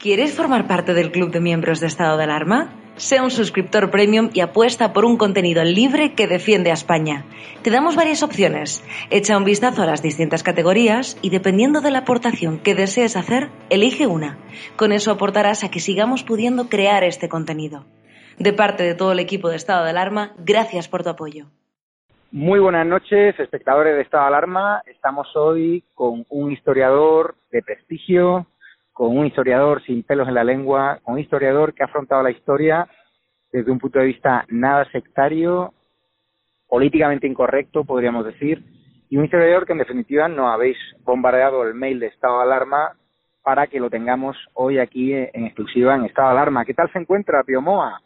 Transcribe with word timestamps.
¿Quieres 0.00 0.34
formar 0.34 0.66
parte 0.66 0.94
del 0.94 1.12
club 1.12 1.30
de 1.30 1.42
miembros 1.42 1.78
de 1.78 1.86
estado 1.86 2.16
de 2.16 2.24
alarma? 2.24 2.70
Sea 2.96 3.22
un 3.22 3.30
suscriptor 3.30 3.90
premium 3.90 4.30
y 4.32 4.40
apuesta 4.40 4.94
por 4.94 5.04
un 5.04 5.18
contenido 5.18 5.62
libre 5.62 6.14
que 6.14 6.26
defiende 6.26 6.70
a 6.70 6.72
España. 6.72 7.26
Te 7.62 7.68
damos 7.70 7.96
varias 7.96 8.22
opciones. 8.22 8.82
Echa 9.10 9.36
un 9.36 9.44
vistazo 9.44 9.82
a 9.82 9.86
las 9.86 10.02
distintas 10.02 10.42
categorías 10.42 11.18
y 11.20 11.28
dependiendo 11.28 11.82
de 11.82 11.90
la 11.90 11.98
aportación 11.98 12.58
que 12.60 12.74
desees 12.74 13.14
hacer, 13.14 13.50
elige 13.68 14.06
una. 14.06 14.38
Con 14.74 14.92
eso 14.92 15.12
aportarás 15.12 15.64
a 15.64 15.70
que 15.70 15.80
sigamos 15.80 16.24
pudiendo 16.24 16.70
crear 16.70 17.04
este 17.04 17.28
contenido. 17.28 17.84
De 18.38 18.54
parte 18.54 18.84
de 18.84 18.94
todo 18.94 19.12
el 19.12 19.18
equipo 19.18 19.50
de 19.50 19.56
estado 19.56 19.84
de 19.84 19.90
alarma, 19.90 20.32
gracias 20.38 20.88
por 20.88 21.02
tu 21.02 21.10
apoyo. 21.10 21.48
Muy 22.32 22.58
buenas 22.58 22.86
noches, 22.86 23.38
espectadores 23.38 23.96
de 23.96 24.02
Estado 24.02 24.22
de 24.22 24.28
Alarma. 24.28 24.82
Estamos 24.86 25.26
hoy 25.36 25.84
con 25.94 26.24
un 26.30 26.52
historiador 26.52 27.34
de 27.50 27.60
prestigio, 27.60 28.46
con 29.00 29.16
un 29.16 29.24
historiador 29.24 29.82
sin 29.84 30.02
pelos 30.02 30.28
en 30.28 30.34
la 30.34 30.44
lengua, 30.44 30.98
con 31.02 31.14
un 31.14 31.20
historiador 31.20 31.72
que 31.72 31.82
ha 31.82 31.86
afrontado 31.86 32.22
la 32.22 32.32
historia 32.32 32.86
desde 33.50 33.70
un 33.70 33.78
punto 33.78 33.98
de 33.98 34.04
vista 34.04 34.44
nada 34.50 34.84
sectario, 34.92 35.72
políticamente 36.68 37.26
incorrecto, 37.26 37.86
podríamos 37.86 38.26
decir, 38.26 38.62
y 39.08 39.16
un 39.16 39.24
historiador 39.24 39.64
que 39.64 39.72
en 39.72 39.78
definitiva 39.78 40.28
no 40.28 40.52
habéis 40.52 40.76
bombardeado 41.02 41.62
el 41.62 41.72
mail 41.72 41.98
de 41.98 42.08
estado 42.08 42.36
de 42.36 42.42
alarma 42.42 42.90
para 43.42 43.68
que 43.68 43.80
lo 43.80 43.88
tengamos 43.88 44.36
hoy 44.52 44.78
aquí 44.78 45.14
en 45.14 45.46
exclusiva 45.46 45.94
en 45.94 46.04
estado 46.04 46.28
de 46.28 46.32
alarma. 46.34 46.66
¿Qué 46.66 46.74
tal 46.74 46.92
se 46.92 46.98
encuentra, 46.98 47.42
Piomoa? 47.42 48.02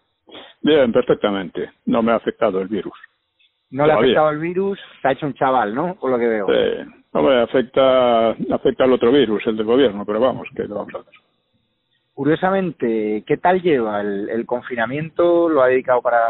Bien, 0.62 0.92
perfectamente. 0.92 1.72
No 1.86 2.04
me 2.04 2.12
ha 2.12 2.16
afectado 2.16 2.60
el 2.60 2.68
virus. 2.68 2.96
No 3.70 3.86
le 3.86 3.92
ha 3.92 3.96
afectado 3.96 4.30
el 4.30 4.38
virus, 4.38 4.78
se 5.02 5.08
ha 5.08 5.12
hecho 5.12 5.26
un 5.26 5.34
chaval, 5.34 5.74
¿no? 5.74 5.96
Por 5.96 6.10
lo 6.10 6.18
que 6.18 6.28
veo. 6.28 6.46
Sí. 6.46 6.90
Hombre, 7.12 7.42
afecta, 7.42 8.30
afecta 8.30 8.84
al 8.84 8.92
otro 8.92 9.12
virus, 9.12 9.46
el 9.46 9.56
del 9.56 9.66
gobierno, 9.66 10.04
pero 10.04 10.20
vamos, 10.20 10.48
que 10.54 10.64
lo 10.64 10.76
vamos 10.76 10.94
a 10.94 10.98
hacer. 10.98 11.14
Curiosamente, 12.14 13.24
¿qué 13.26 13.36
tal 13.38 13.60
lleva 13.60 14.00
el, 14.00 14.46
confinamiento? 14.46 15.48
¿Lo 15.48 15.62
ha 15.62 15.68
dedicado 15.68 16.00
para 16.00 16.20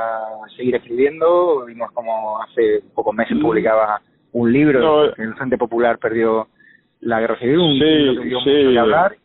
seguir 0.56 0.74
escribiendo? 0.76 1.66
Vimos 1.66 1.92
como 1.92 2.40
hace 2.40 2.82
pocos 2.94 3.14
meses 3.14 3.36
mm. 3.36 3.42
publicaba 3.42 4.00
un 4.32 4.50
libro 4.50 5.12
que 5.14 5.22
el 5.22 5.34
Frente 5.34 5.58
Popular 5.58 5.98
perdió 5.98 6.48
la 7.00 7.20
guerra 7.20 7.38
civil, 7.38 7.58
un 7.58 7.78
sí, 7.78 7.84
libro 7.84 8.22
que 8.22 8.28
dio 8.28 8.40
sí. 8.40 8.64
mucho 8.64 8.80
hablar. 8.80 9.16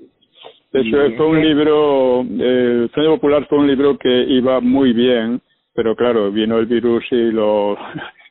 Eso 0.74 0.98
fue 1.16 1.28
un 1.28 1.42
libro, 1.42 2.22
eh, 2.24 2.80
el 2.84 2.90
Frente 2.90 3.10
Popular 3.10 3.48
fue 3.48 3.58
un 3.58 3.68
libro 3.68 3.98
que 3.98 4.24
iba 4.24 4.60
muy 4.60 4.92
bien, 4.92 5.42
pero 5.80 5.96
claro, 5.96 6.30
vino 6.30 6.58
el 6.58 6.66
virus 6.66 7.06
y 7.10 7.32
lo, 7.32 7.78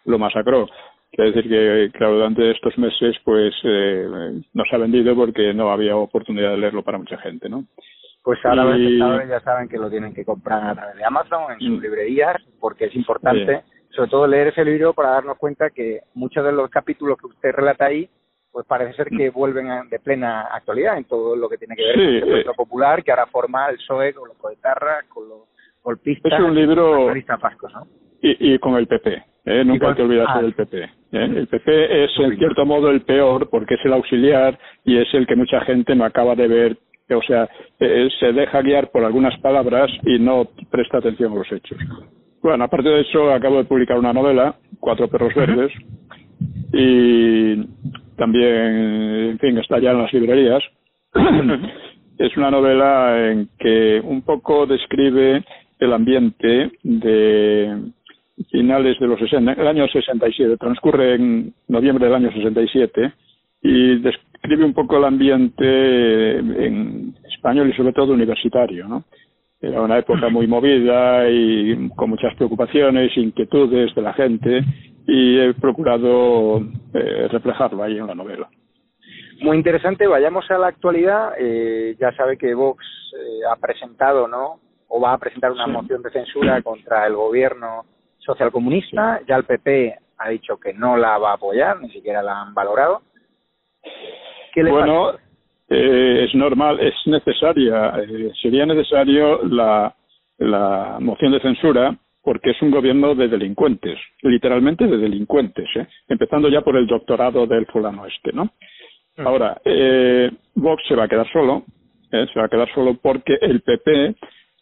lo 0.05 0.19
masacró. 0.19 0.67
Es 1.13 1.35
decir 1.35 1.48
que, 1.48 1.91
claro, 1.97 2.17
durante 2.17 2.51
estos 2.51 2.77
meses, 2.77 3.17
pues, 3.25 3.55
eh, 3.64 4.07
no 4.53 4.64
se 4.69 4.77
ha 4.77 4.79
vendido 4.79 5.17
porque 5.17 5.55
no 5.55 5.73
había 5.73 5.97
oportunidad 5.97 6.51
de 6.51 6.58
leerlo 6.58 6.83
para 6.83 6.98
mucha 6.98 7.17
gente, 7.17 7.48
¿no? 7.48 7.64
Pues 8.23 8.39
ahora 8.45 8.64
los 8.64 9.29
ya 9.31 9.41
saben 9.41 9.67
que 9.67 9.79
lo 9.79 9.89
tienen 9.89 10.13
que 10.13 10.27
comprar 10.27 10.63
a 10.63 10.75
través 10.75 10.97
de 10.97 11.05
Amazon, 11.07 11.53
en 11.53 11.58
sus 11.58 11.79
mm. 11.79 11.83
librerías, 11.83 12.37
porque 12.61 12.85
es 12.85 12.95
importante, 12.95 13.63
sobre 13.97 14.11
todo 14.11 14.27
leer 14.27 14.48
ese 14.48 14.63
libro 14.63 14.92
para 14.92 15.13
darnos 15.13 15.39
cuenta 15.39 15.70
que 15.70 16.01
muchos 16.13 16.45
de 16.45 16.53
los 16.53 16.69
capítulos 16.69 17.17
que 17.17 17.29
usted 17.29 17.53
relata 17.53 17.87
ahí, 17.87 18.11
pues 18.53 18.67
parece 18.67 18.92
ser 18.92 19.08
que 19.08 19.31
mm. 19.31 19.33
vuelven 19.33 19.89
de 19.89 19.98
plena 20.01 20.42
actualidad 20.53 20.98
en 20.98 21.05
todo 21.05 21.35
lo 21.35 21.48
que 21.48 21.57
tiene 21.57 21.77
que 21.77 21.83
ver 21.83 21.95
con 21.95 22.05
el 22.05 22.20
pueblo 22.20 22.55
popular, 22.55 23.03
que 23.03 23.11
ahora 23.11 23.25
forma 23.25 23.70
el 23.70 23.77
PSOE 23.77 24.13
con 24.13 24.29
los 24.29 24.37
coetarras, 24.37 25.07
con 25.07 25.27
los 25.27 25.48
es 26.05 26.40
un 26.40 26.55
libro 26.55 27.12
¿no? 27.12 27.86
y, 28.22 28.55
y 28.55 28.58
con 28.58 28.74
el 28.74 28.86
PP. 28.86 29.22
¿eh? 29.48 29.64
nunca 29.64 29.89
hay 29.89 29.94
que 29.94 30.02
olvidarse 30.02 30.33
ah. 30.36 30.42
del 30.42 30.55
PP. 30.55 30.83
¿eh? 30.83 30.89
El 31.12 31.46
PP 31.46 32.05
es 32.05 32.11
en 32.18 32.36
cierto 32.39 32.66
modo 32.66 32.90
el 32.90 33.02
peor 33.02 33.48
porque 33.50 33.74
es 33.74 33.84
el 33.84 33.92
auxiliar 33.92 34.58
y 34.84 34.98
es 34.98 35.12
el 35.14 35.27
que 35.27 35.36
mucha 35.36 35.61
gente 35.62 35.94
no 35.94 36.05
acaba 36.05 36.34
de 36.34 36.48
ver, 36.48 36.78
o 37.11 37.22
sea, 37.22 37.48
eh, 37.80 38.08
se 38.20 38.33
deja 38.33 38.62
guiar 38.62 38.90
por 38.90 39.05
algunas 39.05 39.39
palabras 39.40 39.90
y 40.05 40.18
no 40.18 40.48
presta 40.70 40.98
atención 40.98 41.33
a 41.33 41.36
los 41.36 41.52
hechos. 41.52 41.78
Bueno, 42.42 42.64
aparte 42.64 42.89
de 42.89 43.00
eso, 43.00 43.33
acabo 43.33 43.56
de 43.56 43.64
publicar 43.64 43.98
una 43.98 44.12
novela, 44.12 44.55
Cuatro 44.80 45.08
perros 45.08 45.34
verdes, 45.34 45.72
y 46.72 47.56
también, 48.16 49.30
en 49.30 49.39
fin, 49.40 49.58
está 49.58 49.80
ya 49.80 49.90
en 49.90 50.02
las 50.02 50.12
librerías. 50.12 50.62
es 52.18 52.36
una 52.36 52.52
novela 52.52 53.30
en 53.30 53.48
que 53.58 54.00
un 54.05 54.22
poco 54.22 54.66
describe 54.66 55.42
el 55.78 55.92
ambiente 55.92 56.72
de 56.83 57.92
finales 58.50 58.98
de 58.98 59.06
los 59.06 59.18
60, 59.18 59.52
el 59.52 59.66
año 59.66 59.86
67, 59.89 60.56
transcurre 60.56 61.14
en 61.14 61.55
noviembre 61.68 62.06
del 62.06 62.14
año 62.14 62.33
67 62.33 63.12
y 63.62 63.98
describe 64.00 64.64
un 64.64 64.74
poco 64.74 64.98
el 64.98 65.05
ambiente 65.05 66.39
en 66.39 67.14
español 67.33 67.68
y 67.68 67.77
sobre 67.77 67.92
todo 67.92 68.12
universitario, 68.12 68.86
¿no? 68.86 69.05
Era 69.61 69.83
una 69.83 69.98
época 69.98 70.28
muy 70.28 70.46
movida 70.48 71.28
y 71.28 71.89
con 71.96 72.10
muchas 72.10 72.34
preocupaciones, 72.36 73.16
inquietudes 73.16 73.95
de 73.95 74.02
la 74.02 74.12
gente 74.14 74.62
y 75.06 75.39
he 75.39 75.55
procurado 75.55 76.60
eh, 76.95 77.28
reflejarlo 77.30 77.83
ahí 77.83 77.98
en 77.98 78.06
la 78.06 78.14
novela. 78.14 78.48
Muy 79.40 79.56
interesante, 79.56 80.06
vayamos 80.06 80.50
a 80.50 80.58
la 80.58 80.68
actualidad. 80.68 81.33
Eh, 81.39 81.96
ya 81.98 82.12
sabe 82.12 82.36
que 82.36 82.55
Vox 82.55 82.84
eh, 83.14 83.40
ha 83.50 83.56
presentado, 83.56 84.28
¿no? 84.28 84.60
O 84.89 85.01
va 85.01 85.13
a 85.13 85.19
presentar 85.19 85.53
una 85.53 85.67
moción 85.67 86.03
de 86.03 86.11
censura 86.11 86.63
contra 86.63 87.07
el 87.07 87.15
gobierno 87.15 87.85
socialcomunista, 88.19 89.21
ya 89.27 89.37
el 89.37 89.45
PP 89.45 89.99
ha 90.19 90.29
dicho 90.31 90.59
que 90.59 90.73
no 90.73 90.97
la 90.97 91.19
va 91.19 91.31
a 91.31 91.35
apoyar, 91.35 91.81
ni 91.81 91.91
siquiera 91.91 92.23
la 92.23 92.43
han 92.43 92.55
valorado. 92.55 93.03
¿Qué 94.53 94.63
le 94.63 94.71
bueno, 94.71 95.13
eh, 95.69 96.25
es 96.27 96.35
normal, 96.35 96.81
es 96.81 96.95
necesaria, 97.07 97.93
eh, 97.99 98.33
sería 98.41 98.67
necesario 98.67 99.43
la, 99.45 99.95
la 100.39 100.99
moción 101.01 101.33
de 101.33 101.41
censura 101.41 101.97
porque 102.23 102.51
es 102.51 102.61
un 102.61 102.70
gobierno 102.70 103.15
de 103.15 103.29
delincuentes, 103.29 103.99
literalmente 104.23 104.87
de 104.87 104.99
delincuentes, 104.99 105.67
¿eh? 105.77 105.87
empezando 106.09 106.49
ya 106.49 106.61
por 106.61 106.77
el 106.77 106.87
doctorado 106.87 107.47
del 107.47 107.65
fulano 107.67 108.05
este, 108.05 108.33
¿no? 108.33 108.51
Mm. 109.17 109.27
Ahora, 109.27 109.61
eh, 109.65 110.31
Vox 110.55 110.83
se 110.87 110.95
va 110.95 111.05
a 111.05 111.09
quedar 111.09 111.31
solo, 111.33 111.65
¿eh? 112.13 112.27
se 112.33 112.39
va 112.39 112.47
a 112.47 112.49
quedar 112.51 112.69
solo 112.75 112.99
porque 113.01 113.39
el 113.41 113.63
PP 113.63 114.15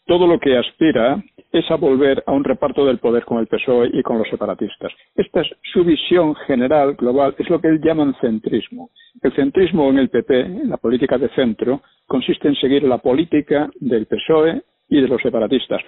todo 0.07 0.27
lo 0.27 0.39
que 0.39 0.57
aspira 0.57 1.23
es 1.53 1.71
a 1.71 1.77
volver 1.77 2.23
a 2.27 2.33
un 2.33 2.45
reparto 2.45 2.85
del 2.85 2.99
poder 2.99 3.25
con 3.25 3.39
el 3.39 3.47
PSOE 3.47 3.91
y 3.93 4.03
con 4.03 4.19
los 4.19 4.29
separatistas. 4.29 4.93
Esta 5.15 5.41
es 5.41 5.49
su 5.73 5.85
visión 5.85 6.35
general, 6.47 6.95
global, 6.95 7.35
es 7.39 7.49
lo 7.51 7.61
que 7.61 7.69
él 7.69 7.81
llaman 7.83 8.15
centrismo. 8.21 8.91
El 9.23 9.35
centrismo 9.35 9.89
en 9.91 9.99
el 9.99 10.09
PP, 10.09 10.41
en 10.41 10.71
la 10.71 10.77
política 10.77 11.19
de 11.19 11.29
centro, 11.31 11.83
consiste 12.07 12.49
en 12.49 12.55
seguir 12.57 12.83
la 12.85 12.99
política 12.99 13.69
del 13.81 14.07
PSOE 14.07 14.63
y 14.89 15.01
de 15.01 15.09
los 15.09 15.21
separatistas. 15.21 15.81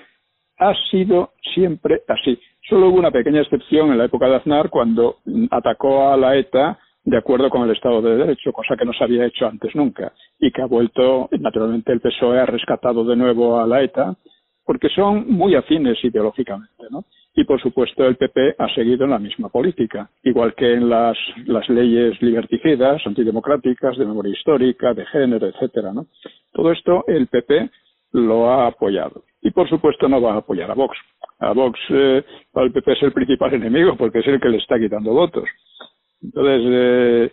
Ha 0.58 0.75
sido 0.90 1.32
siempre 1.54 2.02
así. 2.08 2.38
Solo 2.69 2.88
hubo 2.88 2.98
una 2.98 3.12
pequeña 3.12 3.43
excepción 3.43 3.93
en 3.93 3.98
la 3.98 4.06
época 4.06 4.26
de 4.26 4.37
Aznar 4.37 4.70
cuando 4.70 5.19
atacó 5.50 6.10
a 6.10 6.16
la 6.16 6.37
ETA 6.37 6.78
de 7.08 7.16
acuerdo 7.16 7.49
con 7.49 7.62
el 7.62 7.75
Estado 7.75 8.02
de 8.02 8.16
Derecho, 8.16 8.52
cosa 8.52 8.76
que 8.76 8.84
no 8.84 8.93
se 8.93 9.02
había 9.02 9.25
hecho 9.25 9.46
antes 9.46 9.75
nunca, 9.75 10.12
y 10.38 10.50
que 10.50 10.60
ha 10.60 10.66
vuelto, 10.66 11.31
naturalmente 11.40 11.90
el 11.90 12.00
PSOE 12.00 12.38
ha 12.38 12.44
rescatado 12.44 13.02
de 13.02 13.16
nuevo 13.16 13.58
a 13.58 13.66
la 13.66 13.82
ETA, 13.82 14.14
porque 14.62 14.90
son 14.90 15.26
muy 15.26 15.55
afines 15.55 15.96
ideológicamente, 16.05 16.84
¿no? 16.90 17.06
Y 17.34 17.44
por 17.44 17.62
supuesto 17.62 18.06
el 18.06 18.16
PP 18.16 18.56
ha 18.58 18.69
seguido 18.75 19.05
en 19.05 19.12
la 19.12 19.19
misma 19.19 19.49
política, 19.49 20.10
igual 20.22 20.55
que 20.55 20.75
en 20.75 20.90
las, 20.90 21.16
las 21.46 21.66
leyes 21.70 22.20
liberticidas, 22.20 23.00
antidemocráticas, 23.06 23.96
de 23.96 24.05
memoria 24.05 24.34
histórica, 24.34 24.93
de 24.93 25.06
género, 25.06 25.46
etcétera, 25.46 25.94
¿no? 25.94 26.08
Todo 26.52 26.72
esto 26.72 27.05
el 27.06 27.28
PP 27.28 27.70
lo 28.12 28.50
ha 28.50 28.66
apoyado. 28.66 29.22
Y 29.40 29.50
por 29.50 29.66
supuesto 29.70 30.10
no 30.10 30.20
va 30.20 30.34
a 30.34 30.38
apoyar 30.38 30.70
a 30.70 30.75
Vox. 30.75 30.94
A 31.38 31.55
Vox, 31.55 31.81
eh, 31.88 32.22
el 32.56 32.72
PP 32.72 32.93
es 32.93 33.02
el 33.02 33.12
principal 33.12 33.55
enemigo 33.55 33.96
porque 33.96 34.19
es 34.19 34.26
el 34.26 34.38
que 34.38 34.50
le 34.50 34.58
está 34.58 34.78
quitando 34.78 35.14
votos. 35.14 35.49
Entonces, 36.23 36.62
eh, 36.67 37.32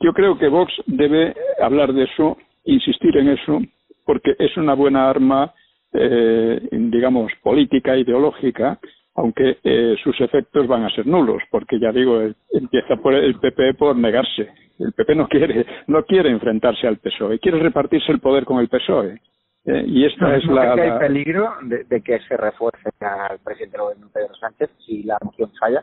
yo 0.00 0.12
creo 0.12 0.38
que 0.38 0.48
Vox 0.48 0.72
debe 0.86 1.34
hablar 1.60 1.92
de 1.92 2.04
eso, 2.04 2.36
insistir 2.64 3.16
en 3.16 3.28
eso 3.28 3.60
porque 4.06 4.36
es 4.38 4.56
una 4.56 4.74
buena 4.74 5.10
arma, 5.10 5.52
eh, 5.92 6.60
digamos, 6.70 7.32
política, 7.42 7.96
ideológica, 7.96 8.78
aunque 9.16 9.58
eh, 9.64 9.96
sus 10.02 10.18
efectos 10.20 10.66
van 10.68 10.84
a 10.84 10.90
ser 10.90 11.06
nulos, 11.06 11.42
porque 11.50 11.78
ya 11.80 11.90
digo, 11.90 12.20
empieza 12.52 12.96
por 12.96 13.14
el 13.14 13.38
PP 13.38 13.74
por 13.74 13.96
negarse. 13.96 14.48
El 14.78 14.92
PP 14.92 15.14
no 15.16 15.26
quiere, 15.26 15.66
no 15.88 16.04
quiere 16.04 16.30
enfrentarse 16.30 16.86
al 16.86 16.98
PSOE, 16.98 17.38
quiere 17.40 17.58
repartirse 17.58 18.12
el 18.12 18.20
poder 18.20 18.44
con 18.44 18.58
el 18.60 18.68
PSOE. 18.68 19.20
Eh, 19.64 19.84
y 19.84 20.04
esta 20.04 20.36
es 20.36 20.44
la, 20.44 20.74
hay 20.74 20.98
peligro 21.00 21.54
de, 21.62 22.00
que 22.00 22.20
se 22.20 22.36
refuerce 22.36 22.88
al 23.00 23.40
presidente 23.40 23.76
del 23.76 23.86
gobierno 23.86 24.08
Pedro 24.14 24.34
Sánchez 24.36 24.70
si 24.86 25.02
la 25.02 25.18
moción 25.24 25.50
falla? 25.58 25.82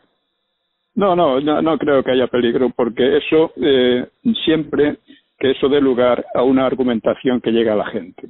No, 0.96 1.16
no, 1.16 1.40
no, 1.40 1.78
creo 1.78 2.04
que 2.04 2.12
haya 2.12 2.28
peligro, 2.28 2.70
porque 2.70 3.16
eso 3.16 3.52
eh, 3.56 4.06
siempre 4.44 4.98
que 5.38 5.50
eso 5.50 5.68
dé 5.68 5.80
lugar 5.80 6.24
a 6.34 6.42
una 6.42 6.66
argumentación 6.66 7.40
que 7.40 7.50
llega 7.50 7.72
a 7.72 7.76
la 7.76 7.86
gente. 7.86 8.28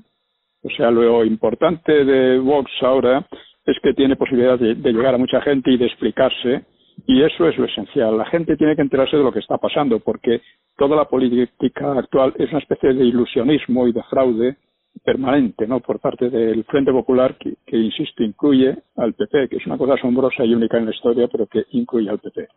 O 0.62 0.70
sea, 0.70 0.90
lo 0.90 1.24
importante 1.24 2.04
de 2.04 2.38
Vox 2.38 2.70
ahora 2.80 3.26
es 3.66 3.76
que 3.82 3.92
tiene 3.92 4.16
posibilidad 4.16 4.58
de, 4.58 4.74
llegar 4.74 5.14
a 5.14 5.18
mucha 5.18 5.40
gente 5.42 5.70
y 5.70 5.76
de 5.76 5.86
explicarse, 5.86 6.64
y 7.06 7.22
eso 7.22 7.48
es 7.48 7.58
lo 7.58 7.66
esencial. 7.66 8.16
La 8.16 8.24
gente 8.26 8.56
tiene 8.56 8.74
que 8.74 8.82
enterarse 8.82 9.16
de 9.16 9.22
lo 9.22 9.32
que 9.32 9.40
está 9.40 9.58
pasando, 9.58 10.00
porque 10.00 10.40
toda 10.76 10.96
la 10.96 11.04
política 11.04 11.98
actual 11.98 12.32
es 12.38 12.48
una 12.50 12.60
especie 12.60 12.94
de 12.94 13.04
ilusionismo 13.04 13.86
y 13.86 13.92
de 13.92 14.02
fraude 14.04 14.56
permanente 15.02 15.66
¿no? 15.66 15.80
por 15.80 16.00
parte 16.00 16.30
del 16.30 16.64
Frente 16.64 16.92
Popular 16.92 17.36
que, 17.36 17.54
que, 17.66 17.76
insisto, 17.76 18.22
incluye 18.22 18.76
al 18.96 19.14
PP, 19.14 19.48
que 19.48 19.56
es 19.56 19.66
una 19.66 19.78
cosa 19.78 19.94
asombrosa 19.94 20.44
y 20.44 20.54
única 20.54 20.78
en 20.78 20.86
la 20.86 20.92
historia, 20.92 21.28
pero 21.28 21.46
que 21.46 21.64
incluye 21.70 22.08
al 22.08 22.18
PP. 22.18 22.48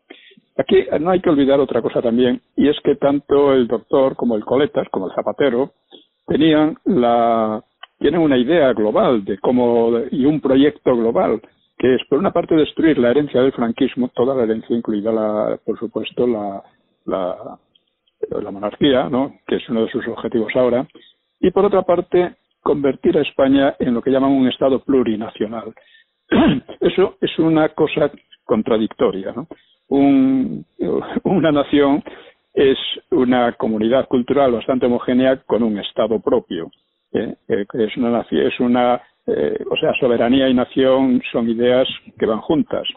Aquí 0.57 0.85
no 0.99 1.11
hay 1.11 1.19
que 1.19 1.29
olvidar 1.29 1.59
otra 1.59 1.81
cosa 1.81 2.01
también, 2.01 2.41
y 2.55 2.67
es 2.67 2.77
que 2.83 2.95
tanto 2.95 3.53
el 3.53 3.67
doctor 3.67 4.15
como 4.15 4.35
el 4.35 4.43
Coletas, 4.43 4.87
como 4.89 5.07
el 5.07 5.13
Zapatero, 5.13 5.73
tenían 6.25 6.77
la, 6.85 7.63
tienen 7.99 8.21
una 8.21 8.37
idea 8.37 8.73
global 8.73 9.23
de 9.23 9.37
cómo, 9.39 9.99
y 10.11 10.25
un 10.25 10.41
proyecto 10.41 10.95
global, 10.95 11.41
que 11.77 11.95
es, 11.95 12.01
por 12.09 12.17
una 12.17 12.31
parte, 12.31 12.55
destruir 12.55 12.97
la 12.97 13.11
herencia 13.11 13.41
del 13.41 13.51
franquismo, 13.51 14.09
toda 14.09 14.35
la 14.35 14.43
herencia, 14.43 14.75
incluida, 14.75 15.11
la, 15.11 15.59
por 15.63 15.77
supuesto, 15.77 16.25
la, 16.25 16.63
la, 17.05 17.59
la 18.41 18.51
monarquía, 18.51 19.09
¿no? 19.09 19.35
que 19.45 19.57
es 19.57 19.69
uno 19.69 19.83
de 19.83 19.91
sus 19.91 20.07
objetivos 20.07 20.55
ahora, 20.55 20.87
y 21.39 21.51
por 21.51 21.65
otra 21.65 21.83
parte 21.83 22.35
convertir 22.61 23.17
a 23.17 23.21
España 23.21 23.75
en 23.79 23.93
lo 23.93 24.01
que 24.01 24.11
llaman 24.11 24.31
un 24.31 24.47
Estado 24.47 24.79
plurinacional. 24.79 25.73
Eso 26.81 27.15
es 27.21 27.39
una 27.39 27.69
cosa 27.69 28.11
contradictoria. 28.43 29.33
¿no? 29.33 29.47
una 31.23 31.51
nación 31.51 32.03
es 32.53 32.77
una 33.11 33.53
comunidad 33.53 34.07
cultural 34.07 34.51
bastante 34.51 34.87
homogénea 34.87 35.37
con 35.45 35.63
un 35.63 35.77
Estado 35.79 36.19
propio. 36.19 36.71
¿eh? 37.13 37.35
Eh, 37.47 37.65
es 37.73 37.95
una, 37.97 38.25
es 38.29 38.59
una 38.59 39.01
eh, 39.27 39.63
o 39.69 39.77
sea, 39.77 39.93
soberanía 39.99 40.49
y 40.49 40.53
nación 40.53 41.21
son 41.31 41.49
ideas 41.49 41.87
que 42.17 42.25
van 42.25 42.41
juntas. 42.41 42.87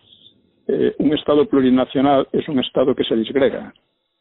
un 0.99 1.13
Estado 1.13 1.47
plurinacional 1.47 2.29
es 2.33 2.49
un 2.49 2.61
Estado 2.61 2.95
que 2.95 3.05
se 3.05 3.17
disgrega 3.17 3.73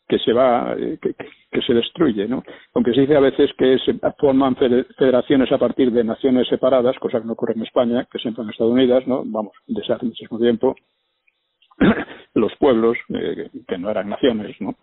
que 0.09 0.17
se 0.17 0.33
va, 0.33 0.75
eh, 0.75 0.97
que, 0.99 1.61
se 1.61 1.73
destruye, 1.73 2.27
¿no? 2.27 2.43
Aunque 2.73 2.93
se 2.93 3.01
dice 3.01 3.15
a 3.15 3.19
veces 3.19 3.51
que 3.55 3.77
se 3.77 3.93
forman 4.17 4.55
federaciones 4.55 5.51
a 5.51 5.59
partir 5.59 5.91
de 5.91 6.03
naciones 6.03 6.47
separadas, 6.47 6.97
cosa 6.97 7.19
que 7.19 7.27
no 7.27 7.33
ocurre 7.33 7.53
en 7.53 7.61
España, 7.61 8.07
que 8.11 8.17
siempre 8.17 8.43
en 8.43 8.49
Estados 8.49 8.73
Unidos, 8.73 9.05
¿no? 9.05 9.23
Vamos, 9.23 9.53
desde 9.67 9.93
hace 9.93 10.07
muchísimo 10.07 10.39
tiempo, 10.39 10.75
los 12.33 12.55
pueblos, 12.55 12.97
eh, 13.09 13.49
que 13.67 13.77
no 13.77 13.91
eran 13.91 14.09
naciones, 14.09 14.59
¿no? 14.59 14.75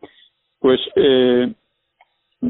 Pues 0.61 0.81
eh, 0.95 1.53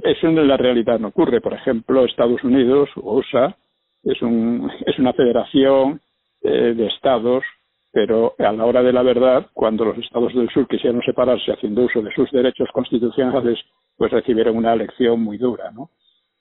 eso 0.02 0.26
en 0.26 0.46
la 0.46 0.58
realidad 0.58 1.00
no 1.00 1.08
ocurre. 1.08 1.40
Por 1.40 1.54
ejemplo, 1.54 2.04
Estados 2.04 2.44
Unidos, 2.44 2.90
o 2.96 3.16
USA, 3.16 3.56
es, 4.04 4.20
un, 4.20 4.70
es 4.84 4.98
una 4.98 5.14
federación 5.14 6.02
eh, 6.42 6.74
de 6.76 6.86
estados 6.88 7.42
pero 7.92 8.34
a 8.38 8.52
la 8.52 8.64
hora 8.64 8.82
de 8.82 8.92
la 8.92 9.02
verdad, 9.02 9.46
cuando 9.54 9.84
los 9.84 9.98
estados 9.98 10.34
del 10.34 10.50
sur 10.50 10.66
quisieron 10.68 11.00
separarse 11.02 11.52
haciendo 11.52 11.82
uso 11.82 12.02
de 12.02 12.12
sus 12.12 12.30
derechos 12.30 12.68
constitucionales, 12.72 13.58
pues 13.96 14.12
recibieron 14.12 14.56
una 14.56 14.76
lección 14.76 15.20
muy 15.20 15.38
dura, 15.38 15.70
¿no? 15.70 15.90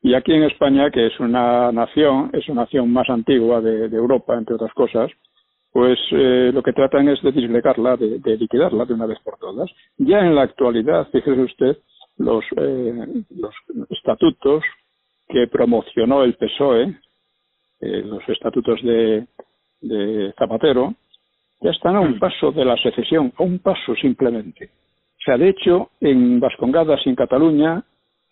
Y 0.02 0.14
aquí 0.14 0.34
en 0.34 0.44
España, 0.44 0.92
que 0.92 1.08
es 1.08 1.20
una 1.20 1.72
nación, 1.72 2.30
es 2.34 2.48
una 2.48 2.62
nación 2.62 2.92
más 2.92 3.10
antigua 3.10 3.60
de, 3.62 3.86
Europa, 3.86 4.38
entre 4.38 4.56
otras 4.56 4.72
cosas, 4.74 5.10
pues 5.72 5.98
eh, 6.12 6.52
lo 6.54 6.62
que 6.62 6.74
tratan 6.74 7.10
es 7.10 7.22
de 7.24 7.32
disgregarla, 7.32 7.98
de, 7.98 8.38
liquidarla 8.38 8.86
de 8.86 8.94
una 8.94 9.08
vez 9.08 9.18
por 9.24 9.38
todas. 9.40 9.68
Ya 9.98 10.20
en 10.20 10.36
la 10.36 10.44
actualidad, 10.44 11.08
fíjese 11.12 11.42
usted, 11.42 11.78
los, 12.18 12.46
eh, 12.58 13.24
estatutos 13.90 14.64
que 15.28 15.48
promocionó 15.48 16.24
el 16.24 16.36
PSOE, 16.36 17.00
eh, 17.82 18.04
los 18.06 18.30
estatutos 18.30 18.80
de 18.84 19.26
Zapatero, 20.38 20.94
ya 21.66 21.72
están 21.72 21.96
a 21.96 22.00
un 22.00 22.20
paso 22.20 22.52
de 22.52 22.64
la 22.64 22.78
secesión, 22.78 23.34
a 23.40 23.42
un 23.42 23.58
paso 23.58 23.96
simplemente. 23.96 24.66
O 24.66 25.24
sea, 25.26 25.36
de 25.36 25.50
hecho, 25.50 25.90
en 26.00 26.40
Vascongadas 26.40 27.02
y 27.04 27.10
en 27.10 27.16
Cataluña 27.16 27.84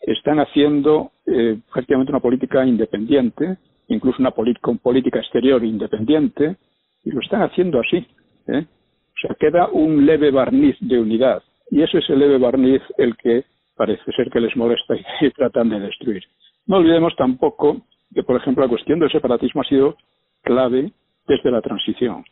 están 0.02 0.40
haciendo 0.40 1.14
eh, 1.26 1.58
prácticamente 1.74 2.12
una 2.12 2.20
política 2.20 2.64
independiente, 2.64 3.58
incluso 3.88 4.18
una 4.20 4.30
política 4.30 5.18
exterior 5.18 5.64
independiente, 5.64 6.58
y 7.04 7.10
lo 7.10 7.22
están 7.22 7.42
haciendo 7.42 7.80
así. 7.80 8.06
¿eh? 8.50 8.66
O 8.68 9.20
sea, 9.20 9.36
queda 9.40 9.68
un 9.68 10.06
leve 10.06 10.30
barniz 10.30 10.78
de 10.80 11.00
unidad, 11.00 11.42
y 11.72 11.82
ese 11.82 11.98
es 11.98 12.10
el 12.12 12.20
leve 12.20 12.38
barniz 12.38 12.84
el 13.00 13.18
que 13.18 13.46
parece 13.76 14.12
ser 14.12 14.30
que 14.30 14.42
les 14.42 14.56
molesta 14.56 14.94
y 15.22 15.32
tratan 15.32 15.70
de 15.70 15.80
destruir. 15.80 16.24
No 16.68 16.78
olvidemos 16.78 17.16
tampoco 17.16 17.82
que, 18.14 18.22
por 18.22 18.36
ejemplo, 18.36 18.64
la 18.64 18.70
cuestión 18.70 19.00
del 19.00 19.12
separatismo 19.12 19.62
ha 19.62 19.66
sido 19.66 19.98
clave 20.44 20.92
desde 21.28 21.50
la 21.50 21.62
transición. 21.62 22.24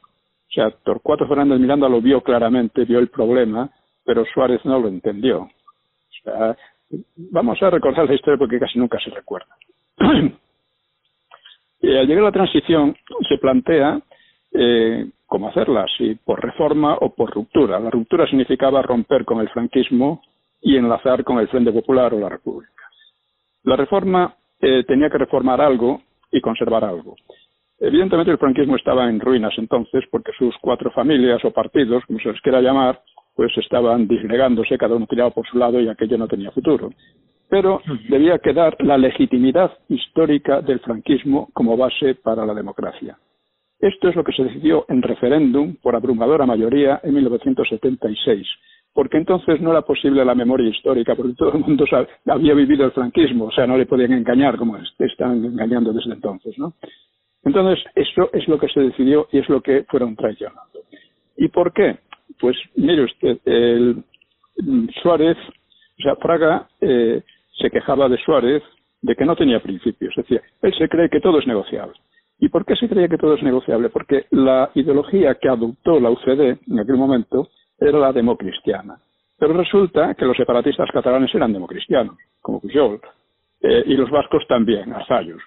O 0.52 0.54
sea, 0.54 0.70
Torcuato 0.84 1.26
Fernández 1.28 1.60
Miranda 1.60 1.88
lo 1.88 2.02
vio 2.02 2.22
claramente, 2.22 2.84
vio 2.84 3.00
el 3.00 3.08
problema, 3.08 3.70
pero 4.04 4.26
Suárez 4.26 4.60
no 4.66 4.80
lo 4.80 4.90
entendió. 4.90 5.50
Vamos 7.16 7.64
a 7.64 7.70
recordar 7.70 8.06
la 8.06 8.16
historia 8.16 8.38
porque 8.38 8.60
casi 8.60 8.78
nunca 8.78 9.00
se 9.00 9.12
recuerda. 9.12 9.56
y 11.82 11.96
al 11.98 12.06
llegar 12.06 12.24
a 12.24 12.28
la 12.28 12.32
transición 12.34 12.98
se 13.30 13.38
plantea 13.38 14.02
eh, 14.52 15.10
cómo 15.26 15.48
hacerla, 15.48 15.86
si 15.98 16.16
por 16.16 16.44
reforma 16.44 16.98
o 17.00 17.16
por 17.16 17.32
ruptura. 17.32 17.80
La 17.80 17.90
ruptura 17.90 18.28
significaba 18.28 18.82
romper 18.82 19.24
con 19.24 19.40
el 19.40 19.48
franquismo 19.50 20.22
y 20.62 20.76
enlazar 20.76 21.24
con 21.24 21.40
el 21.40 21.48
Frente 21.48 21.72
Popular 21.72 22.14
o 22.14 22.20
la 22.20 22.28
República. 22.28 22.84
La 23.64 23.78
reforma 23.78 24.36
eh, 24.60 24.84
tenía 24.86 25.10
que 25.10 25.18
reformar 25.18 25.62
algo 25.62 26.02
y 26.30 26.42
conservar 26.42 26.84
algo. 26.84 27.16
Evidentemente 27.84 28.32
el 28.32 28.38
franquismo 28.38 28.76
estaba 28.76 29.10
en 29.10 29.20
ruinas 29.20 29.54
entonces 29.58 30.04
porque 30.12 30.32
sus 30.38 30.56
cuatro 30.62 30.92
familias 30.92 31.44
o 31.44 31.50
partidos, 31.52 32.06
como 32.06 32.20
se 32.20 32.32
les 32.32 32.40
quiera 32.42 32.62
llamar, 32.62 33.02
pues 33.36 33.52
estaban 33.58 34.08
disgregándose, 34.08 34.78
cada 34.78 34.96
uno 34.96 35.08
tiraba 35.08 35.32
por 35.32 35.48
su 35.48 35.58
lado 35.58 35.82
y 35.82 35.90
aquello 35.90 36.16
no 36.20 36.28
tenía 36.28 36.52
futuro. 36.52 36.92
Pero 37.50 37.82
debía 38.08 38.38
quedar 38.38 38.78
la 38.82 39.00
legitimidad 39.00 39.72
histórica 39.90 40.62
del 40.62 40.80
franquismo 40.80 41.50
como 41.54 41.76
base 41.76 42.14
para 42.14 42.46
la 42.46 42.54
democracia. 42.54 43.18
Esto 43.80 44.10
es 44.10 44.16
lo 44.16 44.24
que 44.24 44.34
se 44.34 44.44
decidió 44.44 44.86
en 44.88 45.02
referéndum 45.02 45.76
por 45.82 45.96
abrumadora 45.96 46.46
mayoría 46.46 47.00
en 47.02 47.16
1976, 47.16 48.48
porque 48.94 49.18
entonces 49.18 49.60
no 49.60 49.72
era 49.72 49.82
posible 49.82 50.24
la 50.24 50.36
memoria 50.36 50.70
histórica, 50.70 51.16
porque 51.16 51.34
todo 51.34 51.54
el 51.54 51.62
mundo 51.62 51.86
había 52.28 52.54
vivido 52.54 52.86
el 52.86 52.92
franquismo, 52.92 53.46
o 53.46 53.52
sea, 53.52 53.66
no 53.66 53.76
le 53.76 53.88
podían 53.88 54.14
engañar 54.14 54.56
como 54.56 54.78
están 54.78 55.44
engañando 55.44 55.92
desde 55.92 56.14
entonces, 56.14 56.56
¿no? 56.60 56.76
Entonces, 57.44 57.84
eso 57.96 58.30
es 58.34 58.48
lo 58.48 58.60
que 58.60 58.68
se 58.68 58.80
decidió 58.80 59.28
y 59.32 59.40
es 59.40 59.50
lo 59.50 59.62
que 59.62 59.84
fueron 59.90 60.16
traicionando. 60.16 60.80
¿Y 61.38 61.48
por 61.48 61.74
qué? 61.74 61.98
Pues 62.40 62.56
mire 62.76 63.04
usted, 63.04 63.40
el, 63.46 64.04
Suárez, 65.02 65.38
o 65.38 66.02
sea, 66.02 66.16
Fraga 66.18 66.68
eh, 66.80 67.22
se 67.58 67.70
quejaba 67.72 68.10
de 68.10 68.18
Suárez 68.18 68.64
de 69.02 69.16
que 69.16 69.26
no 69.26 69.36
tenía 69.36 69.60
principios. 69.60 70.14
Decía, 70.16 70.42
él 70.62 70.74
se 70.78 70.88
cree 70.88 71.10
que 71.10 71.20
todo 71.20 71.40
es 71.40 71.48
negociable. 71.48 71.94
¿Y 72.40 72.50
por 72.50 72.66
qué 72.66 72.76
se 72.76 72.88
creía 72.88 73.08
que 73.08 73.18
todo 73.18 73.36
es 73.36 73.44
negociable? 73.44 73.90
Porque 73.90 74.26
la 74.32 74.70
ideología 74.76 75.36
que 75.36 75.50
adoptó 75.50 76.00
la 76.00 76.10
UCD 76.10 76.60
en 76.68 76.80
aquel 76.80 76.98
momento 76.98 77.50
era 77.80 77.98
la 77.98 78.14
democristiana. 78.14 78.98
Pero 79.38 79.54
resulta 79.54 80.14
que 80.14 80.26
los 80.26 80.38
separatistas 80.38 80.90
catalanes 80.92 81.34
eran 81.34 81.54
democristianos, 81.54 82.16
como 82.40 82.60
Pujol, 82.60 83.00
eh, 83.62 83.84
y 83.88 83.96
los 83.96 84.10
vascos 84.10 84.46
también, 84.48 84.94
Azayus 84.94 85.42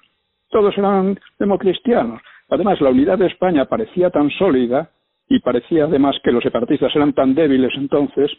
todos 0.54 0.78
eran 0.78 1.18
democristianos. 1.36 2.22
Además, 2.48 2.80
la 2.80 2.90
unidad 2.90 3.18
de 3.18 3.26
España 3.26 3.64
parecía 3.64 4.10
tan 4.10 4.30
sólida 4.30 4.88
y 5.28 5.40
parecía 5.40 5.86
además 5.86 6.14
que 6.22 6.30
los 6.30 6.44
separatistas 6.44 6.94
eran 6.94 7.12
tan 7.12 7.34
débiles 7.34 7.72
entonces 7.74 8.30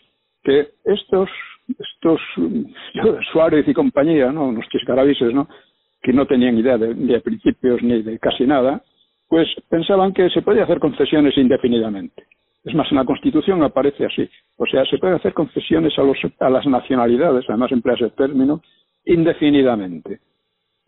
que 0.42 0.70
estos, 0.86 1.30
estos 1.68 2.22
Suárez 3.34 3.68
y 3.68 3.74
compañía, 3.74 4.32
¿no? 4.32 4.48
unos 4.48 4.66
chiscarabises, 4.70 5.34
que 6.02 6.14
no 6.14 6.26
tenían 6.26 6.58
idea 6.58 6.78
de, 6.78 6.94
de 6.94 7.20
principios 7.20 7.84
ni 7.84 8.02
de 8.02 8.18
casi 8.18 8.46
nada, 8.46 8.82
pues 9.28 9.50
pensaban 9.70 10.14
que 10.14 10.30
se 10.30 10.42
podía 10.42 10.64
hacer 10.64 10.80
concesiones 10.80 11.38
indefinidamente. 11.38 12.24
Es 12.64 12.74
más, 12.76 12.90
en 12.92 12.98
la 12.98 13.04
Constitución 13.04 13.62
aparece 13.62 14.06
así. 14.06 14.30
O 14.56 14.66
sea, 14.66 14.86
se 14.86 15.00
pueden 15.00 15.18
hacer 15.18 15.34
concesiones 15.34 15.92
a, 16.00 16.04
los, 16.04 16.18
a 16.40 16.50
las 16.50 16.66
nacionalidades, 16.66 17.44
además 17.50 17.74
emplea 17.74 17.96
ese 17.96 18.12
término, 18.12 18.62
indefinidamente. 19.06 20.22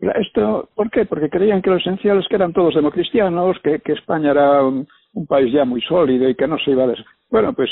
Esto, 0.00 0.68
¿Por 0.74 0.90
qué? 0.90 1.06
Porque 1.06 1.28
creían 1.28 1.60
que 1.60 1.70
lo 1.70 1.76
esencial 1.76 2.18
es 2.18 2.28
que 2.28 2.36
eran 2.36 2.52
todos 2.52 2.74
democristianos, 2.74 3.58
que, 3.64 3.80
que 3.80 3.92
España 3.92 4.30
era 4.30 4.64
un, 4.64 4.86
país 5.28 5.52
ya 5.52 5.64
muy 5.64 5.80
sólido 5.82 6.28
y 6.28 6.36
que 6.36 6.46
no 6.46 6.56
se 6.58 6.70
iba 6.70 6.84
a... 6.84 6.86
Des... 6.86 6.98
Bueno, 7.28 7.52
pues 7.52 7.68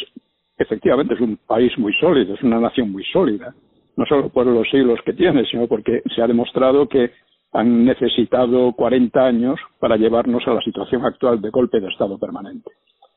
efectivamente 0.59 1.14
es 1.14 1.21
un 1.21 1.37
país 1.47 1.73
muy 1.78 1.92
sólido, 2.00 2.35
es 2.35 2.42
una 2.42 2.59
nación 2.59 2.90
muy 2.90 3.04
sólida, 3.04 3.54
no 3.97 4.04
solo 4.06 4.28
por 4.30 4.47
los 4.47 4.68
siglos 4.68 4.99
que 5.04 5.12
tiene, 5.12 5.45
sino 5.45 5.68
porque 5.68 6.02
se 6.14 6.21
ha 6.21 6.26
demostrado 6.26 6.88
que 6.88 7.12
han 7.52 7.85
necesitado 7.85 8.73
40 8.73 9.25
años 9.25 9.61
para 9.78 9.97
llevarnos 9.97 10.42
a 10.49 10.54
la 10.54 10.61
situación 10.62 11.04
actual 11.04 11.40
de 11.40 11.50
golpe 11.50 11.78
de 11.80 11.88
Estado 11.88 12.18
permanente. 12.18 12.71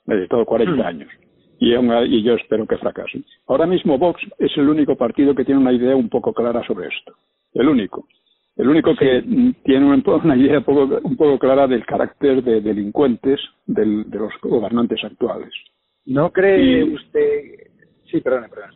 Necesitado 0.06 0.46
40 0.46 0.76
mm. 0.76 0.86
años. 0.86 1.10
Y, 1.60 1.74
y 1.74 2.24
yo 2.24 2.36
espero 2.36 2.68
que 2.68 2.78
fracasen. 2.78 3.26
Ahora 3.48 3.66
mismo 3.66 3.98
Vox 3.98 4.22
es 4.38 4.56
el 4.58 4.70
único 4.70 4.96
partido 4.96 5.34
que 5.34 5.44
tiene 5.44 5.60
una 5.60 5.74
idea 5.74 5.96
un 5.96 6.10
poco 6.10 6.32
clara 6.34 6.64
sobre 6.68 6.88
esto. 6.88 7.14
El 7.54 7.68
único. 7.68 8.06
El 8.60 8.68
único 8.68 8.94
que 8.94 9.24
tiene 9.64 9.86
una 9.86 10.36
idea 10.36 10.62
un 10.68 11.16
poco 11.16 11.40
clara 11.40 11.66
del 11.66 11.86
carácter 11.86 12.44
de 12.44 12.60
delincuentes 12.60 13.40
de 13.66 13.86
los 13.86 14.34
gobernantes 14.42 15.02
actuales. 15.02 15.50
¿No 16.06 16.30
cree 16.30 16.84
usted...? 16.84 17.42
Sí, 18.12 18.20
perdón, 18.20 18.48
perdón. 18.50 18.72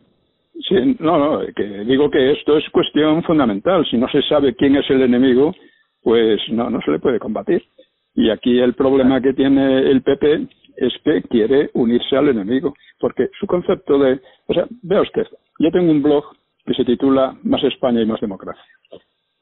Sí, 0.53 0.95
no, 0.99 1.17
no, 1.17 1.45
que 1.53 1.63
digo 1.83 2.09
que 2.09 2.31
esto 2.31 2.57
es 2.57 2.69
cuestión 2.69 3.23
fundamental. 3.23 3.85
Si 3.91 3.97
no 3.97 4.07
se 4.07 4.21
sabe 4.21 4.55
quién 4.55 4.77
es 4.77 4.89
el 4.89 5.01
enemigo, 5.01 5.53
pues 6.01 6.39
no, 6.49 6.69
no 6.69 6.79
se 6.79 6.91
le 6.91 6.99
puede 6.99 7.19
combatir. 7.19 7.61
Y 8.15 8.29
aquí 8.29 8.59
el 8.59 8.75
problema 8.75 9.19
que 9.19 9.33
tiene 9.33 9.79
el 9.79 10.01
PP 10.01 10.47
es 10.77 10.93
que 11.03 11.23
quiere 11.23 11.71
unirse 11.73 12.15
al 12.15 12.29
enemigo, 12.29 12.73
porque 13.01 13.27
su 13.37 13.45
concepto 13.47 13.99
de, 13.99 14.21
o 14.47 14.53
sea, 14.53 14.65
vea 14.81 15.01
usted, 15.01 15.27
yo 15.59 15.71
tengo 15.71 15.91
un 15.91 16.01
blog 16.01 16.23
que 16.65 16.73
se 16.73 16.85
titula 16.85 17.35
Más 17.43 17.61
España 17.65 18.01
y 18.01 18.05
más 18.05 18.21
democracia, 18.21 18.63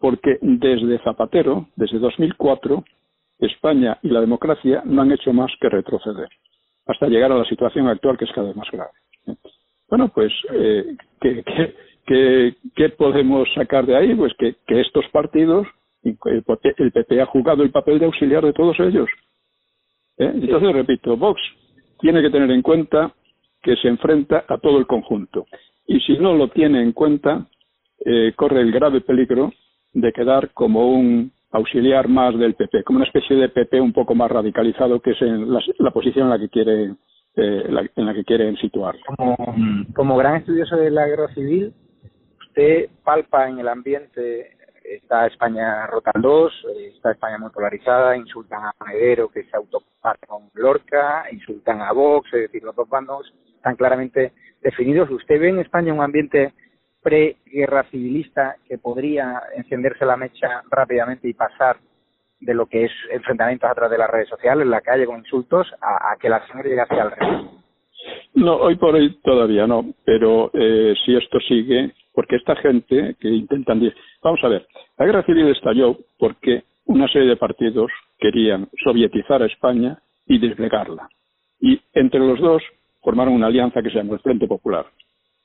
porque 0.01 0.39
desde 0.41 0.98
Zapatero, 1.03 1.67
desde 1.75 2.00
2004, 2.00 2.84
España 3.39 4.00
y 4.01 4.10
la 4.10 4.20
democracia 4.20 4.81
no 4.84 5.03
han 5.03 5.12
hecho 5.12 5.31
más 5.31 5.51
que 5.62 5.70
retroceder, 5.70 6.27
hasta 6.88 7.08
llegar 7.08 7.31
a 7.31 7.38
la 7.38 7.46
situación 7.46 7.88
actual 7.88 8.17
que 8.17 8.25
es 8.25 8.31
cada 8.31 8.48
vez 8.48 8.55
más 8.55 8.70
grave. 8.72 8.91
Bueno, 9.88 10.10
pues, 10.10 10.34
eh, 10.53 10.96
¿qué, 11.20 11.43
qué, 12.08 12.55
qué, 12.75 12.89
podemos 12.89 13.48
sacar 13.53 13.86
de 13.86 13.96
ahí? 13.96 14.15
Pues 14.15 14.34
que, 14.39 14.55
que 14.65 14.81
estos 14.81 15.05
partidos, 15.10 15.67
el 16.03 16.91
PP 16.91 17.22
ha 17.22 17.25
jugado 17.27 17.62
el 17.62 17.72
papel 17.72 18.00
de 18.00 18.05
auxiliar 18.05 18.43
de 18.43 18.53
todos 18.53 18.79
ellos. 18.79 19.10
¿eh? 20.17 20.31
Entonces, 20.34 20.74
repito, 20.74 21.15
Vox 21.15 21.39
tiene 22.00 22.22
que 22.22 22.31
tener 22.31 22.50
en 22.50 22.63
cuenta 22.63 23.13
que 23.62 23.75
se 23.75 23.88
enfrenta 23.88 24.46
a 24.48 24.58
todo 24.58 24.79
el 24.79 24.88
conjunto. 24.88 25.46
Y 25.86 26.00
si 26.00 26.17
no 26.17 26.34
lo 26.34 26.48
tiene 26.48 26.81
en 26.81 26.93
cuenta, 26.93 27.48
eh, 28.03 28.34
corre 28.36 28.62
el 28.62 28.72
grave 28.72 29.01
peligro 29.01 29.51
de 29.93 30.12
quedar 30.13 30.51
como 30.53 30.93
un 30.93 31.31
auxiliar 31.51 32.07
más 32.07 32.38
del 32.38 32.55
PP, 32.55 32.83
como 32.83 32.98
una 32.98 33.05
especie 33.05 33.36
de 33.36 33.50
PP 33.50 33.81
un 33.81 33.93
poco 33.93 34.15
más 34.15 34.31
radicalizado, 34.31 35.01
que 35.01 35.12
es 35.12 35.21
en 35.21 35.51
la 35.51 35.91
posición 35.91 36.25
en 36.25 36.29
la 36.29 36.39
que 36.39 36.50
quiere 36.50 36.95
eh, 37.36 37.89
en 37.95 38.05
la 38.05 38.13
que 38.13 38.25
quieren 38.25 38.57
situar. 38.57 38.95
Como, 39.05 39.36
como 39.95 40.17
gran 40.17 40.36
estudioso 40.38 40.75
de 40.75 40.91
la 40.91 41.07
guerra 41.07 41.33
civil, 41.33 41.74
usted 42.41 42.89
palpa 43.03 43.48
en 43.48 43.60
el 43.60 43.69
ambiente, 43.69 44.51
está 44.83 45.27
España 45.27 45.88
rota 45.88 46.12
dos, 46.19 46.51
está 46.93 47.12
España 47.12 47.38
muy 47.38 47.50
polarizada, 47.51 48.17
insultan 48.17 48.65
a 48.65 48.75
Monedero 48.79 49.29
que 49.29 49.43
se 49.43 49.55
autopara 49.55 50.19
con 50.27 50.50
Lorca, 50.55 51.25
insultan 51.31 51.81
a 51.81 51.93
Vox, 51.93 52.33
es 52.33 52.41
decir, 52.41 52.63
los 52.63 52.75
dos 52.75 52.89
bandos 52.89 53.33
están 53.55 53.77
claramente 53.77 54.33
definidos. 54.62 55.10
¿Usted 55.10 55.39
ve 55.39 55.50
en 55.50 55.60
España 55.60 55.93
un 55.93 56.01
ambiente 56.01 56.53
pre-guerra 57.01 57.84
civilista 57.91 58.55
que 58.67 58.77
podría 58.77 59.41
encenderse 59.55 60.05
la 60.05 60.17
mecha 60.17 60.62
rápidamente 60.70 61.27
y 61.27 61.34
pasar 61.34 61.77
de 62.39 62.53
lo 62.53 62.65
que 62.65 62.86
es 62.86 62.91
enfrentamientos 63.12 63.70
a 63.70 63.75
través 63.75 63.91
de 63.91 63.98
las 63.98 64.10
redes 64.10 64.29
sociales, 64.29 64.63
en 64.63 64.72
la 64.72 64.81
calle 64.81 65.05
con 65.05 65.20
insultos, 65.20 65.67
a, 65.81 66.15
que 66.20 66.29
la 66.29 66.46
sangre 66.48 66.70
llegue 66.70 66.81
hacia 66.81 67.03
el 67.03 67.12
rey. 67.12 67.50
No, 68.34 68.55
hoy 68.55 68.75
por 68.77 68.96
hoy 68.96 69.20
todavía 69.24 69.67
no, 69.67 69.86
pero 70.03 70.50
eh, 70.53 70.96
si 71.05 71.15
esto 71.15 71.39
sigue, 71.39 71.91
porque 72.13 72.38
esta 72.38 72.55
gente 72.55 73.15
que 73.20 73.29
intentan... 73.29 73.81
Vamos 74.24 74.39
a 74.43 74.48
ver, 74.48 74.67
la 74.98 75.05
guerra 75.05 75.24
civil 75.24 75.48
estalló 75.50 75.98
porque 76.17 76.63
una 76.86 77.08
serie 77.08 77.29
de 77.29 77.38
partidos 77.38 77.91
querían 78.17 78.67
sovietizar 78.84 79.43
a 79.43 79.46
España 79.46 80.00
y 80.25 80.39
deslegarla. 80.39 81.10
Y 81.60 81.79
entre 81.93 82.20
los 82.20 82.39
dos 82.39 82.63
formaron 83.01 83.36
una 83.36 83.48
alianza 83.48 83.81
que 83.81 83.89
se 83.89 83.98
llamó 83.98 84.15
el 84.15 84.20
Frente 84.20 84.48
Popular, 84.48 84.86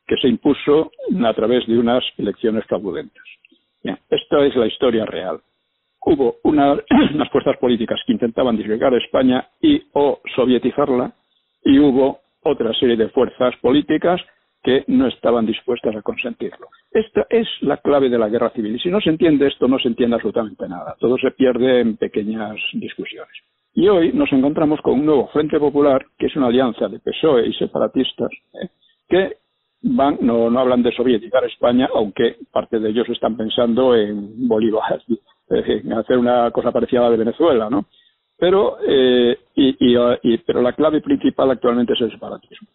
que 0.07 0.17
se 0.17 0.29
impuso 0.29 0.93
a 1.25 1.35
través 1.35 1.67
de 1.67 1.79
unas 1.79 2.05
elecciones 2.17 2.65
fraudulentas. 2.67 3.25
Bien, 3.83 3.99
esta 4.11 4.45
es 4.45 4.55
la 4.57 4.67
historia 4.67 5.05
real 5.05 5.41
hubo 6.07 6.37
unas 6.45 6.81
fuerzas 7.31 7.57
políticas 7.59 8.01
que 8.07 8.13
intentaban 8.13 8.57
disgregar 8.57 8.95
a 8.95 8.99
España 8.99 9.47
y 9.61 9.83
o 9.93 10.21
sovietizarla 10.35 11.13
y 11.65 11.79
hubo 11.79 12.21
otra 12.43 12.73
serie 12.75 12.97
de 12.97 13.09
fuerzas 13.11 13.55
políticas 13.61 14.21
que 14.63 14.85
no 14.89 15.07
estaban 15.07 15.47
dispuestas 15.47 15.95
a 15.95 16.03
consentirlo. 16.03 16.69
Esta 16.91 17.27
es 17.29 17.47
la 17.61 17.77
clave 17.77 18.09
de 18.09 18.19
la 18.19 18.29
guerra 18.29 18.51
civil 18.51 18.77
y 18.77 18.79
si 18.79 18.89
no 18.89 19.01
se 19.01 19.11
entiende 19.11 19.49
esto 19.49 19.69
no 19.69 19.79
se 19.79 19.89
entiende 19.89 20.17
absolutamente 20.17 20.69
nada. 20.69 20.97
Todo 20.99 21.19
se 21.19 21.31
pierde 21.33 21.81
en 21.81 21.97
pequeñas 21.97 22.57
discusiones. 22.73 23.35
Y 23.75 23.89
hoy 23.89 24.13
nos 24.13 24.33
encontramos 24.33 24.81
con 24.81 24.95
un 24.95 25.07
nuevo 25.07 25.29
Frente 25.29 25.59
Popular, 25.59 26.07
que 26.19 26.27
es 26.27 26.37
una 26.37 26.47
alianza 26.47 26.89
de 26.89 26.99
PSOE 26.99 27.47
y 27.47 27.53
separatistas, 27.53 28.31
¿eh? 28.55 28.69
que 29.09 29.37
van, 29.83 30.19
no, 30.21 30.51
no 30.51 30.61
hablan 30.61 30.83
de 30.83 30.93
sovietizar 30.93 31.45
España, 31.45 31.89
aunque 31.95 32.37
parte 32.51 32.79
de 32.79 32.91
ellos 32.91 33.09
están 33.09 33.37
pensando 33.37 33.95
en 33.95 34.49
Bolívar 34.49 35.01
hacer 35.97 36.19
una 36.19 36.51
cosa 36.51 36.73
parecida 36.73 37.01
a 37.01 37.05
la 37.05 37.11
de 37.11 37.17
Venezuela, 37.19 37.71
¿no? 37.71 37.87
Pero, 38.39 38.77
eh, 38.87 39.39
y, 39.55 39.77
y, 39.81 40.39
pero 40.39 40.61
la 40.61 40.75
clave 40.75 41.01
principal 41.01 41.51
actualmente 41.51 41.95
es 41.95 42.01
el 42.03 42.11
separatismo. 42.11 42.69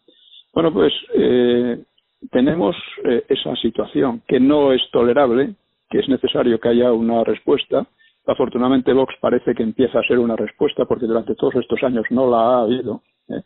Bueno, 0.54 0.74
pues 0.74 0.92
eh, 1.14 1.84
tenemos 2.30 2.76
eh, 3.04 3.24
esa 3.30 3.56
situación 3.56 4.22
que 4.28 4.40
no 4.40 4.74
es 4.74 4.82
tolerable, 4.92 5.56
que 5.90 6.00
es 6.00 6.10
necesario 6.10 6.60
que 6.60 6.70
haya 6.70 6.92
una 6.92 7.24
respuesta. 7.24 7.86
Afortunadamente 8.26 8.94
Vox 8.94 9.16
parece 9.20 9.54
que 9.56 9.64
empieza 9.64 10.00
a 10.00 10.04
ser 10.04 10.20
una 10.20 10.36
respuesta 10.36 10.86
porque 10.86 11.06
durante 11.06 11.36
todos 11.36 11.56
estos 11.56 11.82
años 11.84 12.06
no 12.10 12.30
la 12.30 12.38
ha 12.38 12.62
habido. 12.62 13.02
¿eh? 13.30 13.42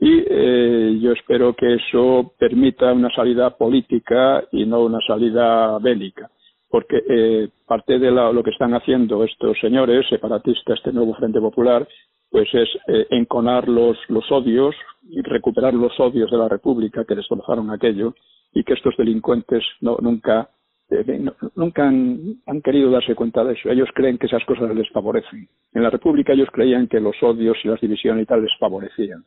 Y 0.00 0.24
eh, 0.26 0.98
yo 1.00 1.12
espero 1.12 1.54
que 1.54 1.74
eso 1.74 2.32
permita 2.38 2.92
una 2.92 3.10
salida 3.10 3.50
política 3.50 4.42
y 4.50 4.64
no 4.64 4.84
una 4.84 5.00
salida 5.06 5.78
bélica 5.78 6.30
porque 6.70 7.02
eh, 7.08 7.48
parte 7.66 7.98
de 7.98 8.10
lo 8.10 8.42
que 8.44 8.50
están 8.50 8.74
haciendo 8.74 9.24
estos 9.24 9.58
señores 9.60 10.06
separatistas, 10.08 10.78
este 10.78 10.92
nuevo 10.92 11.14
Frente 11.14 11.40
Popular, 11.40 11.86
pues 12.30 12.48
es 12.54 12.68
eh, 12.86 13.06
enconar 13.10 13.68
los, 13.68 13.98
los 14.08 14.30
odios 14.30 14.76
y 15.08 15.20
recuperar 15.20 15.74
los 15.74 15.98
odios 15.98 16.30
de 16.30 16.38
la 16.38 16.48
República 16.48 17.04
que 17.04 17.16
destrozaron 17.16 17.70
aquello 17.70 18.14
y 18.54 18.62
que 18.62 18.74
estos 18.74 18.96
delincuentes 18.96 19.64
no, 19.80 19.98
nunca 20.00 20.48
eh, 20.90 21.24
nunca 21.56 21.88
han, 21.88 22.36
han, 22.46 22.62
querido 22.62 22.90
darse 22.90 23.16
cuenta 23.16 23.44
de 23.44 23.54
eso. 23.54 23.68
Ellos 23.68 23.88
creen 23.92 24.18
que 24.18 24.26
esas 24.26 24.44
cosas 24.44 24.72
les 24.74 24.88
favorecen. 24.90 25.48
En 25.72 25.82
la 25.82 25.90
República 25.90 26.32
ellos 26.32 26.48
creían 26.52 26.86
que 26.86 27.00
los 27.00 27.20
odios 27.20 27.56
y 27.64 27.68
las 27.68 27.80
divisiones 27.80 28.22
y 28.22 28.26
tal 28.26 28.42
les 28.42 28.56
favorecían. 28.58 29.24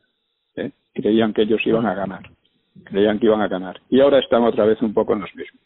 ¿Eh? 0.56 0.72
Creían 0.94 1.32
que 1.32 1.42
ellos 1.42 1.60
iban 1.64 1.86
a 1.86 1.94
ganar. 1.94 2.22
Creían 2.84 3.18
que 3.18 3.26
iban 3.26 3.40
a 3.40 3.48
ganar. 3.48 3.80
Y 3.88 4.00
ahora 4.00 4.18
están 4.18 4.42
otra 4.44 4.64
vez 4.64 4.80
un 4.82 4.92
poco 4.92 5.12
en 5.12 5.20
los 5.20 5.34
mismos. 5.34 5.62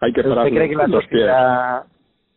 Hay 0.00 0.12
que 0.12 0.20
¿Usted 0.20 0.50
cree 0.50 0.68
que 0.68 0.76
la 0.76 0.88
sociedad, 0.88 1.84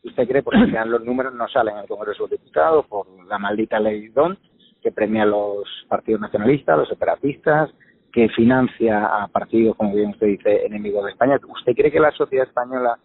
usted 0.04 0.28
cree, 0.28 0.44
porque 0.44 0.60
los 0.86 1.04
números 1.04 1.34
no 1.34 1.48
salen 1.48 1.76
en 1.76 1.82
el 1.82 1.88
Congreso 1.88 2.28
de 2.28 2.38
Diputados 2.38 2.86
por 2.88 3.08
la 3.28 3.38
maldita 3.38 3.80
ley 3.80 4.08
DON, 4.10 4.38
que 4.82 4.92
premia 4.92 5.24
a 5.24 5.28
los 5.28 5.64
partidos 5.88 6.22
nacionalistas, 6.22 6.78
los 6.78 6.90
separatistas, 6.90 7.72
que 8.12 8.30
financia 8.30 9.06
a 9.06 9.28
partidos, 9.28 9.76
como 9.76 9.96
bien 9.96 10.12
usted 10.12 10.28
dice, 10.28 10.66
enemigos 10.66 11.06
de 11.06 11.12
España. 11.12 11.40
¿Usted 11.48 11.74
cree 11.74 11.92
que 11.92 12.00
la 12.00 12.12
sociedad 12.12 12.48
española 12.48 12.98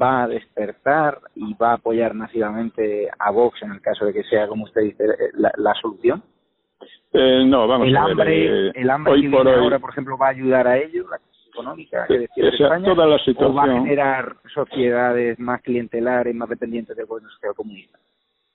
va 0.00 0.24
a 0.24 0.28
despertar 0.28 1.18
y 1.34 1.54
va 1.54 1.70
a 1.70 1.74
apoyar 1.74 2.14
masivamente 2.14 3.08
a 3.18 3.30
Vox 3.30 3.62
en 3.62 3.72
el 3.72 3.80
caso 3.80 4.04
de 4.04 4.12
que 4.12 4.24
sea, 4.24 4.46
como 4.46 4.64
usted 4.64 4.82
dice, 4.82 5.04
la, 5.34 5.74
solución? 5.80 6.22
Eh, 7.12 7.44
no, 7.46 7.66
vamos 7.66 7.88
el 7.88 7.96
a 7.96 8.04
ver. 8.04 8.10
Hambre, 8.12 8.68
eh, 8.68 8.72
el 8.74 8.90
hambre 8.90 9.12
hoy 9.12 9.22
que 9.22 9.30
por 9.30 9.46
hoy... 9.46 9.54
ahora, 9.54 9.78
por 9.78 9.90
ejemplo, 9.90 10.18
va 10.18 10.26
a 10.26 10.30
ayudar 10.30 10.66
a 10.66 10.78
ellos 10.78 11.06
económica 11.54 12.06
que 12.08 12.18
decía 12.20 12.48
España, 12.48 12.84
toda 12.84 13.06
la 13.06 13.18
situación, 13.18 13.50
o 13.50 13.54
va 13.54 13.64
a 13.64 13.82
generar 13.82 14.36
sociedades 14.52 15.38
más 15.38 15.62
clientelares, 15.62 16.34
más 16.34 16.48
dependientes 16.48 16.96
del 16.96 17.06
gobierno 17.06 17.30
social 17.30 17.54
comunista? 17.54 17.98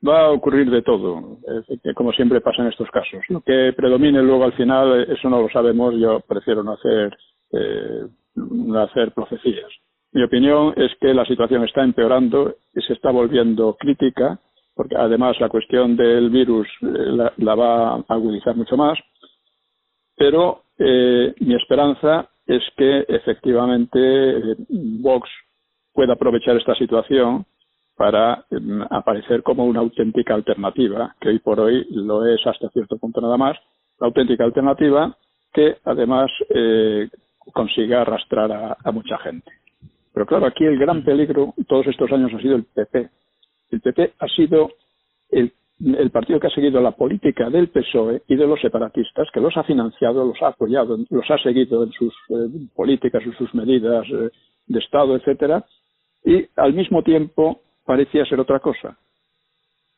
Va 0.08 0.26
a 0.26 0.32
ocurrir 0.32 0.70
de 0.70 0.82
todo, 0.82 1.40
como 1.96 2.14
siempre 2.14 2.40
pasa 2.40 2.62
en 2.62 2.70
estos 2.70 2.90
casos. 2.90 3.20
Lo 3.28 3.42
que 3.42 3.74
predomine 3.76 4.22
luego 4.22 4.46
al 4.46 4.54
final, 4.54 5.08
eso 5.10 5.30
no 5.30 5.42
lo 5.42 5.50
sabemos, 5.50 5.94
yo 6.00 6.22
prefiero 6.22 6.64
no 6.64 6.74
hacer, 6.74 7.18
eh, 7.52 8.08
no 8.36 8.80
hacer 8.80 9.12
profecías. 9.12 9.70
Mi 10.14 10.24
opinión 10.24 10.74
es 10.78 10.92
que 11.02 11.14
la 11.14 11.26
situación 11.26 11.66
está 11.66 11.84
empeorando 11.84 12.56
y 12.74 12.82
se 12.82 12.94
está 12.94 13.12
volviendo 13.12 13.76
crítica, 13.78 14.40
porque 14.80 14.96
además 14.96 15.38
la 15.42 15.50
cuestión 15.50 15.98
del 15.98 16.30
virus 16.30 16.66
eh, 16.84 17.32
la, 17.36 17.56
va 17.56 17.96
a 17.96 18.04
agudizar 18.08 18.56
mucho 18.56 18.78
más, 18.78 18.98
pero 20.16 20.62
eh, 20.78 21.36
mi 21.42 21.54
esperanza 21.54 22.30
es 22.48 22.64
que 22.78 23.04
efectivamente 23.10 24.00
eh, 24.00 24.56
Vox 25.02 25.30
pueda 25.92 26.14
aprovechar 26.14 26.56
esta 26.56 26.76
situación 26.76 27.46
para 27.98 28.46
mm, 28.50 28.84
aparecer 28.90 29.44
como 29.44 29.66
una 29.66 29.82
auténtica 29.82 30.34
alternativa, 30.34 31.14
que 31.20 31.28
hoy 31.28 31.40
por 31.40 31.60
hoy 31.60 31.86
lo 31.92 32.26
es 32.26 32.40
hasta 32.48 32.70
cierto 32.70 32.98
punto 32.98 33.20
nada 33.20 33.36
más, 33.36 33.58
la 34.00 34.08
auténtica 34.08 34.46
alternativa 34.46 35.14
que 35.52 35.76
además 35.84 36.32
eh, 36.56 37.10
consiga 37.52 38.04
arrastrar 38.04 38.78
a, 38.82 38.92
mucha 38.94 39.18
gente. 39.18 39.52
Pero 40.14 40.26
claro, 40.26 40.46
aquí 40.46 40.64
el 40.64 40.80
gran 40.80 41.04
peligro 41.04 41.54
todos 41.68 41.88
estos 41.88 42.10
años 42.14 42.32
ha 42.34 42.40
sido 42.40 42.56
el 42.56 42.64
PP. 42.64 43.10
El 43.72 43.82
PP 43.82 44.14
ha 44.20 44.28
sido 44.28 44.72
el, 45.30 45.52
partido 46.12 46.40
que 46.40 46.48
ha 46.48 46.52
seguido 46.52 46.82
la 46.82 46.92
política 46.92 47.50
del 47.50 47.70
PSOE 47.70 48.24
y 48.28 48.36
de 48.36 48.48
los 48.48 48.60
separatistas, 48.60 49.30
que 49.34 49.40
los 49.40 49.56
ha 49.56 49.64
financiado, 49.64 50.26
los 50.26 50.42
ha 50.42 50.48
apoyado, 50.48 50.98
los 51.10 51.32
ha 51.32 51.38
seguido 51.38 51.84
en 51.84 51.92
sus 51.92 52.14
eh, 52.30 52.68
políticas, 52.76 53.24
en 53.24 53.38
sus 53.38 53.54
medidas 53.54 54.06
eh, 54.10 54.30
de 54.68 54.80
Estado, 54.80 55.16
etcétera, 55.16 55.66
y 56.26 56.46
al 56.58 56.74
mismo 56.74 57.02
tiempo 57.04 57.62
parecía 57.86 58.26
ser 58.26 58.40
otra 58.40 58.60
cosa. 58.60 58.98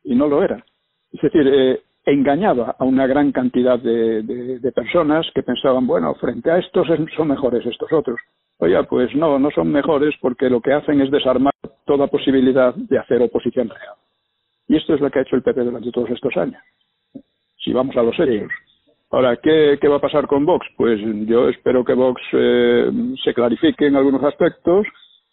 Y 0.04 0.16
no 0.16 0.28
lo 0.28 0.44
era. 0.44 0.63
Es 1.12 1.22
decir, 1.22 1.48
eh, 1.48 1.82
engañaba 2.06 2.75
a 2.78 2.86
una 2.86 3.08
gran 3.08 3.32
cantidad 3.32 3.80
de, 3.80 4.72
personas 4.74 5.28
que 5.34 5.44
pensaban, 5.44 5.86
bueno, 5.86 6.13
frente 6.16 6.51
a 6.51 6.58
estos 6.58 6.88
son 7.16 7.28
mejores 7.28 7.66
estos 7.66 7.92
otros. 7.92 8.20
Oye, 8.62 8.77
pues 8.84 9.13
no, 9.15 9.39
no 9.39 9.50
son 9.50 9.72
mejores 9.72 10.13
porque 10.22 10.48
lo 10.48 10.62
que 10.62 10.72
hacen 10.72 11.01
es 11.01 11.10
desarmar 11.10 11.53
toda 11.84 12.06
posibilidad 12.06 12.75
de 12.75 13.00
hacer 13.00 13.20
oposición 13.20 13.70
real. 13.70 13.96
Y 14.68 14.77
esto 14.77 14.94
es 14.94 15.01
lo 15.01 15.10
que 15.10 15.18
ha 15.18 15.22
hecho 15.24 15.36
el 15.36 15.41
PP 15.41 15.63
durante 15.63 15.91
todos 15.91 16.12
estos 16.12 16.38
años. 16.38 16.62
Si 17.58 17.74
vamos 17.74 17.98
a 17.98 18.03
los 18.03 18.18
hechos. 18.20 18.51
Ahora, 19.10 19.38
¿qué, 19.38 19.80
va 19.89 19.96
a 19.96 20.01
pasar 20.01 20.27
con 20.27 20.46
Vox? 20.46 20.68
Pues 20.77 21.00
yo 21.25 21.50
espero 21.50 21.84
que 21.84 21.96
Vox 21.96 22.22
eh, 22.34 22.91
se 23.24 23.34
clarifique 23.34 23.88
en 23.88 23.96
algunos 23.96 24.24
aspectos, 24.24 24.86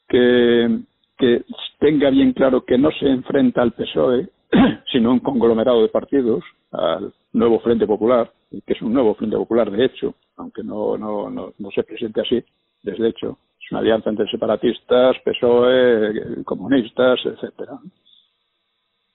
que, 0.08 0.78
que 1.18 1.44
tenga 1.78 2.08
bien 2.08 2.32
claro 2.32 2.64
que 2.64 2.78
no 2.78 2.90
se 2.92 3.08
enfrenta 3.08 3.60
al 3.60 3.72
PSOE, 3.72 4.26
sino 4.90 5.12
un 5.12 5.20
conglomerado 5.20 5.82
de 5.82 5.88
partidos, 5.88 6.42
al 6.72 7.12
nuevo 7.34 7.60
Frente 7.60 7.86
Popular, 7.86 8.32
que 8.50 8.72
es 8.72 8.80
un 8.80 8.94
nuevo 8.94 9.14
Frente 9.16 9.36
Popular 9.36 9.70
de 9.70 9.84
hecho, 9.84 10.14
aunque 10.38 10.64
no, 10.64 10.96
no, 10.96 11.28
no, 11.28 11.52
no 11.58 11.70
se 11.70 11.82
presente 11.82 12.22
así, 12.22 12.42
desde 12.82 13.08
hecho. 13.08 13.38
Es 13.60 13.72
una 13.72 13.80
alianza 13.80 14.10
entre 14.10 14.28
separatistas, 14.28 15.16
PSOE, 15.24 16.44
comunistas, 16.44 17.20
etcétera. 17.24 17.78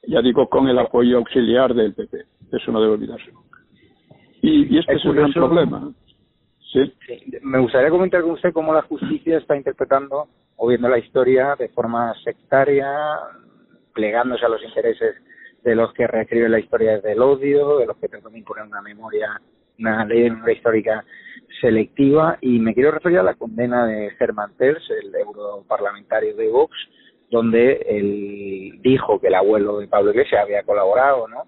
Ya 0.03 0.21
digo, 0.21 0.47
con 0.49 0.67
el 0.67 0.77
apoyo 0.77 1.17
auxiliar 1.17 1.73
del 1.73 1.93
PP. 1.93 2.25
Eso 2.51 2.71
no 2.71 2.81
debe 2.81 2.93
olvidarse 2.93 3.31
nunca. 3.31 3.59
Y, 4.41 4.77
este 4.77 4.95
es, 4.95 5.05
un 5.05 5.15
gran 5.15 5.31
problema. 5.31 5.91
¿Sí? 6.71 6.93
Me 7.41 7.59
gustaría 7.59 7.89
comentar 7.89 8.21
con 8.21 8.31
usted 8.31 8.51
cómo 8.51 8.73
la 8.73 8.81
justicia 8.81 9.37
está 9.37 9.55
interpretando 9.55 10.27
o 10.57 10.67
viendo 10.67 10.89
la 10.89 10.99
historia 10.99 11.55
de 11.57 11.69
forma 11.69 12.13
sectaria, 12.23 12.91
plegándose 13.93 14.45
a 14.45 14.49
los 14.49 14.61
intereses 14.63 15.15
de 15.63 15.75
los 15.75 15.93
que 15.93 16.07
reescriben 16.07 16.51
la 16.51 16.59
historia 16.59 16.99
del 16.99 17.21
odio, 17.21 17.77
de 17.77 17.85
los 17.85 17.97
que 17.97 18.09
tratan 18.09 18.33
de 18.33 18.39
imponer 18.39 18.65
una 18.65 18.81
memoria, 18.81 19.39
una 19.79 20.05
ley 20.05 20.21
de 20.21 20.31
memoria 20.31 20.55
histórica 20.55 21.05
selectiva. 21.61 22.37
Y 22.41 22.59
me 22.59 22.73
quiero 22.73 22.91
referir 22.91 23.19
a 23.19 23.23
la 23.23 23.35
condena 23.35 23.85
de 23.85 24.11
Herman 24.19 24.55
Terz, 24.57 24.83
el 24.89 25.13
europarlamentario 25.15 26.35
de 26.35 26.49
Vox, 26.49 26.75
donde 27.29 27.85
él 27.87 28.79
dijo 28.81 29.19
que 29.19 29.27
el 29.27 29.35
abuelo 29.35 29.79
de 29.79 29.87
Pablo 29.87 30.11
Iglesias 30.11 30.43
había 30.43 30.63
colaborado 30.63 31.27
¿no? 31.27 31.47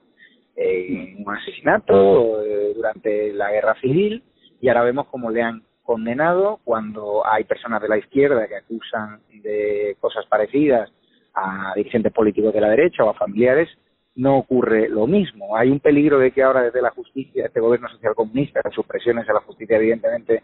en 0.56 1.24
un 1.26 1.36
asesinato 1.36 2.44
eh, 2.44 2.74
durante 2.76 3.34
la 3.34 3.52
guerra 3.52 3.76
civil 3.82 4.24
y 4.62 4.70
ahora 4.70 4.84
vemos 4.84 5.08
cómo 5.08 5.30
le 5.30 5.42
han 5.42 5.64
condenado 5.84 6.60
cuando 6.64 7.26
hay 7.26 7.44
personas 7.44 7.82
de 7.82 7.90
la 7.90 7.98
izquierda 7.98 8.48
que 8.48 8.56
acusan 8.56 9.20
de 9.44 9.96
cosas 10.00 10.26
parecidas 10.26 10.92
a 11.34 11.74
dirigentes 11.76 12.12
políticos 12.12 12.54
de 12.54 12.62
la 12.62 12.70
derecha 12.70 13.04
o 13.04 13.10
a 13.10 13.14
familiares, 13.14 13.70
no 14.16 14.38
ocurre 14.38 14.90
lo 14.90 15.08
mismo. 15.08 15.56
Hay 15.56 15.70
un 15.70 15.80
peligro 15.80 16.20
de 16.20 16.32
que 16.32 16.44
ahora 16.44 16.64
desde 16.64 16.82
la 16.82 16.92
justicia, 16.92 17.46
este 17.46 17.60
gobierno 17.60 17.90
social 17.90 18.16
comunista, 18.16 18.62
con 18.62 18.72
sus 18.72 18.86
presiones 18.86 19.28
a 19.30 19.34
la 19.34 19.42
justicia 19.42 19.78
evidentemente, 19.78 20.44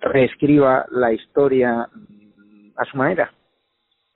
reescriba 0.00 0.86
la 0.90 1.12
historia 1.12 1.88
mm, 1.92 2.70
a 2.76 2.84
su 2.84 2.96
manera. 2.96 3.32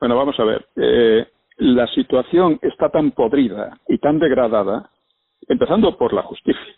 Bueno, 0.01 0.17
vamos 0.17 0.39
a 0.39 0.45
ver. 0.45 0.67
Eh, 0.77 1.27
la 1.59 1.87
situación 1.89 2.59
está 2.63 2.91
tan 2.91 3.13
podrida 3.13 3.79
y 3.89 3.99
tan 3.99 4.19
degradada, 4.19 4.91
empezando 5.49 5.97
por 5.97 6.13
la 6.13 6.23
justicia, 6.23 6.75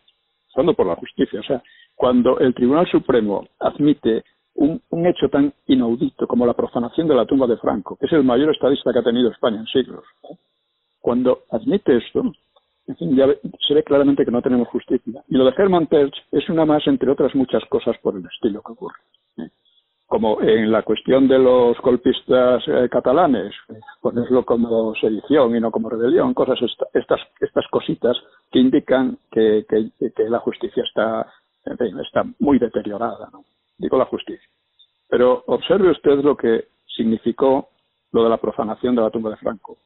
empezando 0.46 0.74
por 0.74 0.86
la 0.86 0.96
justicia. 0.96 1.40
O 1.40 1.42
sea, 1.42 1.62
cuando 1.94 2.38
el 2.38 2.54
Tribunal 2.54 2.86
Supremo 2.86 3.48
admite 3.58 4.22
un, 4.54 4.80
hecho 5.06 5.28
tan 5.28 5.52
inaudito 5.66 6.26
como 6.26 6.46
la 6.46 6.54
profanación 6.54 7.08
de 7.08 7.14
la 7.14 7.26
tumba 7.26 7.46
de 7.46 7.56
Franco, 7.56 7.96
que 7.96 8.06
es 8.06 8.12
el 8.12 8.24
mayor 8.24 8.52
estadista 8.52 8.92
que 8.92 8.98
ha 8.98 9.04
tenido 9.04 9.30
España 9.30 9.58
en 9.58 9.66
siglos, 9.66 10.04
cuando 11.00 11.42
admite 11.50 11.96
esto, 11.96 12.22
en 12.86 12.96
fin, 12.96 13.16
ya 13.16 13.26
se 13.66 13.74
ve 13.74 13.82
claramente 13.82 14.24
que 14.24 14.30
no 14.30 14.42
tenemos 14.42 14.68
justicia. 14.68 15.22
Y 15.28 15.36
lo 15.36 15.44
de 15.44 15.52
Hermann 15.56 15.86
Terch 15.88 16.14
es 16.32 16.48
una 16.48 16.64
más, 16.64 16.86
entre 16.86 17.10
otras 17.10 17.34
muchas 17.34 17.62
cosas 17.66 17.96
por 17.98 18.16
el 18.16 18.24
estilo 18.24 18.62
que 18.62 18.72
ocurre. 18.72 18.96
¿eh? 19.38 19.50
Como 20.06 20.40
en 20.40 20.72
la 20.72 20.82
cuestión 20.82 21.28
de 21.28 21.38
los 21.38 21.78
golpistas 21.80 22.64
eh, 22.66 22.88
catalanes, 22.90 23.54
ponerlo 24.00 24.44
como 24.46 24.94
sedición 24.94 25.54
y 25.54 25.60
no 25.60 25.70
como 25.70 25.90
rebelión, 25.90 26.32
cosas 26.32 26.58
estas, 26.94 27.20
estas 27.40 27.66
cositas 27.68 28.16
que 28.50 28.58
indican 28.58 29.18
que, 29.30 29.66
que, 29.68 30.28
la 30.28 30.38
justicia 30.38 30.82
está, 30.82 31.30
está 31.66 32.24
muy 32.38 32.58
deteriorada. 32.58 33.28
¿no? 33.30 33.44
digo 33.78 33.96
la 33.96 34.04
justicia. 34.06 34.48
Pero 35.08 35.44
observe 35.46 35.90
usted 35.90 36.22
lo 36.22 36.36
que 36.36 36.66
significó 36.86 37.68
lo 38.12 38.24
de 38.24 38.30
la 38.30 38.38
profanación 38.38 38.94
de 38.94 39.02
la 39.02 39.10
tumba 39.10 39.30
de 39.30 39.36
Franco. 39.36 39.78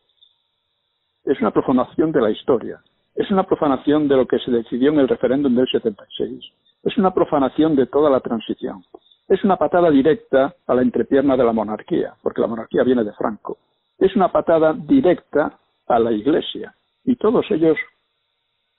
Es 1.24 1.40
una 1.40 1.50
profanación 1.50 2.12
de 2.12 2.20
la 2.20 2.30
historia, 2.30 2.80
es 3.14 3.30
una 3.30 3.44
profanación 3.44 4.08
de 4.08 4.16
lo 4.16 4.26
que 4.26 4.38
se 4.38 4.50
decidió 4.50 4.90
en 4.90 4.98
el 4.98 5.08
referéndum 5.08 5.54
del 5.54 5.68
76, 5.68 6.44
es 6.84 6.98
una 6.98 7.12
profanación 7.12 7.76
de 7.76 7.86
toda 7.86 8.10
la 8.10 8.20
transición, 8.20 8.84
es 9.28 9.42
una 9.44 9.56
patada 9.56 9.90
directa 9.90 10.54
a 10.66 10.74
la 10.74 10.82
entrepierna 10.82 11.36
de 11.36 11.44
la 11.44 11.52
monarquía, 11.52 12.14
porque 12.22 12.40
la 12.40 12.48
monarquía 12.48 12.82
viene 12.82 13.04
de 13.04 13.12
Franco, 13.12 13.58
es 13.98 14.14
una 14.16 14.32
patada 14.32 14.72
directa 14.72 15.58
a 15.86 15.98
la 15.98 16.12
Iglesia, 16.12 16.74
y 17.04 17.16
todos 17.16 17.46
ellos 17.50 17.76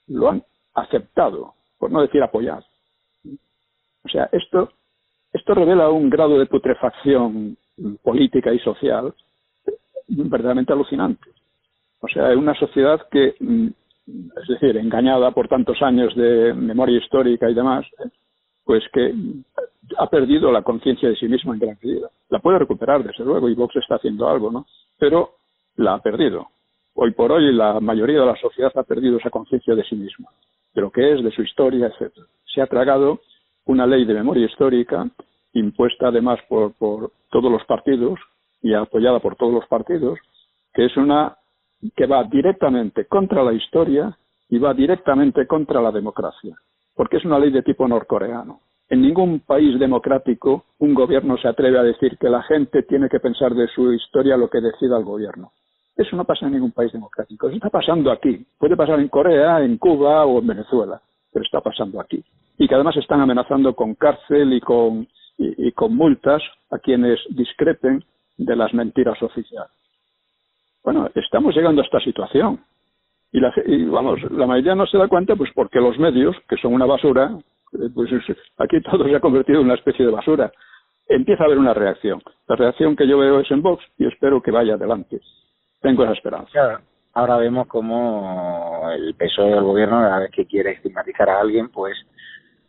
lo 0.07 0.29
han 0.29 0.43
aceptado, 0.73 1.53
por 1.77 1.91
no 1.91 2.01
decir 2.01 2.21
apoyado. 2.21 2.65
O 4.05 4.09
sea, 4.09 4.27
esto 4.33 4.69
esto 5.33 5.55
revela 5.55 5.89
un 5.89 6.11
grado 6.11 6.37
de 6.37 6.45
putrefacción 6.45 7.57
política 8.03 8.53
y 8.53 8.59
social 8.59 9.13
verdaderamente 10.07 10.71
alucinante. 10.71 11.32
O 12.03 12.07
sea, 12.09 12.37
una 12.37 12.53
sociedad 12.55 12.99
que, 13.09 13.33
mm, 13.39 13.67
es 14.41 14.47
decir, 14.49 14.75
engañada 14.75 15.31
por 15.31 15.47
tantos 15.47 15.81
años 15.81 16.13
de 16.15 16.53
memoria 16.53 16.97
histórica 16.97 17.49
y 17.49 17.53
demás, 17.53 17.85
pues 18.65 18.83
que 18.91 19.13
ha 19.97 20.07
perdido 20.07 20.51
la 20.51 20.63
conciencia 20.63 21.07
de 21.07 21.15
sí 21.15 21.29
misma 21.29 21.53
en 21.53 21.59
gran 21.59 21.77
medida. 21.81 22.09
La 22.29 22.39
puede 22.39 22.59
recuperar, 22.59 23.03
desde 23.03 23.23
luego, 23.23 23.47
y 23.47 23.55
Vox 23.55 23.77
está 23.77 23.95
haciendo 23.95 24.27
algo, 24.27 24.51
¿no? 24.51 24.65
Pero 24.99 25.35
la 25.77 25.93
ha 25.93 26.01
perdido. 26.01 26.47
Hoy 26.93 27.11
por 27.11 27.31
hoy 27.31 27.53
la 27.53 27.79
mayoría 27.79 28.19
de 28.19 28.25
la 28.25 28.35
sociedad 28.35 28.71
ha 28.75 28.83
perdido 28.83 29.17
esa 29.17 29.29
conciencia 29.29 29.73
de 29.73 29.83
sí 29.85 29.95
misma, 29.95 30.27
de 30.75 30.81
lo 30.81 30.91
que 30.91 31.13
es, 31.13 31.23
de 31.23 31.31
su 31.31 31.41
historia, 31.41 31.87
etcétera. 31.87 32.27
Se 32.53 32.61
ha 32.61 32.67
tragado 32.67 33.21
una 33.65 33.87
ley 33.87 34.03
de 34.03 34.13
memoria 34.13 34.45
histórica 34.45 35.09
impuesta 35.53 36.09
además 36.09 36.39
por, 36.49 36.73
por 36.73 37.11
todos 37.31 37.49
los 37.49 37.63
partidos 37.63 38.19
y 38.61 38.73
apoyada 38.73 39.19
por 39.19 39.37
todos 39.37 39.53
los 39.53 39.67
partidos, 39.67 40.19
que 40.73 40.85
es 40.85 40.97
una 40.97 41.37
que 41.95 42.05
va 42.05 42.23
directamente 42.23 43.05
contra 43.05 43.43
la 43.43 43.53
historia 43.53 44.17
y 44.49 44.57
va 44.57 44.73
directamente 44.73 45.47
contra 45.47 45.81
la 45.81 45.91
democracia, 45.91 46.55
porque 46.95 47.17
es 47.17 47.25
una 47.25 47.39
ley 47.39 47.51
de 47.51 47.63
tipo 47.63 47.87
norcoreano. 47.87 48.61
En 48.89 49.01
ningún 49.01 49.39
país 49.39 49.79
democrático 49.79 50.65
un 50.79 50.93
gobierno 50.93 51.37
se 51.37 51.47
atreve 51.47 51.79
a 51.79 51.83
decir 51.83 52.17
que 52.17 52.29
la 52.29 52.43
gente 52.43 52.83
tiene 52.83 53.09
que 53.09 53.19
pensar 53.19 53.55
de 53.55 53.67
su 53.67 53.91
historia 53.93 54.37
lo 54.37 54.49
que 54.49 54.61
decida 54.61 54.97
el 54.97 55.03
gobierno. 55.03 55.51
Eso 55.95 56.15
no 56.15 56.25
pasa 56.25 56.45
en 56.45 56.53
ningún 56.53 56.71
país 56.71 56.91
democrático. 56.91 57.47
Eso 57.47 57.57
está 57.57 57.69
pasando 57.69 58.11
aquí. 58.11 58.45
Puede 58.57 58.75
pasar 58.75 58.99
en 58.99 59.09
Corea, 59.09 59.61
en 59.61 59.77
Cuba 59.77 60.25
o 60.25 60.39
en 60.39 60.47
Venezuela, 60.47 61.01
pero 61.31 61.45
está 61.45 61.61
pasando 61.61 61.99
aquí 61.99 62.23
y 62.57 62.67
que 62.67 62.75
además 62.75 62.95
están 62.97 63.21
amenazando 63.21 63.75
con 63.75 63.95
cárcel 63.95 64.53
y 64.53 64.61
con, 64.61 65.07
y, 65.37 65.71
con 65.71 65.95
multas 65.95 66.41
a 66.71 66.77
quienes 66.77 67.19
discrepen 67.29 68.03
de 68.37 68.55
las 68.55 68.73
mentiras 68.73 69.21
oficiales. 69.21 69.71
Bueno, 70.83 71.09
estamos 71.15 71.55
llegando 71.55 71.81
a 71.81 71.85
esta 71.85 71.99
situación. 71.99 72.59
Y, 73.31 73.39
la, 73.39 73.53
vamos, 73.89 74.19
la 74.31 74.45
mayoría 74.45 74.75
no 74.75 74.85
se 74.85 74.97
da 74.97 75.07
cuenta, 75.07 75.35
pues 75.35 75.49
porque 75.55 75.79
los 75.79 75.97
medios, 75.97 76.35
que 76.47 76.57
son 76.57 76.73
una 76.73 76.85
basura, 76.85 77.31
eh, 77.73 77.89
pues 77.93 78.11
aquí 78.57 78.81
todo 78.81 79.05
se 79.05 79.15
ha 79.15 79.19
convertido 79.19 79.59
en 79.59 79.65
una 79.65 79.75
especie 79.75 80.05
de 80.05 80.11
basura. 80.11 80.51
Empieza 81.07 81.43
a 81.43 81.45
haber 81.47 81.57
una 81.57 81.73
reacción. 81.73 82.21
La 82.47 82.55
reacción 82.55 82.95
que 82.95 83.07
yo 83.07 83.17
veo 83.17 83.39
es 83.39 83.49
en 83.51 83.61
Vox 83.61 83.83
y 83.97 84.07
espero 84.07 84.41
que 84.41 84.51
vaya 84.51 84.75
adelante. 84.75 85.19
Tengo 85.81 86.03
esa 86.03 86.13
esperanza. 86.13 86.81
Ahora 87.13 87.37
vemos 87.37 87.67
cómo 87.67 88.89
el 88.91 89.13
peso 89.15 89.43
del 89.43 89.63
gobierno, 89.63 89.99
cada 89.99 90.19
vez 90.19 90.31
que 90.31 90.45
quiere 90.45 90.71
estigmatizar 90.71 91.29
a 91.29 91.41
alguien, 91.41 91.69
pues 91.69 91.95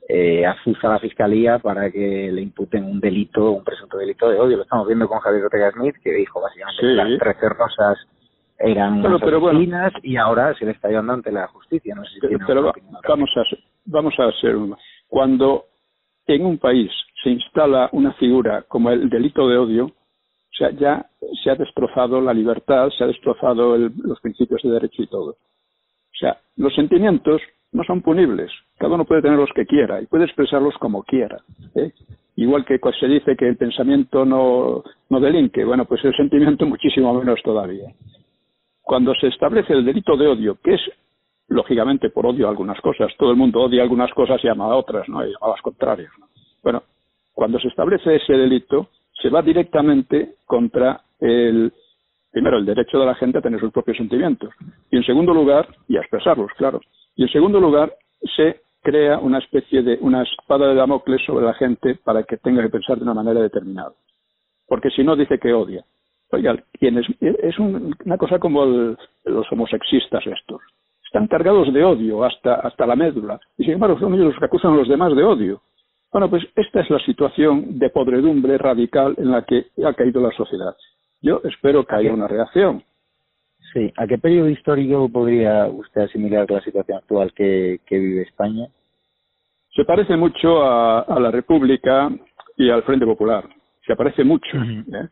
eh, 0.09 0.45
asusta 0.45 0.88
a 0.88 0.93
la 0.93 0.99
fiscalía 0.99 1.59
para 1.59 1.90
que 1.90 2.31
le 2.31 2.43
imputen 2.43 2.85
un 2.85 3.01
delito, 3.01 3.53
un 3.53 3.64
presunto 3.64 3.97
delito 3.97 4.29
de 4.29 4.38
odio. 4.38 4.59
Lo 4.59 4.62
estamos 4.64 4.87
viendo 4.87 5.09
con 5.09 5.19
Javier 5.21 5.45
Ortega 5.45 5.71
Smith, 5.73 5.97
que 6.03 6.12
dijo 6.12 6.40
básicamente 6.40 6.83
que 6.83 6.87
las 6.88 7.19
trece 7.19 7.49
rosas 7.49 7.99
eran 8.59 9.03
pero, 9.03 9.40
y 10.03 10.17
ahora 10.17 10.55
se 10.55 10.64
le 10.64 10.73
está 10.73 10.88
llevando 10.88 11.14
ante 11.14 11.33
la 11.33 11.49
justicia. 11.49 11.95
No 11.95 12.05
sé 12.05 12.21
si 12.21 12.37
pero, 12.47 12.73
vamos 13.09 13.31
a 13.37 13.43
vamos 13.87 14.14
a 14.19 14.31
ser 14.40 14.57
cuando 15.09 15.64
en 16.27 16.47
un 16.47 16.59
país 16.59 16.90
se 17.23 17.31
instala 17.31 17.88
una 17.93 18.12
figura 18.14 18.62
como 18.69 18.90
el 18.90 19.09
delito 19.09 19.49
de 19.49 19.57
odio, 19.57 19.87
o 19.87 20.57
sea, 20.57 20.71
ya 20.71 21.05
se 21.43 21.51
ha 21.51 21.57
destrozado 21.57 22.21
la 22.21 22.33
libertad, 22.33 22.88
se 22.90 23.05
ha 23.05 23.07
destrozado 23.09 23.77
los 23.77 24.21
principios 24.21 24.62
de 24.62 24.71
derecho 24.71 25.03
y 25.03 25.07
todo. 25.09 25.31
O 25.31 26.17
sea, 26.17 26.38
los 26.57 26.75
sentimientos 26.75 27.40
no 27.74 27.82
son 27.84 28.00
punibles. 28.00 28.50
Cada 28.78 28.94
uno 28.94 29.04
puede 29.04 29.20
tener 29.20 29.37
los 29.37 29.50
que 29.52 29.66
quiera 29.66 30.00
y 30.00 30.06
puede 30.06 30.24
expresarlos 30.24 30.74
como 30.78 31.02
quiera. 31.02 31.38
¿eh? 31.74 31.92
Igual 32.37 32.64
que 32.64 32.78
se 32.98 33.06
dice 33.06 33.37
que 33.37 33.48
el 33.48 33.56
pensamiento 33.56 34.24
no, 34.24 34.82
no 35.10 35.20
delinque, 35.20 35.64
bueno, 35.64 35.84
pues 35.84 36.02
el 36.04 36.14
sentimiento 36.16 36.64
muchísimo 36.66 37.12
menos 37.12 37.40
todavía. 37.42 37.92
Cuando 38.80 39.12
se 39.14 39.26
establece 39.26 39.72
el 39.72 39.84
delito 39.84 40.16
de 40.16 40.28
odio, 40.28 40.58
que 40.62 40.74
es 40.74 40.80
lógicamente 41.48 42.10
por 42.10 42.26
odio 42.26 42.46
a 42.46 42.50
algunas 42.50 42.80
cosas, 42.80 43.12
todo 43.18 43.32
el 43.32 43.37
mundo 43.37 43.60
odia 43.60 43.82
algunas 43.82 44.12
cosas 44.12 44.42
y 44.44 44.48
ama 44.48 44.66
a 44.66 44.76
otras, 44.76 45.08
¿no? 45.08 45.26
Y 45.26 45.32
a 45.40 45.48
las 45.48 45.60
contrarias. 45.60 46.12
Bueno, 46.62 46.82
cuando 47.32 47.58
se 47.58 47.68
establece 47.68 48.16
ese 48.16 48.34
delito, 48.34 48.88
se 49.20 49.30
va 49.30 49.42
directamente 49.42 50.34
contra 50.46 51.00
el, 51.18 51.72
primero, 52.30 52.58
el 52.58 52.66
derecho 52.66 53.00
de 53.00 53.06
la 53.06 53.14
gente 53.16 53.38
a 53.38 53.42
tener 53.42 53.58
sus 53.58 53.72
propios 53.72 53.96
sentimientos, 53.96 54.54
y 54.90 54.96
en 54.96 55.04
segundo 55.04 55.34
lugar, 55.34 55.66
y 55.88 55.96
a 55.96 56.00
expresarlos, 56.00 56.50
claro, 56.56 56.80
y 57.16 57.22
en 57.22 57.29
segundo 57.29 57.61
lugar, 57.61 57.94
se 58.37 58.61
crea 58.83 59.18
una 59.18 59.38
especie 59.38 59.83
de 59.83 59.98
una 60.00 60.22
espada 60.22 60.68
de 60.68 60.74
Damocles 60.74 61.24
sobre 61.24 61.46
la 61.46 61.55
gente 61.55 61.96
para 62.05 62.22
que 62.24 62.37
tenga 62.37 62.62
que 62.62 62.68
pensar 62.68 62.98
de 62.98 63.05
una 63.05 63.14
manera 63.14 63.40
determinada. 63.40 63.92
Porque 64.66 64.90
si 64.90 65.03
no, 65.03 65.16
dice 65.16 65.38
que 65.38 65.53
odia. 65.53 65.85
Oiga, 66.31 66.57
es, 66.81 67.07
es 67.20 67.59
una 67.59 68.18
cosa 68.18 68.38
como 68.38 68.64
los 68.64 69.53
homosexistas 69.53 70.27
estos. 70.27 70.61
Están 71.05 71.29
cargados 71.29 71.72
de 71.72 71.85
odio 71.85 72.24
hasta, 72.24 72.57
hasta 72.57 72.87
la 72.87 72.96
médula. 72.96 73.38
Y 73.57 73.64
sin 73.64 73.74
embargo, 73.74 73.98
son 74.00 74.14
ellos 74.14 74.27
los 74.27 74.38
que 74.38 74.46
acusan 74.46 74.72
a 74.72 74.77
los 74.77 74.88
demás 74.88 75.14
de 75.14 75.22
odio. 75.22 75.62
Bueno, 76.12 76.29
pues 76.29 76.44
esta 76.57 76.81
es 76.81 76.90
la 76.90 76.98
situación 77.00 77.79
de 77.79 77.90
podredumbre 77.90 78.59
radical 78.59 79.14
en 79.18 79.31
la 79.31 79.42
que 79.42 79.66
ha 79.85 79.92
caído 79.94 80.20
la 80.20 80.31
sociedad. 80.33 80.77
Yo 81.22 81.40
espero 81.44 81.85
que 81.85 81.94
haya 81.94 82.12
una 82.12 82.29
reacción. 82.29 82.83
Sí, 83.74 83.92
¿a 83.96 84.06
qué 84.06 84.18
periodo 84.18 84.48
histórico 84.48 85.08
podría 85.08 85.66
usted 85.66 86.02
asimilar 86.02 86.48
la 86.48 86.60
situación 86.60 86.98
actual 86.98 87.32
que, 87.34 87.80
vive 87.90 88.22
España? 88.22 88.68
Se 89.74 89.84
parece 89.84 90.16
mucho 90.16 90.62
a, 90.62 91.18
la 91.18 91.32
República 91.32 92.08
y 92.56 92.70
al 92.70 92.84
Frente 92.84 93.04
Popular. 93.04 93.44
Se 93.84 93.96
parece 93.96 94.22
mucho. 94.22 94.56
¿eh? 94.56 95.08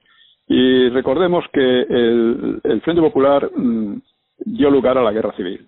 Y 0.46 0.88
recordemos 0.90 1.44
que 1.53 1.81
el, 1.81 2.61
Frente 2.85 3.03
Popular 3.03 3.51
mm, 3.53 3.96
dio 4.44 4.70
lugar 4.70 4.96
a 4.96 5.03
la 5.03 5.11
guerra 5.11 5.33
civil. 5.33 5.66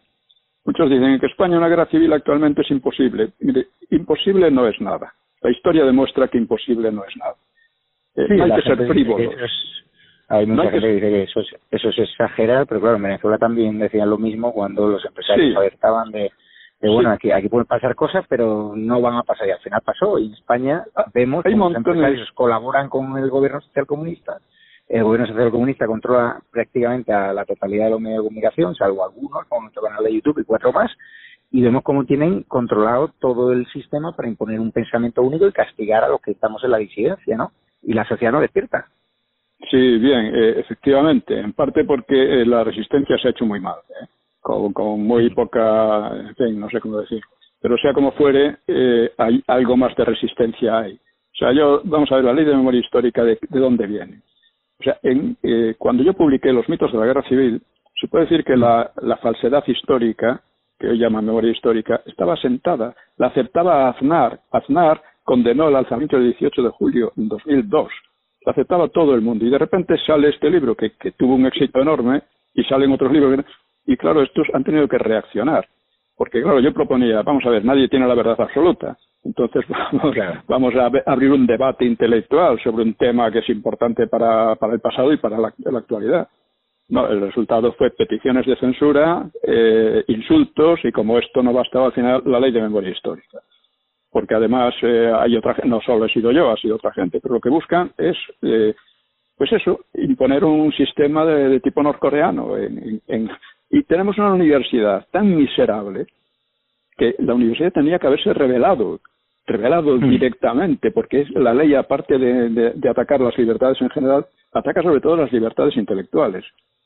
Muchos 0.65 0.89
dicen 0.89 1.19
que 1.19 1.27
España 1.27 1.59
una 1.59 1.69
guerra 1.69 1.87
civil 1.87 2.13
actualmente 2.13 2.63
es 2.63 2.71
imposible. 2.71 3.31
Mire, 3.41 3.67
imposible 3.91 4.53
no 4.53 4.69
es 4.69 4.81
nada. 4.81 5.13
La 5.43 5.51
historia 5.51 5.85
demuestra 5.85 6.29
que 6.29 6.39
imposible 6.39 6.93
no 6.93 7.05
es 7.05 7.17
nada. 7.17 7.35
Eh, 8.15 8.37
no 8.37 8.45
hay 8.45 8.53
que 8.53 8.63
ser 8.63 8.87
frívolo. 8.87 9.31
Hay 10.29 10.47
mucha 10.47 10.71
gente 10.71 10.81
que 10.81 10.95
dice 10.95 11.11
que 11.11 11.23
eso 11.25 11.41
es, 11.41 11.49
eso 11.71 11.89
es 11.91 11.99
exagerar, 11.99 12.67
pero 12.67 12.81
claro, 12.81 12.97
en 12.97 13.03
Venezuela 13.03 13.39
también 13.39 13.79
decían 13.79 14.09
lo 14.09 14.19
mismo 14.19 14.53
cuando 14.53 14.89
los 14.89 15.05
empresarios 15.05 15.65
estaban 15.65 16.11
de, 16.11 16.33
de 16.81 16.89
bueno, 16.89 17.11
aquí, 17.11 17.31
aquí 17.31 17.49
pueden 17.49 17.67
pasar 17.67 17.95
cosas, 17.95 18.25
pero 18.29 18.73
no 18.75 19.01
van 19.01 19.17
a 19.17 19.23
pasar. 19.23 19.49
Y 19.49 19.51
al 19.51 19.61
final 19.61 19.83
pasó. 19.83 20.19
Y 20.19 20.27
en 20.27 20.33
España 20.33 20.85
ah, 20.95 21.07
vemos 21.13 21.45
que 21.45 21.51
los 21.51 21.75
empresarios 21.75 22.31
colaboran 22.33 22.89
con 22.89 23.17
el 23.19 23.29
gobierno 23.29 23.61
social 23.61 23.87
comunista. 23.87 24.39
El 24.89 25.05
gobierno 25.05 25.27
social 25.27 25.51
comunista 25.51 25.87
controla 25.87 26.41
prácticamente 26.51 27.13
a 27.13 27.33
la 27.33 27.45
totalidad 27.45 27.87
de 27.87 27.91
los 27.93 28.01
medios 28.01 28.23
de 28.23 28.29
comunicación, 28.29 28.75
salvo 28.75 29.05
algunos, 29.05 29.47
como 29.49 29.63
nuestro 29.63 29.83
canal 29.83 30.05
de 30.05 30.13
YouTube 30.13 30.41
y 30.41 30.45
cuatro 30.45 30.73
más. 30.73 30.91
Y 31.51 31.63
vemos 31.63 31.83
cómo 31.83 32.05
tienen 32.05 32.43
controlado 32.43 33.09
todo 33.19 33.53
el 33.53 33.67
sistema 33.69 34.13
para 34.13 34.29
imponer 34.29 34.61
un 34.61 34.73
pensamiento 34.73 35.23
único 35.23 35.47
y 35.47 35.53
castigar 35.53 36.05
a 36.05 36.09
los 36.09 36.21
que 36.21 36.33
estamos 36.33 36.63
en 36.65 36.71
la 36.71 36.79
disidencia, 36.79 37.37
¿no? 37.37 37.53
Y 37.83 37.93
la 37.93 38.05
sociedad 38.05 38.33
no 38.33 38.41
despierta. 38.41 38.89
Sí, 39.71 39.99
bien, 39.99 40.35
eh, 40.35 40.55
efectivamente, 40.59 41.39
en 41.39 41.53
parte 41.53 41.85
porque 41.85 42.15
eh, 42.15 42.47
la 42.47 42.65
resistencia 42.65 43.17
se 43.19 43.29
ha 43.29 43.31
hecho 43.31 43.47
muy 43.47 43.61
mal, 43.61 43.79
¿eh? 43.89 44.07
con, 44.41 44.73
muy 45.01 45.31
poca, 45.31 46.09
en 46.17 46.35
fin, 46.35 46.61
no 46.61 46.69
sé 46.69 46.81
cómo 46.81 46.99
decir, 46.99 47.21
pero 47.61 47.79
sea 47.79 47.95
como 47.95 48.13
fuere, 48.13 48.59
hay 49.17 49.43
algo 49.47 49.77
más 49.77 49.97
de 49.97 50.05
resistencia 50.05 50.81
hay. 50.81 50.95
O 50.95 51.37
sea, 51.37 51.53
yo, 51.53 51.81
vamos 51.85 52.13
a 52.13 52.17
ver, 52.17 52.25
la 52.25 52.35
ley 52.35 52.45
de 52.45 52.55
memoria 52.55 52.81
histórica, 52.81 53.25
¿de, 53.25 53.39
de 53.41 53.59
dónde 53.59 53.87
viene? 53.87 54.21
O 54.81 54.85
sea, 54.85 54.99
en, 55.03 55.39
cuando 55.79 56.03
yo 56.03 56.13
publiqué 56.13 56.53
los 56.53 56.69
mitos 56.69 56.93
de 56.93 56.99
la 56.99 57.07
guerra 57.07 57.23
civil, 57.23 57.63
se 57.99 58.07
puede 58.07 58.25
decir 58.25 58.45
que 58.45 58.57
la, 58.57 58.93
la 59.01 59.17
falsedad 59.17 59.65
histórica, 59.67 60.43
que 60.79 60.89
hoy 60.89 60.99
llaman 60.99 61.25
memoria 61.25 61.53
histórica, 61.53 62.03
estaba 62.05 62.37
sentada, 62.37 62.95
la 63.17 63.29
aceptaba 63.29 63.89
Aznar. 63.89 64.41
Aznar 64.53 65.01
condenó 65.23 65.69
el 65.69 65.77
alzamiento 65.77 66.17
del 66.17 66.33
18 66.33 66.63
de 66.65 66.71
julio 66.71 67.13
en 67.17 67.29
2002 67.29 67.89
lo 68.45 68.53
aceptaba 68.53 68.89
todo 68.89 69.15
el 69.15 69.23
mundo. 69.23 69.45
Y 69.45 69.51
de 69.51 69.59
repente 69.59 69.97
sale 70.07 70.29
este 70.29 70.51
libro 70.51 70.75
que, 70.75 70.93
que 70.93 71.13
tuvo 71.13 71.35
un 71.35 71.47
éxito 71.47 71.81
enorme 71.81 72.23
y 72.55 72.63
salen 72.65 72.93
otros 72.93 73.13
libros. 73.13 73.45
y 73.87 73.97
claro, 73.97 74.23
estos 74.23 74.47
han 74.53 74.65
tenido 74.65 74.89
que 74.89 74.99
reaccionar. 74.99 75.67
Porque 76.17 76.43
claro, 76.43 76.61
yo 76.61 76.73
proponía, 76.73 77.23
vamos 77.23 77.45
a 77.45 77.51
ver, 77.51 77.65
nadie 77.65 77.89
tiene 77.89 78.07
la 78.07 78.15
verdad 78.15 78.41
absoluta. 78.41 78.97
Entonces 79.25 79.65
vamos, 79.69 80.17
vamos 80.47 80.75
a 80.77 80.91
abrir 81.11 81.33
un 81.33 81.47
debate 81.47 81.85
intelectual 81.85 82.61
sobre 82.63 82.85
un 82.85 82.95
tema 82.95 83.31
que 83.31 83.41
es 83.41 83.49
importante 83.49 84.07
para, 84.07 84.55
para 84.57 84.75
el 84.75 84.81
pasado 84.81 85.13
y 85.13 85.17
para 85.17 85.39
la, 85.39 85.53
actualidad. 85.79 86.29
No, 86.91 87.09
el 87.09 87.23
resultado 87.23 87.73
fue 87.73 87.91
peticiones 87.91 88.45
de 88.45 88.57
censura, 88.57 89.25
eh, 89.43 90.05
insultos 90.09 90.81
y 90.85 90.93
como 90.93 91.19
esto 91.19 91.43
no 91.43 91.53
bastaba 91.53 91.87
al 91.87 91.93
final 91.93 92.23
la 92.27 92.39
ley 92.39 92.53
de 92.53 92.61
memoria 92.61 92.91
histórica 92.91 93.41
porque 94.15 94.37
además 94.37 94.73
eh, 94.83 95.13
hay 95.13 95.37
otra 95.37 95.57
no 95.65 95.81
solo 95.81 96.05
he 96.05 96.09
sido 96.09 96.31
yo, 96.31 96.49
ha 96.49 96.57
sido 96.57 96.77
otra 96.77 96.93
gente, 96.93 97.19
pero 97.21 97.35
lo 97.35 97.41
que 97.41 97.49
buscan 97.49 97.91
es, 97.99 98.17
eh, 98.43 98.73
pues 99.37 99.51
eso, 99.51 99.87
imponer 99.95 100.45
un 100.45 100.71
sistema 100.71 101.27
de, 101.27 101.59
tipo 101.59 101.83
norcoreano. 101.83 102.57
En, 102.57 103.29
y 103.71 103.83
tenemos 103.83 104.17
una 104.17 104.35
universidad 104.35 105.05
tan 105.11 105.35
miserable 105.35 106.07
que 106.97 107.17
la 107.19 107.35
universidad 107.35 107.73
tenía 107.73 107.99
que 107.99 108.07
haberse 108.07 108.33
revelado, 108.33 109.01
revelado 109.47 109.97
hmm. 109.97 110.09
directamente, 110.09 110.93
porque 110.93 111.23
es 111.23 111.31
la 111.31 111.53
ley, 111.53 111.75
aparte 111.75 112.17
de, 112.17 112.89
atacar 112.89 113.21
las 113.21 113.37
libertades 113.37 113.83
en 113.83 113.91
general, 113.91 114.27
ataca 114.53 114.81
sobre 114.81 115.01
todo 115.01 115.17
las 115.17 115.33
libertades 115.33 115.77
intelectuales. 115.77 116.45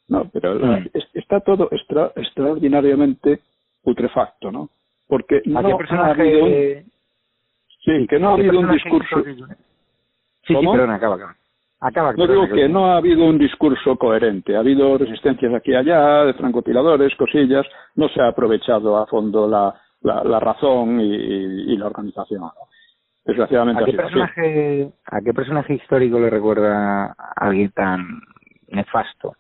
No, 0.09 0.31
pero 0.33 0.55
hmm. 0.55 0.89
está 1.13 1.41
todo 1.41 1.69
extraordinariamente 2.17 3.41
putrefacto, 3.83 4.51
¿no? 4.51 4.71
Porque 5.07 5.43
no 5.45 5.59
ha 5.59 5.61
habido 5.61 5.77
Sí, 7.89 8.07
que 8.07 8.19
no 8.19 8.31
ha 8.31 8.35
habido 8.35 8.61
un 8.61 8.71
discurso. 8.71 9.25
Sí, 9.25 9.35
sí, 10.47 10.55
perdón, 10.55 10.91
acaba, 10.91 11.15
acaba. 11.15 11.37
acaba 11.81 12.13
no 12.13 12.27
digo 12.27 12.49
que 12.49 12.69
no 12.69 12.93
ha 12.93 12.99
habido 12.99 13.25
un 13.25 13.39
discurso 13.39 13.97
coherente. 13.97 14.55
Ha 14.57 14.61
habido 14.61 14.99
resistencias 14.99 15.55
aquí 15.55 15.71
y 15.71 15.75
allá, 15.75 16.25
de 16.25 16.35
francotiradores, 16.35 17.15
cosillas. 17.17 17.67
No 17.95 18.09
se 18.11 18.21
ha 18.21 18.29
aprovechado 18.29 18.99
a 18.99 19.07
fondo 19.07 19.49
la, 19.49 19.75
la, 20.03 20.39
razón 20.39 21.01
y, 21.01 21.77
la 21.77 21.87
organización. 21.87 22.43
Desgraciadamente 23.25 23.83
¿A 23.83 23.87
qué, 23.87 23.93
personaje, 23.93 24.93
¿A 25.07 25.21
qué 25.21 25.35
personaje 25.35 25.75
histórico 25.75 26.19
le 26.19 26.31
recuerda 26.31 27.07
a 27.07 27.33
alguien 27.37 27.71
tan 27.73 28.21
nefasto 28.69 29.35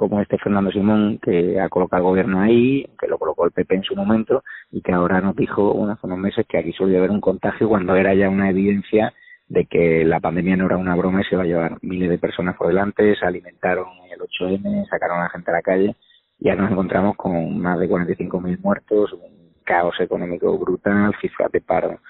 como 0.00 0.22
este 0.22 0.38
Fernando 0.38 0.70
Simón, 0.70 1.18
que 1.22 1.60
ha 1.60 1.68
colocado 1.68 2.00
el 2.00 2.08
gobierno 2.08 2.40
ahí, 2.40 2.86
que 2.98 3.06
lo 3.06 3.18
colocó 3.18 3.44
el 3.44 3.50
PP 3.50 3.74
en 3.74 3.82
su 3.82 3.94
momento, 3.94 4.42
y 4.70 4.80
que 4.80 4.92
ahora 4.92 5.20
nos 5.20 5.36
dijo 5.36 5.86
hace 5.90 6.06
unos 6.06 6.18
meses 6.18 6.46
que 6.48 6.56
aquí 6.56 6.72
solía 6.72 6.96
haber 6.96 7.10
un 7.10 7.20
contagio 7.20 7.68
cuando 7.68 7.94
era 7.94 8.14
ya 8.14 8.30
una 8.30 8.48
evidencia 8.48 9.12
de 9.48 9.66
que 9.66 10.02
la 10.06 10.18
pandemia 10.18 10.56
no 10.56 10.64
era 10.64 10.78
una 10.78 10.96
broma 10.96 11.20
y 11.20 11.24
se 11.24 11.34
iba 11.34 11.42
a 11.42 11.46
llevar 11.46 11.76
miles 11.82 12.08
de 12.08 12.16
personas 12.16 12.56
por 12.56 12.68
delante, 12.68 13.14
se 13.14 13.26
alimentaron 13.26 13.88
en 14.06 14.12
el 14.12 14.20
8M, 14.20 14.88
sacaron 14.88 15.18
a 15.18 15.24
la 15.24 15.28
gente 15.28 15.50
a 15.50 15.54
la 15.54 15.62
calle, 15.62 15.94
y 16.38 16.48
ahora 16.48 16.62
nos 16.62 16.72
encontramos 16.72 17.14
con 17.18 17.58
más 17.58 17.78
de 17.78 17.86
45.000 17.86 18.58
muertos, 18.62 19.12
un 19.12 19.52
caos 19.64 20.00
económico 20.00 20.58
brutal, 20.58 21.14
cifras 21.20 21.52
de 21.52 21.60
paro 21.60 22.00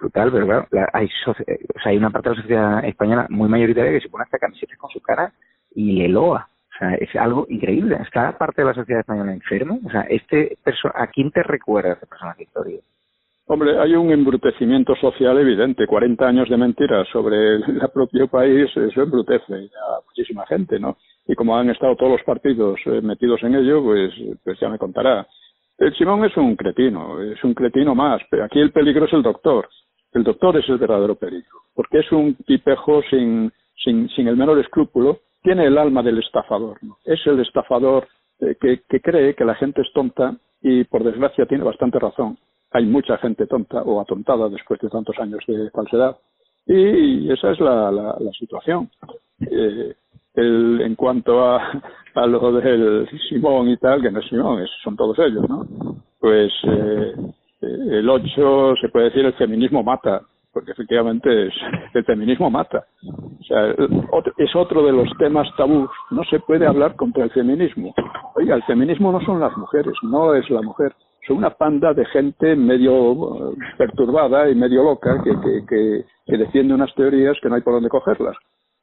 brutal, 0.00 0.32
pero 0.32 0.46
claro, 0.48 0.66
hay, 0.92 1.08
o 1.28 1.34
sea, 1.80 1.92
hay 1.92 1.96
una 1.96 2.10
parte 2.10 2.28
de 2.28 2.34
la 2.34 2.42
sociedad 2.42 2.84
española 2.84 3.28
muy 3.30 3.48
mayoritaria 3.48 3.92
que 3.92 4.00
se 4.00 4.08
pone 4.08 4.24
hasta 4.24 4.36
camisetas 4.36 4.76
con 4.78 4.90
su 4.90 5.00
cara 5.00 5.32
y 5.76 5.92
le 5.92 6.08
loa 6.08 6.48
o 6.76 6.78
sea, 6.78 6.94
es 6.94 7.14
algo 7.16 7.46
increíble. 7.48 7.96
¿Está 8.02 8.36
parte 8.36 8.62
de 8.62 8.68
la 8.68 8.74
sociedad 8.74 9.00
española 9.00 9.32
enfermo? 9.32 9.78
O 9.84 9.90
sea, 9.90 10.02
este 10.02 10.58
¿a 10.94 11.06
quién 11.08 11.30
te 11.30 11.42
recuerda 11.42 11.92
este 11.92 12.06
personaje 12.06 12.42
histórico? 12.42 12.82
Hombre, 13.46 13.78
hay 13.78 13.94
un 13.94 14.10
embrutecimiento 14.10 14.94
social 14.96 15.38
evidente. 15.38 15.86
40 15.86 16.26
años 16.26 16.48
de 16.48 16.56
mentiras 16.56 17.06
sobre 17.12 17.56
el 17.56 17.64
propio 17.94 18.28
país, 18.28 18.68
eso 18.76 19.02
embrutece 19.02 19.54
a 19.54 20.00
muchísima 20.04 20.44
gente, 20.46 20.78
¿no? 20.78 20.96
Y 21.26 21.34
como 21.34 21.56
han 21.56 21.70
estado 21.70 21.96
todos 21.96 22.12
los 22.12 22.22
partidos 22.22 22.78
eh, 22.86 23.00
metidos 23.00 23.42
en 23.42 23.54
ello, 23.54 23.82
pues, 23.82 24.12
pues 24.44 24.58
ya 24.60 24.68
me 24.68 24.78
contará. 24.78 25.26
El 25.78 25.94
Simón 25.94 26.24
es 26.24 26.36
un 26.36 26.56
cretino, 26.56 27.22
es 27.22 27.42
un 27.42 27.54
cretino 27.54 27.94
más. 27.94 28.20
Pero 28.30 28.44
aquí 28.44 28.60
el 28.60 28.72
peligro 28.72 29.06
es 29.06 29.12
el 29.12 29.22
doctor. 29.22 29.68
El 30.12 30.24
doctor 30.24 30.56
es 30.56 30.68
el 30.68 30.78
verdadero 30.78 31.14
peligro, 31.14 31.58
porque 31.74 31.98
es 31.98 32.10
un 32.10 32.34
tipejo 32.46 33.02
sin, 33.10 33.52
sin, 33.76 34.08
sin 34.10 34.28
el 34.28 34.36
menor 34.36 34.58
escrúpulo 34.58 35.20
tiene 35.46 35.66
el 35.66 35.78
alma 35.78 36.02
del 36.02 36.18
estafador. 36.18 36.76
Es 37.04 37.24
el 37.24 37.38
estafador 37.38 38.08
eh, 38.40 38.56
que, 38.60 38.82
que 38.88 39.00
cree 39.00 39.36
que 39.36 39.44
la 39.44 39.54
gente 39.54 39.80
es 39.80 39.92
tonta 39.92 40.34
y 40.60 40.82
por 40.82 41.04
desgracia 41.04 41.46
tiene 41.46 41.62
bastante 41.62 42.00
razón. 42.00 42.36
Hay 42.72 42.84
mucha 42.84 43.16
gente 43.18 43.46
tonta 43.46 43.80
o 43.82 44.00
atontada 44.00 44.48
después 44.48 44.80
de 44.80 44.88
tantos 44.88 45.16
años 45.20 45.38
de 45.46 45.70
falsedad 45.70 46.16
y 46.66 47.30
esa 47.30 47.52
es 47.52 47.60
la, 47.60 47.92
la, 47.92 48.16
la 48.18 48.32
situación. 48.32 48.90
Eh, 49.40 49.94
el, 50.34 50.80
en 50.80 50.96
cuanto 50.96 51.46
a, 51.46 51.62
a 52.16 52.26
lo 52.26 52.50
del 52.50 53.08
Simón 53.28 53.68
y 53.68 53.76
tal, 53.76 54.02
que 54.02 54.10
no 54.10 54.18
es 54.18 54.26
Simón, 54.26 54.64
es, 54.64 54.70
son 54.82 54.96
todos 54.96 55.16
ellos, 55.20 55.48
¿no? 55.48 55.64
Pues 56.18 56.52
eh, 56.64 57.14
el 57.60 58.10
8 58.10 58.74
se 58.80 58.88
puede 58.88 59.10
decir 59.10 59.24
el 59.24 59.34
feminismo 59.34 59.84
mata, 59.84 60.22
porque 60.56 60.72
efectivamente 60.72 61.48
es, 61.48 61.54
el 61.92 62.02
feminismo 62.06 62.48
mata. 62.48 62.86
O 63.04 63.44
sea, 63.44 63.74
es 64.38 64.56
otro 64.56 64.86
de 64.86 64.90
los 64.90 65.06
temas 65.18 65.46
tabús. 65.54 65.90
No 66.10 66.24
se 66.24 66.40
puede 66.40 66.66
hablar 66.66 66.96
contra 66.96 67.24
el 67.24 67.30
feminismo. 67.30 67.92
Oiga, 68.36 68.54
el 68.54 68.62
feminismo 68.62 69.12
no 69.12 69.20
son 69.20 69.38
las 69.38 69.54
mujeres, 69.58 69.92
no 70.02 70.32
es 70.32 70.48
la 70.48 70.62
mujer. 70.62 70.94
Son 71.26 71.36
una 71.36 71.50
panda 71.50 71.92
de 71.92 72.06
gente 72.06 72.56
medio 72.56 73.50
eh, 73.52 73.56
perturbada 73.76 74.48
y 74.48 74.54
medio 74.54 74.82
loca 74.82 75.22
que, 75.22 75.32
que, 75.32 75.66
que, 75.66 76.04
que 76.24 76.38
defiende 76.38 76.72
unas 76.72 76.94
teorías 76.94 77.36
que 77.42 77.50
no 77.50 77.56
hay 77.56 77.60
por 77.60 77.74
dónde 77.74 77.90
cogerlas 77.90 78.36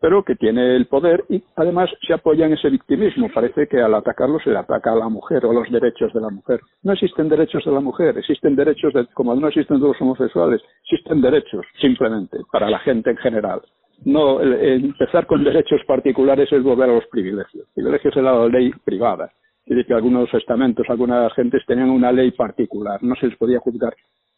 pero 0.03 0.21
que 0.21 0.35
tiene 0.35 0.75
el 0.75 0.87
poder 0.87 1.23
y 1.29 1.41
además 1.55 1.89
se 2.05 2.13
apoya 2.13 2.45
en 2.45 2.51
ese 2.51 2.69
victimismo. 2.69 3.29
Parece 3.33 3.67
que 3.67 3.79
al 3.79 3.93
atacarlo 3.93 4.37
se 4.39 4.49
le 4.49 4.57
ataca 4.57 4.91
a 4.91 4.97
la 4.97 5.07
mujer 5.07 5.45
o 5.45 5.51
a 5.51 5.53
los 5.53 5.71
derechos 5.71 6.11
de 6.11 6.19
la 6.19 6.29
mujer. 6.29 6.59
No 6.81 6.91
existen 6.91 7.29
derechos 7.29 7.63
de 7.63 7.71
la 7.71 7.79
mujer, 7.79 8.17
existen 8.17 8.53
derechos 8.53 8.91
de, 8.93 9.07
como 9.13 9.33
no 9.33 9.47
existen 9.47 9.79
de 9.79 9.87
los 9.87 10.01
homosexuales, 10.01 10.61
existen 10.83 11.21
derechos 11.21 11.65
simplemente 11.79 12.39
para 12.51 12.69
la 12.69 12.79
gente 12.79 13.11
en 13.11 13.17
general. 13.17 13.61
No, 14.03 14.41
empezar 14.41 15.25
con 15.25 15.41
derechos 15.41 15.79
particulares 15.87 16.51
es 16.51 16.61
volver 16.61 16.89
a 16.89 16.95
los 16.95 17.07
privilegios. 17.07 17.65
Privilegios 17.73 18.17
es 18.17 18.23
la 18.23 18.45
ley 18.49 18.73
privada. 18.83 19.31
Quiere 19.65 19.85
que 19.85 19.93
algunos 19.93 20.27
estamentos, 20.33 20.85
algunas 20.89 21.31
gentes 21.31 21.63
tenían 21.65 21.89
una 21.89 22.11
ley 22.11 22.31
particular, 22.31 23.01
no 23.01 23.15
se 23.15 23.27
les 23.27 23.37
podía 23.37 23.59
juzgar 23.59 23.93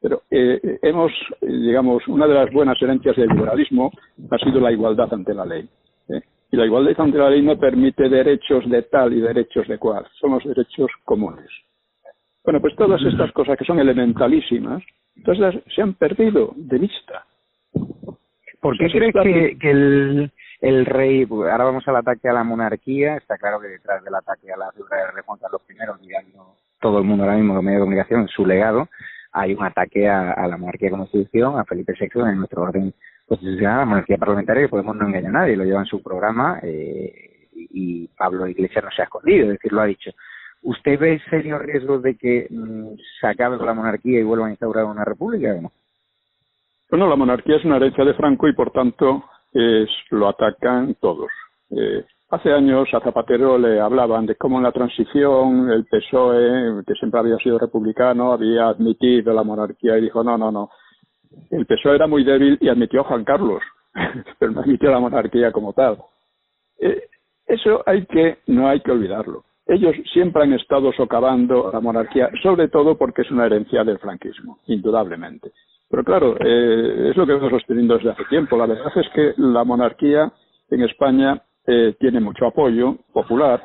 pero 0.05 0.21
eh, 0.29 0.77
hemos, 0.83 1.11
digamos, 1.41 2.07
una 2.07 2.27
de 2.27 2.35
las 2.35 2.53
buenas 2.53 2.79
herencias 2.79 3.15
del 3.15 3.27
liberalismo 3.27 3.91
ha 4.29 4.37
sido 4.37 4.59
la 4.59 4.71
igualdad 4.71 5.11
ante 5.11 5.33
la 5.33 5.47
ley. 5.47 5.67
¿eh? 6.09 6.21
Y 6.51 6.57
la 6.57 6.67
igualdad 6.67 6.93
ante 6.99 7.17
la 7.17 7.31
ley 7.31 7.41
no 7.41 7.57
permite 7.57 8.07
derechos 8.07 8.69
de 8.69 8.83
tal 8.83 9.13
y 9.13 9.21
derechos 9.21 9.67
de 9.67 9.79
cual, 9.79 10.05
son 10.19 10.33
los 10.33 10.43
derechos 10.43 10.91
comunes. 11.05 11.49
Bueno, 12.43 12.61
pues 12.61 12.75
todas 12.75 13.01
estas 13.01 13.31
cosas 13.31 13.57
que 13.57 13.65
son 13.65 13.79
elementalísimas, 13.79 14.83
todas 15.23 15.55
se 15.75 15.81
han 15.81 15.95
perdido 15.95 16.53
de 16.55 16.77
vista. 16.77 17.25
¿Por 18.61 18.77
qué 18.77 18.91
crees 18.91 19.11
que, 19.11 19.57
que 19.59 19.71
el, 19.71 20.31
el 20.61 20.85
rey, 20.85 21.27
ahora 21.27 21.63
vamos 21.63 21.87
al 21.87 21.95
ataque 21.95 22.29
a 22.29 22.33
la 22.33 22.43
monarquía, 22.43 23.17
está 23.17 23.39
claro 23.39 23.59
que 23.59 23.69
detrás 23.69 24.03
del 24.03 24.13
ataque 24.13 24.53
a 24.53 24.57
la 24.57 24.71
figura 24.71 24.97
de 25.15 25.21
Juan 25.23 25.39
Carlos 25.39 25.63
I, 25.67 26.05
digamos, 26.05 26.59
todo 26.79 26.99
el 26.99 27.05
mundo 27.05 27.23
ahora 27.23 27.37
mismo, 27.37 27.55
los 27.55 27.63
medios 27.63 27.79
de 27.79 27.85
comunicación, 27.85 28.27
su 28.27 28.45
legado, 28.45 28.87
hay 29.35 29.53
un 29.53 29.63
ataque 29.63 30.07
a, 30.07 30.47
la 30.47 30.57
monarquía 30.57 30.89
como 30.89 31.03
institución, 31.03 31.59
a 31.59 31.65
Felipe 31.65 31.93
VI 31.99 32.21
en 32.21 32.37
nuestro 32.37 32.63
orden 32.63 32.93
constitucional, 33.27 33.73
a 33.73 33.79
la 33.79 33.85
monarquía 33.85 34.17
parlamentaria, 34.17 34.63
que 34.63 34.69
podemos 34.69 34.95
no 34.95 35.07
engañar 35.07 35.29
a 35.29 35.39
nadie, 35.39 35.57
lo 35.57 35.65
lleva 35.65 35.81
en 35.81 35.85
su 35.85 36.01
programa 36.01 36.59
eh, 36.63 37.49
y 37.53 38.07
Pablo 38.17 38.47
Iglesias 38.47 38.83
no 38.83 38.91
se 38.91 39.01
ha 39.01 39.05
escondido, 39.05 39.47
es 39.47 39.51
decir, 39.53 39.73
lo 39.73 39.81
ha 39.81 39.85
dicho. 39.85 40.11
¿Usted 40.63 40.97
ve 40.97 41.21
serios 41.29 41.61
riesgos 41.61 42.01
de 42.01 42.15
que 42.15 42.47
mm, 42.49 42.95
se 43.19 43.27
acabe 43.27 43.57
con 43.57 43.65
la 43.65 43.73
monarquía 43.73 44.19
y 44.19 44.23
vuelvan 44.23 44.47
a 44.47 44.51
instaurar 44.51 44.85
una 44.85 45.03
república 45.03 45.53
o 45.53 45.61
no? 45.61 45.71
Bueno, 46.89 47.09
la 47.09 47.17
monarquía 47.17 47.57
es 47.57 47.65
una 47.65 47.75
herencia 47.75 48.05
de 48.05 48.13
Franco 48.13 48.47
y 48.47 48.53
por 48.53 48.71
tanto 48.71 49.25
es, 49.51 49.89
lo 50.11 50.29
atacan 50.29 50.95
todos. 51.01 51.29
Eh, 51.71 52.05
Hace 52.35 52.51
años 52.51 52.89
a 52.93 52.99
Zapatero 52.99 53.57
le 53.57 53.79
hablaban 53.79 54.25
de 54.25 54.35
cómo 54.35 54.57
en 54.57 54.63
la 54.63 54.73
transición 54.73 55.71
el 55.71 55.85
PSOE, 55.85 56.83
que 56.85 56.93
siempre 56.95 57.21
había 57.21 57.37
sido 57.37 57.57
republicano, 57.57 58.33
había 58.33 58.67
admitido 58.67 59.33
la 59.33 59.41
monarquía 59.41 59.97
y 59.97 60.01
dijo, 60.01 60.21
no, 60.21 60.37
no, 60.37 60.51
no. 60.51 60.69
El 61.49 61.65
PSOE 61.65 61.95
era 61.95 62.07
muy 62.07 62.25
débil 62.25 62.57
y 62.59 62.67
admitió 62.67 62.99
a 62.99 63.03
Juan 63.05 63.23
Carlos, 63.23 63.63
pero 64.37 64.51
no 64.51 64.59
admitió 64.59 64.91
la 64.91 64.99
monarquía 64.99 65.53
como 65.53 65.71
tal. 65.71 65.97
Eh, 66.77 67.03
eso 67.47 67.81
hay 67.85 68.05
que, 68.05 68.39
no 68.47 68.67
hay 68.67 68.81
que 68.81 68.91
olvidarlo. 68.91 69.45
Ellos 69.65 69.95
siempre 70.11 70.43
han 70.43 70.51
estado 70.51 70.91
socavando 70.91 71.69
la 71.71 71.79
monarquía, 71.79 72.29
sobre 72.43 72.67
todo 72.67 72.97
porque 72.97 73.21
es 73.21 73.31
una 73.31 73.45
herencia 73.45 73.85
del 73.85 73.99
franquismo, 73.99 74.59
indudablemente. 74.67 75.53
Pero 75.89 76.03
claro, 76.03 76.35
eh, 76.41 77.11
es 77.11 77.15
lo 77.15 77.25
que 77.25 77.31
hemos 77.31 77.49
sostenido 77.49 77.95
desde 77.95 78.09
hace 78.09 78.25
tiempo. 78.25 78.57
La 78.57 78.65
verdad 78.65 78.91
es 78.93 79.07
que 79.15 79.35
la 79.37 79.63
monarquía 79.63 80.33
en 80.69 80.81
España 80.81 81.41
eh, 81.67 81.95
tiene 81.99 82.19
mucho 82.19 82.45
apoyo 82.45 82.97
popular 83.13 83.63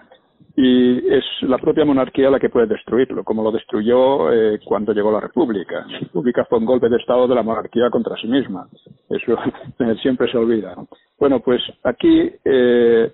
y 0.57 0.99
es 1.09 1.25
la 1.43 1.59
propia 1.59 1.85
monarquía 1.85 2.31
la 2.31 2.39
que 2.39 2.49
puede 2.49 2.67
destruirlo, 2.67 3.25
como 3.25 3.43
lo 3.43 3.51
destruyó 3.51 4.33
eh, 4.33 4.61
cuando 4.65 4.93
llegó 4.93 5.11
la 5.11 5.21
República. 5.21 5.87
La 5.89 6.01
República 6.01 6.45
fue 6.45 6.59
un 6.59 6.67
golpe 6.67 6.89
de 6.89 6.97
Estado 6.97 7.27
de 7.27 7.35
la 7.35 7.43
monarquía 7.43 7.89
contra 7.91 8.17
sí 8.17 8.27
misma. 8.27 8.69
Eso 9.09 9.37
siempre 10.03 10.31
se 10.31 10.37
olvida. 10.37 10.75
Bueno, 11.19 11.41
pues 11.41 11.63
aquí, 11.85 12.31
eh, 12.45 13.13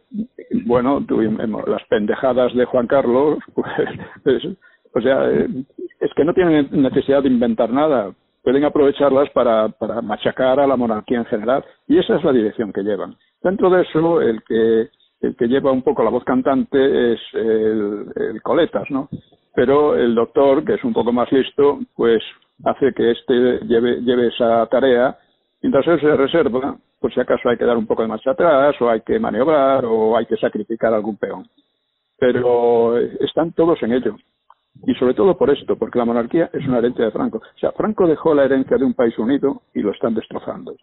bueno, 0.64 1.05
tuvimos 1.07 1.68
las 1.68 1.85
pendejadas 1.88 2.55
de 2.55 2.64
Juan 2.64 2.87
Carlos, 2.87 3.38
pues, 3.55 4.44
o 4.92 5.01
sea, 5.01 5.31
eh, 5.31 5.49
es 6.01 6.11
que 6.14 6.25
no 6.25 6.33
tienen 6.33 6.68
necesidad 6.70 7.22
de 7.22 7.29
inventar 7.29 7.70
nada. 7.70 8.12
Pueden 8.42 8.64
aprovecharlas 8.64 9.29
para, 9.31 9.68
para 9.68 10.01
machacar 10.03 10.61
a 10.61 10.66
la 10.66 10.77
monarquía 10.77 11.18
en 11.18 11.25
general 11.27 11.64
y 11.88 11.99
esa 11.99 12.16
es 12.16 12.25
la 12.25 12.33
dirección 12.33 12.72
que 12.72 12.83
llevan. 12.83 13.16
Dentro 13.42 13.70
de 13.70 13.83
eso, 13.83 14.20
el 14.20 14.42
que, 14.42 14.88
el 15.20 15.37
que 15.37 15.46
lleva 15.46 15.72
un 15.72 15.83
poco 15.83 16.03
la 16.03 16.11
voz 16.11 16.25
cantante 16.25 17.12
es 17.12 17.20
el, 17.35 18.07
el 18.16 18.42
Coletas, 18.42 18.90
¿no? 18.90 19.09
Pero 19.55 19.96
el 19.96 20.14
doctor, 20.14 20.64
que 20.64 20.75
es 20.75 20.85
un 20.85 20.92
poco 20.92 21.12
más 21.12 21.31
listo, 21.33 21.79
pues 21.94 22.22
hace 22.64 22.92
que 22.92 23.11
éste 23.11 23.35
lleve, 23.64 24.01
lleve 24.03 24.29
esa 24.29 24.66
tarea, 24.66 25.16
mientras 25.62 25.87
él 25.87 26.01
se 26.01 26.16
reserva, 26.16 26.77
por 27.01 27.12
si 27.12 27.20
acaso 27.20 27.49
hay 27.49 27.57
que 27.57 27.64
dar 27.64 27.77
un 27.77 27.87
poco 27.87 28.03
de 28.03 28.09
marcha 28.09 28.33
atrás, 28.33 28.75
o 28.81 28.90
hay 28.90 29.01
que 29.01 29.18
maniobrar, 29.18 29.85
o 29.85 30.16
hay 30.16 30.27
que 30.27 30.37
sacrificar 30.37 30.92
algún 30.92 31.16
peón. 31.16 31.46
Pero 32.18 32.99
están 32.99 33.53
todos 33.53 33.83
en 33.83 33.92
ello. 33.92 34.16
Y 34.87 34.94
sobre 34.94 35.14
todo 35.14 35.37
por 35.38 35.51
esto, 35.51 35.77
porque 35.77 35.99
la 35.99 36.05
monarquía 36.05 36.51
es 36.53 36.66
una 36.66 36.79
herencia 36.79 37.07
de 37.07 37.11
Franco. 37.11 37.38
O 37.38 37.59
sea, 37.59 37.72
Franco 37.72 38.07
dejó 38.07 38.35
la 38.35 38.44
herencia 38.44 38.77
de 38.77 38.85
un 38.85 38.94
país 38.94 39.16
unido 39.18 39.62
y 39.75 39.81
lo 39.81 39.92
están 39.92 40.14
destrozando. 40.14 40.75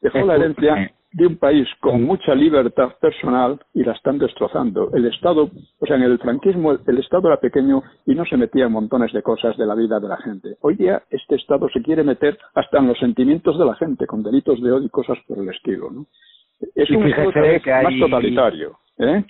Dejó 0.00 0.18
la 0.18 0.36
herencia 0.36 0.92
de 1.12 1.26
un 1.26 1.38
país 1.38 1.66
con 1.80 2.02
mucha 2.02 2.34
libertad 2.34 2.90
personal 3.00 3.58
y 3.72 3.82
la 3.82 3.92
están 3.92 4.18
destrozando. 4.18 4.90
El 4.94 5.06
Estado, 5.06 5.50
o 5.78 5.86
sea, 5.86 5.96
en 5.96 6.02
el 6.02 6.18
franquismo 6.18 6.72
el 6.72 6.98
Estado 6.98 7.28
era 7.28 7.40
pequeño 7.40 7.82
y 8.06 8.14
no 8.14 8.24
se 8.26 8.36
metía 8.36 8.66
en 8.66 8.72
montones 8.72 9.12
de 9.12 9.22
cosas 9.22 9.56
de 9.56 9.66
la 9.66 9.74
vida 9.74 10.00
de 10.00 10.08
la 10.08 10.18
gente. 10.18 10.56
Hoy 10.60 10.76
día 10.76 11.02
este 11.10 11.36
Estado 11.36 11.68
se 11.70 11.82
quiere 11.82 12.04
meter 12.04 12.38
hasta 12.54 12.78
en 12.78 12.88
los 12.88 12.98
sentimientos 12.98 13.58
de 13.58 13.64
la 13.64 13.74
gente, 13.76 14.06
con 14.06 14.22
delitos 14.22 14.62
de 14.62 14.70
odio 14.70 14.86
y 14.86 14.90
cosas 14.90 15.18
por 15.26 15.38
el 15.38 15.48
estilo. 15.48 15.90
¿no? 15.90 16.06
Es 16.74 16.90
un 16.90 17.08
Estado 17.08 17.32
más 17.82 17.94
totalitario. 18.00 18.78
¿eh? 18.98 19.24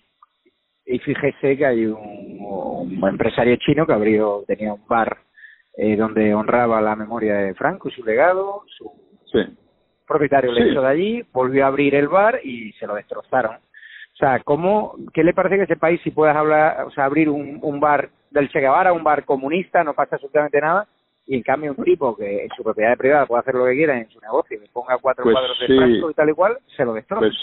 Y 0.86 0.98
fíjese 0.98 1.56
que 1.56 1.66
hay 1.66 1.86
un, 1.86 3.00
empresario 3.08 3.56
chino 3.56 3.86
que 3.86 3.92
abrió, 3.92 4.42
tenía 4.46 4.72
un 4.72 4.86
bar 4.88 5.18
eh, 5.76 5.96
donde 5.96 6.34
honraba 6.34 6.80
la 6.80 6.96
memoria 6.96 7.36
de 7.36 7.54
Franco 7.54 7.88
y 7.88 7.92
su 7.92 8.04
legado, 8.04 8.62
su 8.66 8.90
sí 9.30 9.38
propietario 10.08 10.52
le 10.52 10.70
hizo 10.70 10.80
de 10.80 10.88
allí, 10.88 11.24
volvió 11.32 11.64
a 11.64 11.68
abrir 11.68 11.94
el 11.94 12.08
bar 12.08 12.40
y 12.42 12.72
se 12.72 12.86
lo 12.86 12.94
destrozaron. 12.94 13.56
O 13.56 14.16
sea, 14.18 14.40
¿cómo, 14.40 14.96
¿qué 15.14 15.22
le 15.22 15.32
parece 15.32 15.56
que 15.56 15.62
ese 15.62 15.76
país, 15.76 16.00
si 16.02 16.10
puedes 16.10 16.34
hablar, 16.34 16.84
o 16.84 16.90
sea, 16.90 17.04
abrir 17.04 17.28
un, 17.28 17.60
un 17.62 17.78
bar 17.78 18.08
del 18.30 18.48
Che 18.48 18.58
Guevara, 18.58 18.92
un 18.92 19.04
bar 19.04 19.24
comunista, 19.24 19.84
no 19.84 19.94
pasa 19.94 20.16
absolutamente 20.16 20.60
nada, 20.60 20.88
y 21.24 21.36
en 21.36 21.42
cambio 21.42 21.74
un 21.76 21.84
tipo 21.84 22.16
que 22.16 22.44
en 22.44 22.48
su 22.56 22.64
propiedad 22.64 22.96
privada 22.96 23.26
puede 23.26 23.40
hacer 23.40 23.54
lo 23.54 23.66
que 23.66 23.74
quiera 23.74 23.96
en 23.96 24.08
su 24.08 24.18
negocio, 24.20 24.58
y 24.60 24.68
ponga 24.68 24.98
cuatro 24.98 25.22
pues 25.22 25.34
cuadros 25.34 25.58
de 25.60 25.66
sí. 25.66 26.02
y 26.10 26.14
tal 26.14 26.30
y 26.30 26.32
cual, 26.32 26.58
se 26.76 26.84
lo 26.84 26.94
destroza. 26.94 27.20
Pues, 27.20 27.36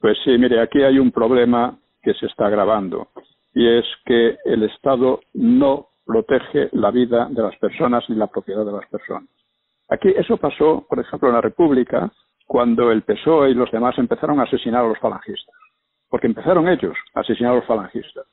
pues 0.00 0.18
sí, 0.24 0.38
mire, 0.38 0.60
aquí 0.60 0.82
hay 0.82 0.98
un 0.98 1.10
problema 1.10 1.76
que 2.02 2.14
se 2.14 2.26
está 2.26 2.46
agravando, 2.46 3.08
y 3.52 3.68
es 3.68 3.84
que 4.06 4.38
el 4.46 4.62
Estado 4.62 5.20
no 5.34 5.88
protege 6.06 6.68
la 6.72 6.90
vida 6.90 7.28
de 7.30 7.42
las 7.42 7.56
personas 7.56 8.08
ni 8.08 8.16
la 8.16 8.28
propiedad 8.28 8.64
de 8.64 8.72
las 8.72 8.86
personas. 8.86 9.28
Aquí 9.88 10.08
eso 10.16 10.36
pasó, 10.36 10.86
por 10.88 10.98
ejemplo, 10.98 11.28
en 11.28 11.34
la 11.34 11.40
República, 11.40 12.10
cuando 12.46 12.90
el 12.90 13.02
PSOE 13.02 13.50
y 13.50 13.54
los 13.54 13.70
demás 13.70 13.96
empezaron 13.98 14.40
a 14.40 14.44
asesinar 14.44 14.84
a 14.84 14.88
los 14.88 14.98
falangistas, 14.98 15.54
porque 16.08 16.26
empezaron 16.26 16.68
ellos 16.68 16.96
a 17.14 17.20
asesinar 17.20 17.52
a 17.52 17.56
los 17.56 17.66
falangistas. 17.66 18.26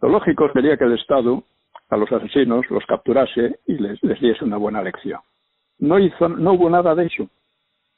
Lo 0.00 0.08
lógico 0.08 0.50
sería 0.52 0.76
que 0.76 0.84
el 0.84 0.94
Estado 0.94 1.42
a 1.90 1.96
los 1.96 2.10
asesinos 2.10 2.68
los 2.70 2.84
capturase 2.86 3.60
y 3.66 3.74
les, 3.74 4.00
diese 4.00 4.44
una 4.44 4.56
buena 4.56 4.82
lección. 4.82 5.20
No, 5.78 5.98
hizo, 5.98 6.28
no 6.28 6.52
hubo 6.52 6.70
nada 6.70 6.94
de 6.94 7.06
eso. 7.06 7.28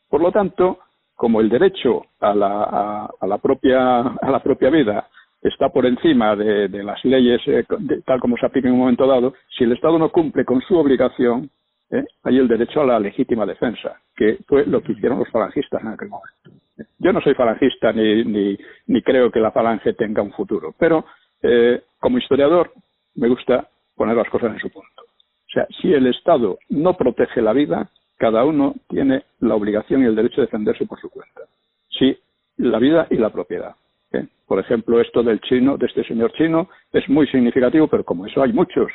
Por 0.08 0.20
lo 0.20 0.32
tanto, 0.32 0.78
como 1.14 1.40
el 1.40 1.48
derecho 1.48 2.04
a 2.20 2.34
la, 2.34 3.08
a, 3.20 3.26
la, 3.26 3.38
propia, 3.38 4.00
a 4.00 4.30
la 4.30 4.40
propia 4.40 4.70
vida 4.70 5.08
está 5.42 5.68
por 5.68 5.86
encima 5.86 6.34
de, 6.34 6.68
las 6.82 7.04
leyes 7.04 7.40
eh, 7.46 7.64
tal 8.04 8.20
como 8.20 8.36
se 8.36 8.46
aplica 8.46 8.68
en 8.68 8.74
un 8.74 8.80
momento 8.80 9.06
dado, 9.06 9.34
si 9.56 9.64
el 9.64 9.72
Estado 9.72 9.98
no 9.98 10.10
cumple 10.10 10.44
con 10.44 10.60
su 10.62 10.76
obligación, 10.76 11.50
¿eh? 11.90 12.04
hay 12.24 12.38
el 12.38 12.48
derecho 12.48 12.80
a 12.80 12.86
la 12.86 13.00
legítima 13.00 13.46
defensa, 13.46 14.00
que 14.14 14.38
fue 14.46 14.66
lo 14.66 14.82
que 14.82 14.92
hicieron 14.92 15.18
los 15.18 15.30
falangistas 15.30 15.82
en 15.82 15.88
aquel 15.88 16.08
momento. 16.08 16.50
Yo 16.98 17.12
no 17.12 17.20
soy 17.20 17.34
falangista 17.34 17.92
ni, 17.92 18.24
ni, 18.24 18.56
ni 18.86 19.02
creo 19.02 19.30
que 19.30 19.40
la 19.40 19.50
falange 19.50 19.94
tenga 19.94 20.22
un 20.22 20.32
futuro, 20.32 20.74
pero 20.78 21.04
Eh, 21.42 21.82
como 22.00 22.18
historiador, 22.18 22.72
me 23.14 23.28
gusta 23.28 23.68
poner 23.94 24.16
las 24.16 24.28
cosas 24.30 24.52
en 24.52 24.58
su 24.58 24.70
punto. 24.70 25.02
O 25.02 25.50
sea, 25.52 25.66
si 25.80 25.92
el 25.92 26.06
Estado 26.06 26.58
no 26.70 26.94
protege 26.94 27.40
la 27.42 27.52
vida, 27.52 27.88
cada 28.16 28.44
uno 28.44 28.74
tiene 28.88 29.22
la 29.40 29.54
obligación 29.54 30.02
y 30.02 30.06
el 30.06 30.16
derecho 30.16 30.40
de 30.40 30.46
defenderse 30.46 30.86
por 30.86 30.98
su 30.98 31.10
cuenta. 31.10 31.42
Sí, 31.90 32.18
la 32.56 32.78
vida 32.78 33.06
y 33.10 33.16
la 33.16 33.30
propiedad. 33.30 33.76
¿eh? 34.12 34.26
Por 34.46 34.58
ejemplo, 34.58 34.98
esto 35.00 35.22
del 35.22 35.40
chino, 35.40 35.76
de 35.76 35.86
este 35.86 36.04
señor 36.04 36.32
chino, 36.32 36.68
es 36.90 37.06
muy 37.08 37.26
significativo, 37.28 37.86
pero 37.86 38.02
como 38.02 38.26
eso 38.26 38.42
hay 38.42 38.52
muchos. 38.52 38.90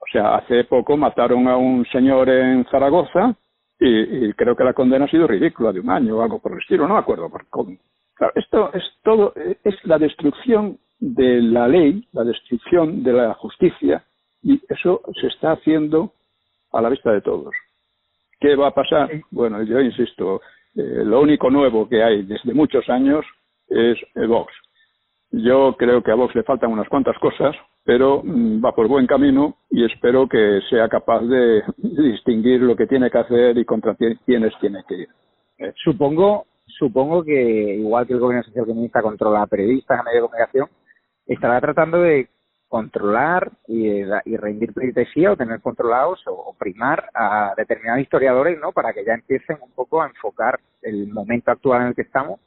O 0.00 0.06
sea, 0.10 0.36
hace 0.36 0.64
poco 0.64 0.96
mataron 0.96 1.48
a 1.48 1.56
un 1.56 1.84
señor 1.86 2.28
en 2.28 2.64
Zaragoza 2.66 3.34
y, 3.80 4.32
creo 4.32 4.56
que 4.56 4.64
la 4.64 4.72
condena 4.72 5.04
ha 5.04 5.08
sido 5.08 5.26
ridícula, 5.26 5.72
de 5.72 5.80
un 5.80 5.90
año 5.90 6.16
o 6.16 6.22
algo 6.22 6.40
por 6.40 6.52
el 6.52 6.58
estilo, 6.58 6.88
no 6.88 6.94
me 6.94 7.00
acuerdo 7.00 7.30
por. 7.30 7.44
Claro, 8.14 8.32
esto 8.34 8.72
es 8.74 8.82
todo, 9.04 9.32
es 9.36 9.74
la 9.84 9.98
destrucción 9.98 10.78
de 10.98 11.40
la 11.40 11.68
ley, 11.68 12.04
la 12.12 12.24
destrucción 12.24 13.04
de 13.04 13.12
la 13.12 13.34
justicia, 13.34 14.04
y 14.42 14.60
eso 14.68 15.02
se 15.20 15.28
está 15.28 15.52
haciendo 15.52 16.12
a 16.72 16.80
la 16.80 16.88
vista 16.88 17.12
de 17.12 17.20
todos. 17.20 17.54
¿Qué 18.40 18.56
va 18.56 18.68
a 18.68 18.74
pasar? 18.74 19.10
Bueno, 19.30 19.62
yo 19.62 19.80
insisto, 19.80 20.40
eh, 20.74 21.02
lo 21.04 21.20
único 21.20 21.50
nuevo 21.50 21.88
que 21.88 22.02
hay 22.02 22.22
desde 22.22 22.54
muchos 22.54 22.88
años 22.88 23.24
es 23.68 23.98
Vox. 24.14 24.52
Yo 25.30 25.76
creo 25.78 26.02
que 26.02 26.10
a 26.10 26.14
Vox 26.14 26.34
le 26.34 26.42
faltan 26.42 26.72
unas 26.72 26.88
cuantas 26.88 27.18
cosas, 27.18 27.54
pero 27.88 28.20
mm, 28.22 28.62
va 28.62 28.72
por 28.72 28.86
buen 28.86 29.06
camino 29.06 29.56
y 29.70 29.82
espero 29.82 30.28
que 30.28 30.60
sea 30.68 30.90
capaz 30.90 31.22
de 31.22 31.62
distinguir 31.78 32.60
lo 32.60 32.76
que 32.76 32.86
tiene 32.86 33.10
que 33.10 33.16
hacer 33.16 33.56
y 33.56 33.64
contra 33.64 33.96
quiénes 34.26 34.52
tiene 34.60 34.84
que 34.86 34.94
ir. 34.94 35.08
Eh, 35.56 35.72
supongo, 35.82 36.44
supongo 36.66 37.24
que 37.24 37.76
igual 37.76 38.06
que 38.06 38.12
el 38.12 38.20
gobierno 38.20 38.44
social 38.44 38.66
comunista 38.66 39.00
controla 39.00 39.40
a 39.40 39.46
periodistas, 39.46 39.98
a 39.98 40.02
medios 40.02 40.24
de 40.24 40.28
comunicación, 40.28 40.68
estará 41.26 41.62
tratando 41.62 42.02
de 42.02 42.28
controlar 42.68 43.52
y, 43.66 43.86
y 43.86 44.36
rendir 44.36 44.74
pleitesía 44.74 45.32
o 45.32 45.36
tener 45.38 45.62
controlados 45.62 46.22
o, 46.26 46.54
primar 46.58 47.08
a 47.14 47.54
determinados 47.56 48.02
historiadores, 48.02 48.60
¿no? 48.60 48.72
Para 48.72 48.92
que 48.92 49.02
ya 49.02 49.14
empiecen 49.14 49.56
un 49.62 49.70
poco 49.70 50.02
a 50.02 50.08
enfocar 50.08 50.60
el 50.82 51.08
momento 51.10 51.52
actual 51.52 51.80
en 51.80 51.88
el 51.88 51.94
que 51.94 52.02
estamos 52.02 52.38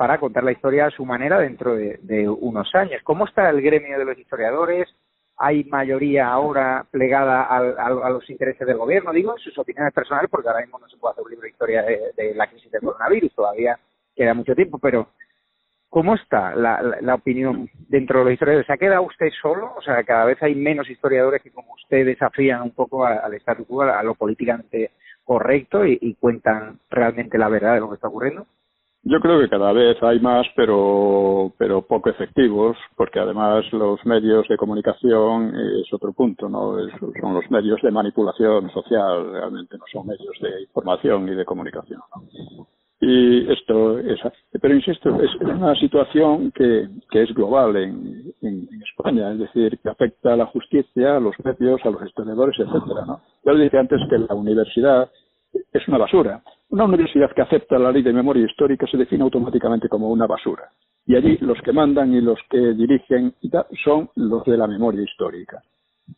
para 0.00 0.16
contar 0.16 0.42
la 0.44 0.52
historia 0.52 0.86
a 0.86 0.90
su 0.90 1.04
manera 1.04 1.38
dentro 1.38 1.74
de, 1.74 2.26
unos 2.26 2.74
años. 2.74 3.02
¿Cómo 3.04 3.26
está 3.26 3.50
el 3.50 3.60
gremio 3.60 3.98
de 3.98 4.06
los 4.06 4.16
historiadores? 4.16 4.88
¿Hay 5.36 5.64
mayoría 5.64 6.26
ahora 6.26 6.86
plegada 6.90 7.42
a, 7.42 7.90
los 8.08 8.30
intereses 8.30 8.66
del 8.66 8.78
gobierno? 8.78 9.12
Digo, 9.12 9.36
sus 9.36 9.58
opiniones 9.58 9.92
personales, 9.92 10.30
porque 10.30 10.48
ahora 10.48 10.62
mismo 10.62 10.78
no 10.78 10.88
se 10.88 10.96
puede 10.96 11.12
hacer 11.12 11.24
un 11.24 11.30
libro 11.32 11.42
de 11.42 11.50
historia 11.50 11.82
de, 11.82 12.34
la 12.34 12.46
crisis 12.46 12.72
del 12.72 12.80
coronavirus, 12.80 13.34
todavía 13.34 13.78
queda 14.16 14.32
mucho 14.32 14.54
tiempo, 14.54 14.78
pero 14.78 15.08
¿Cómo 15.90 16.14
está 16.14 16.54
la, 16.54 17.14
opinión 17.14 17.68
dentro 17.88 18.20
de 18.20 18.24
los 18.24 18.32
historiadores? 18.32 18.66
¿Se 18.68 18.72
ha 18.72 18.78
quedado 18.78 19.02
usted 19.02 19.28
solo? 19.42 19.74
O 19.76 19.82
sea, 19.82 20.02
cada 20.04 20.24
vez 20.24 20.42
hay 20.42 20.54
menos 20.54 20.88
historiadores 20.88 21.42
que 21.42 21.50
como 21.50 21.74
usted 21.74 22.06
desafían 22.06 22.62
un 22.62 22.70
poco 22.70 23.04
al 23.04 23.34
statu 23.34 23.66
quo, 23.66 23.82
a 23.82 24.02
lo 24.04 24.14
políticamente 24.14 24.92
correcto 25.24 25.84
y, 25.84 26.14
cuentan 26.14 26.78
realmente 26.88 27.36
la 27.36 27.48
verdad 27.48 27.74
de 27.74 27.80
lo 27.80 27.88
que 27.90 27.96
está 27.96 28.08
ocurriendo. 28.08 28.46
Yo 29.02 29.18
creo 29.18 29.40
que 29.40 29.48
cada 29.48 29.72
vez 29.72 29.96
hay 30.02 30.20
más, 30.20 30.46
pero, 30.54 31.52
pero 31.56 31.80
poco 31.82 32.10
efectivos, 32.10 32.76
porque 32.96 33.18
además 33.18 33.64
los 33.72 34.04
medios 34.04 34.46
de 34.46 34.58
comunicación 34.58 35.54
es 35.56 35.90
otro 35.92 36.12
punto, 36.12 36.48
¿no? 36.50 36.76
son 36.98 37.34
los 37.34 37.50
medios 37.50 37.80
de 37.82 37.90
manipulación 37.90 38.70
social, 38.70 39.32
realmente 39.32 39.78
no 39.78 39.84
son 39.90 40.06
medios 40.06 40.36
de 40.40 40.62
información 40.62 41.28
y 41.28 41.34
de 41.34 41.44
comunicación. 41.46 42.00
¿no? 42.14 42.66
Y 43.02 43.50
esto 43.50 43.98
es, 43.98 44.20
pero 44.60 44.74
insisto, 44.74 45.22
es 45.22 45.34
una 45.36 45.74
situación 45.76 46.52
que, 46.52 46.86
que 47.10 47.22
es 47.22 47.32
global 47.32 47.74
en, 47.76 48.34
en, 48.42 48.68
España, 48.82 49.32
es 49.32 49.38
decir, 49.38 49.78
que 49.78 49.88
afecta 49.88 50.34
a 50.34 50.36
la 50.36 50.44
justicia, 50.46 51.16
a 51.16 51.20
los 51.20 51.34
medios, 51.42 51.80
a 51.84 51.90
los 51.90 52.02
historiadores, 52.02 52.58
etcétera, 52.58 53.06
¿no? 53.06 53.22
Yo 53.42 53.52
le 53.52 53.64
dije 53.64 53.78
antes 53.78 54.00
que 54.10 54.18
la 54.18 54.34
universidad 54.34 55.10
es 55.52 55.88
una 55.88 55.98
basura. 55.98 56.42
Una 56.70 56.84
universidad 56.84 57.32
que 57.32 57.42
acepta 57.42 57.78
la 57.78 57.92
ley 57.92 58.02
de 58.02 58.12
memoria 58.12 58.44
histórica 58.44 58.86
se 58.86 58.96
define 58.96 59.24
automáticamente 59.24 59.88
como 59.88 60.10
una 60.10 60.26
basura. 60.26 60.70
Y 61.06 61.16
allí 61.16 61.38
los 61.40 61.60
que 61.62 61.72
mandan 61.72 62.14
y 62.14 62.20
los 62.20 62.38
que 62.48 62.58
dirigen 62.74 63.34
son 63.84 64.10
los 64.14 64.44
de 64.44 64.56
la 64.56 64.66
memoria 64.66 65.02
histórica. 65.02 65.62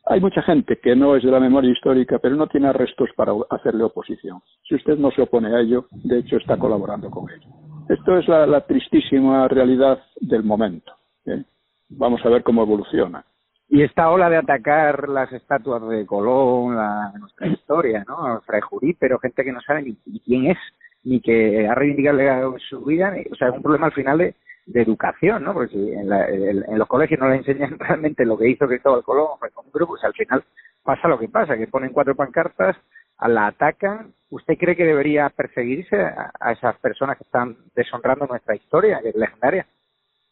Hay 0.06 0.20
mucha 0.20 0.42
gente 0.42 0.78
que 0.82 0.96
no 0.96 1.16
es 1.16 1.22
de 1.22 1.30
la 1.30 1.40
memoria 1.40 1.70
histórica, 1.70 2.18
pero 2.18 2.36
no 2.36 2.46
tiene 2.46 2.68
arrestos 2.68 3.10
para 3.14 3.32
hacerle 3.50 3.84
oposición. 3.84 4.40
Si 4.66 4.74
usted 4.74 4.98
no 4.98 5.10
se 5.10 5.22
opone 5.22 5.54
a 5.54 5.60
ello, 5.60 5.86
de 5.90 6.18
hecho 6.18 6.36
está 6.36 6.56
colaborando 6.56 7.10
con 7.10 7.30
ello. 7.30 7.48
Esto 7.88 8.16
es 8.16 8.28
la, 8.28 8.60
tristísima 8.62 9.48
realidad 9.48 10.02
del 10.20 10.42
momento. 10.44 10.92
¿eh? 11.26 11.44
Vamos 11.90 12.24
a 12.24 12.28
ver 12.28 12.42
cómo 12.42 12.62
evoluciona. 12.62 13.24
Y 13.74 13.82
esta 13.82 14.10
ola 14.10 14.28
de 14.28 14.36
atacar 14.36 15.08
las 15.08 15.32
estatuas 15.32 15.88
de 15.88 16.04
Colón, 16.04 16.76
la, 16.76 17.10
nuestra 17.18 17.46
historia, 17.46 18.04
¿no? 18.06 18.38
Fray 18.42 18.60
Jurí, 18.60 18.92
pero 18.92 19.18
gente 19.18 19.42
que 19.42 19.50
no 19.50 19.62
sabe 19.62 19.80
ni, 19.80 20.20
quién 20.20 20.50
es, 20.50 20.58
ni 21.04 21.22
que 21.22 21.66
ha 21.66 21.74
reivindicado 21.74 22.54
su 22.68 22.84
vida, 22.84 23.16
o 23.30 23.34
sea, 23.34 23.48
es 23.48 23.54
un 23.54 23.62
problema 23.62 23.86
al 23.86 23.94
final 23.94 24.18
de, 24.18 24.34
de 24.66 24.82
educación, 24.82 25.42
¿no? 25.42 25.54
Porque 25.54 25.72
si 25.72 25.90
en, 25.90 26.12
en, 26.12 26.78
los 26.78 26.86
colegios 26.86 27.18
no 27.18 27.30
le 27.30 27.36
enseñan 27.36 27.78
realmente 27.78 28.26
lo 28.26 28.36
que 28.36 28.50
hizo 28.50 28.68
Cristóbal 28.68 29.02
Colón 29.04 29.38
un 29.40 29.72
grupo, 29.72 29.94
pues 29.94 30.04
al 30.04 30.12
final 30.12 30.44
pasa 30.82 31.08
lo 31.08 31.18
que 31.18 31.30
pasa, 31.30 31.56
que 31.56 31.66
ponen 31.66 31.94
cuatro 31.94 32.14
pancartas, 32.14 32.76
la 33.26 33.46
atacan. 33.46 34.12
¿Usted 34.28 34.58
cree 34.58 34.76
que 34.76 34.84
debería 34.84 35.30
perseguirse 35.30 35.96
a, 35.96 36.52
esas 36.52 36.76
personas 36.76 37.16
que 37.16 37.24
están 37.24 37.56
deshonrando 37.74 38.26
nuestra 38.26 38.54
historia, 38.54 39.00
que 39.02 39.08
es 39.08 39.16
legendaria? 39.16 39.66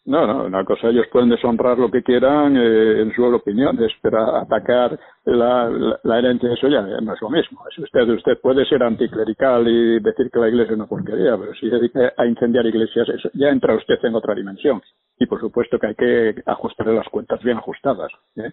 No, 0.06 0.26
no, 0.26 0.44
una 0.44 0.64
cosa, 0.64 0.88
ellos 0.88 1.06
pueden 1.12 1.28
deshonrar 1.28 1.78
lo 1.78 1.90
que 1.90 2.02
quieran 2.02 2.56
eh, 2.56 3.02
en 3.02 3.12
su 3.14 3.22
opinión, 3.22 3.78
pero 4.00 4.36
atacar 4.36 4.98
la, 5.24 5.98
la, 6.02 6.18
herencia, 6.18 6.52
eso 6.54 6.68
ya 6.68 6.80
no 6.80 7.12
es 7.12 7.20
lo 7.20 7.28
mismo. 7.28 7.62
usted, 7.76 8.08
usted 8.08 8.40
puede 8.40 8.64
ser 8.64 8.82
anticlerical 8.82 9.68
y 9.68 10.00
decir 10.00 10.30
que 10.32 10.38
la 10.38 10.48
iglesia 10.48 10.72
es 10.72 10.76
una 10.78 10.86
porquería, 10.86 11.36
pero 11.36 11.52
si 11.54 11.68
se 11.68 11.76
dedica 11.76 12.14
a 12.16 12.26
incendiar 12.26 12.64
iglesias, 12.64 13.08
ya 13.34 13.50
entra 13.50 13.76
usted 13.76 14.02
en 14.02 14.14
otra 14.14 14.34
dimensión. 14.34 14.80
Y 15.18 15.26
por 15.26 15.38
supuesto 15.38 15.78
que 15.78 15.88
hay 15.88 15.94
que 15.94 16.42
ajustarle 16.46 16.94
las 16.94 17.08
cuentas 17.08 17.42
bien 17.42 17.58
ajustadas. 17.58 18.10
¿eh? 18.36 18.50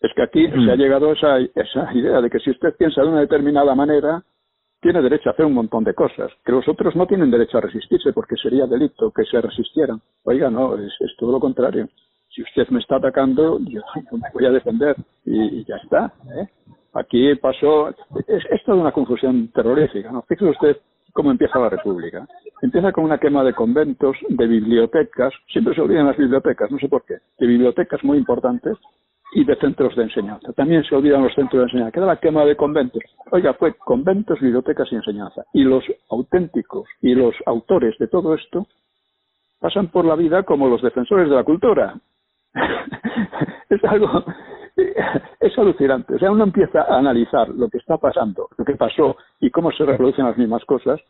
Es 0.00 0.12
que 0.14 0.22
aquí 0.22 0.46
se 0.48 0.72
ha 0.72 0.74
mm. 0.74 0.78
llegado 0.78 1.10
a 1.10 1.12
esa, 1.12 1.38
esa 1.38 1.94
idea 1.94 2.20
de 2.20 2.28
que 2.28 2.40
si 2.40 2.50
usted 2.50 2.74
piensa 2.76 3.02
de 3.02 3.08
una 3.08 3.20
determinada 3.20 3.72
manera, 3.76 4.24
tiene 4.80 5.02
derecho 5.02 5.28
a 5.28 5.32
hacer 5.32 5.44
un 5.44 5.54
montón 5.54 5.84
de 5.84 5.94
cosas, 5.94 6.30
que 6.44 6.52
los 6.52 6.66
otros 6.68 6.94
no 6.94 7.06
tienen 7.06 7.30
derecho 7.30 7.58
a 7.58 7.62
resistirse 7.62 8.12
porque 8.12 8.36
sería 8.36 8.66
delito 8.66 9.10
que 9.10 9.24
se 9.24 9.40
resistieran. 9.40 10.00
Oiga, 10.24 10.50
no, 10.50 10.76
es, 10.76 10.92
todo 11.18 11.32
lo 11.32 11.40
contrario. 11.40 11.88
Si 12.28 12.42
usted 12.42 12.68
me 12.68 12.80
está 12.80 12.96
atacando, 12.96 13.58
yo 13.60 13.80
me 14.12 14.30
voy 14.32 14.46
a 14.46 14.50
defender 14.50 14.96
y, 15.24 15.64
ya 15.64 15.76
está. 15.76 16.12
¿eh? 16.36 16.48
Aquí 16.94 17.34
pasó, 17.36 17.88
es, 17.90 18.44
es, 18.50 18.64
toda 18.64 18.78
una 18.78 18.92
confusión 18.92 19.48
terrorífica. 19.48 20.12
¿no? 20.12 20.22
Fíjese 20.22 20.50
usted 20.50 20.76
cómo 21.12 21.32
empieza 21.32 21.58
la 21.58 21.70
República. 21.70 22.28
Empieza 22.62 22.92
con 22.92 23.04
una 23.04 23.18
quema 23.18 23.42
de 23.42 23.54
conventos, 23.54 24.16
de 24.28 24.46
bibliotecas, 24.46 25.32
siempre 25.52 25.74
se 25.74 25.80
olvidan 25.80 26.06
las 26.06 26.16
bibliotecas, 26.16 26.70
no 26.70 26.78
sé 26.78 26.88
por 26.88 27.04
qué, 27.04 27.14
de 27.38 27.46
bibliotecas 27.46 28.02
muy 28.04 28.18
importantes 28.18 28.76
y 29.32 29.44
de 29.44 29.56
centros 29.56 29.94
de 29.96 30.04
enseñanza. 30.04 30.52
También 30.54 30.82
se 30.84 30.94
olvidan 30.94 31.22
los 31.22 31.34
centros 31.34 31.60
de 31.60 31.64
enseñanza. 31.64 31.92
Queda 31.92 32.06
la 32.06 32.16
quema 32.16 32.44
de 32.44 32.56
conventos. 32.56 33.02
Oiga, 33.30 33.54
fue 33.54 33.74
conventos, 33.74 34.40
bibliotecas 34.40 34.88
y 34.90 34.96
enseñanza. 34.96 35.44
Y 35.52 35.64
los 35.64 35.84
auténticos 36.10 36.88
y 37.02 37.14
los 37.14 37.34
autores 37.46 37.96
de 37.98 38.08
todo 38.08 38.34
esto 38.34 38.66
pasan 39.60 39.88
por 39.88 40.04
la 40.04 40.14
vida 40.14 40.42
como 40.44 40.68
los 40.68 40.82
defensores 40.82 41.28
de 41.28 41.34
la 41.34 41.44
cultura. 41.44 41.94
es 43.68 43.84
algo, 43.84 44.24
es 45.40 45.58
alucinante. 45.58 46.14
O 46.14 46.18
sea, 46.18 46.30
uno 46.30 46.44
empieza 46.44 46.82
a 46.82 46.98
analizar 46.98 47.48
lo 47.48 47.68
que 47.68 47.78
está 47.78 47.98
pasando, 47.98 48.48
lo 48.56 48.64
que 48.64 48.76
pasó 48.76 49.16
y 49.40 49.50
cómo 49.50 49.70
se 49.72 49.84
reproducen 49.84 50.24
las 50.24 50.38
mismas 50.38 50.64
cosas 50.64 51.00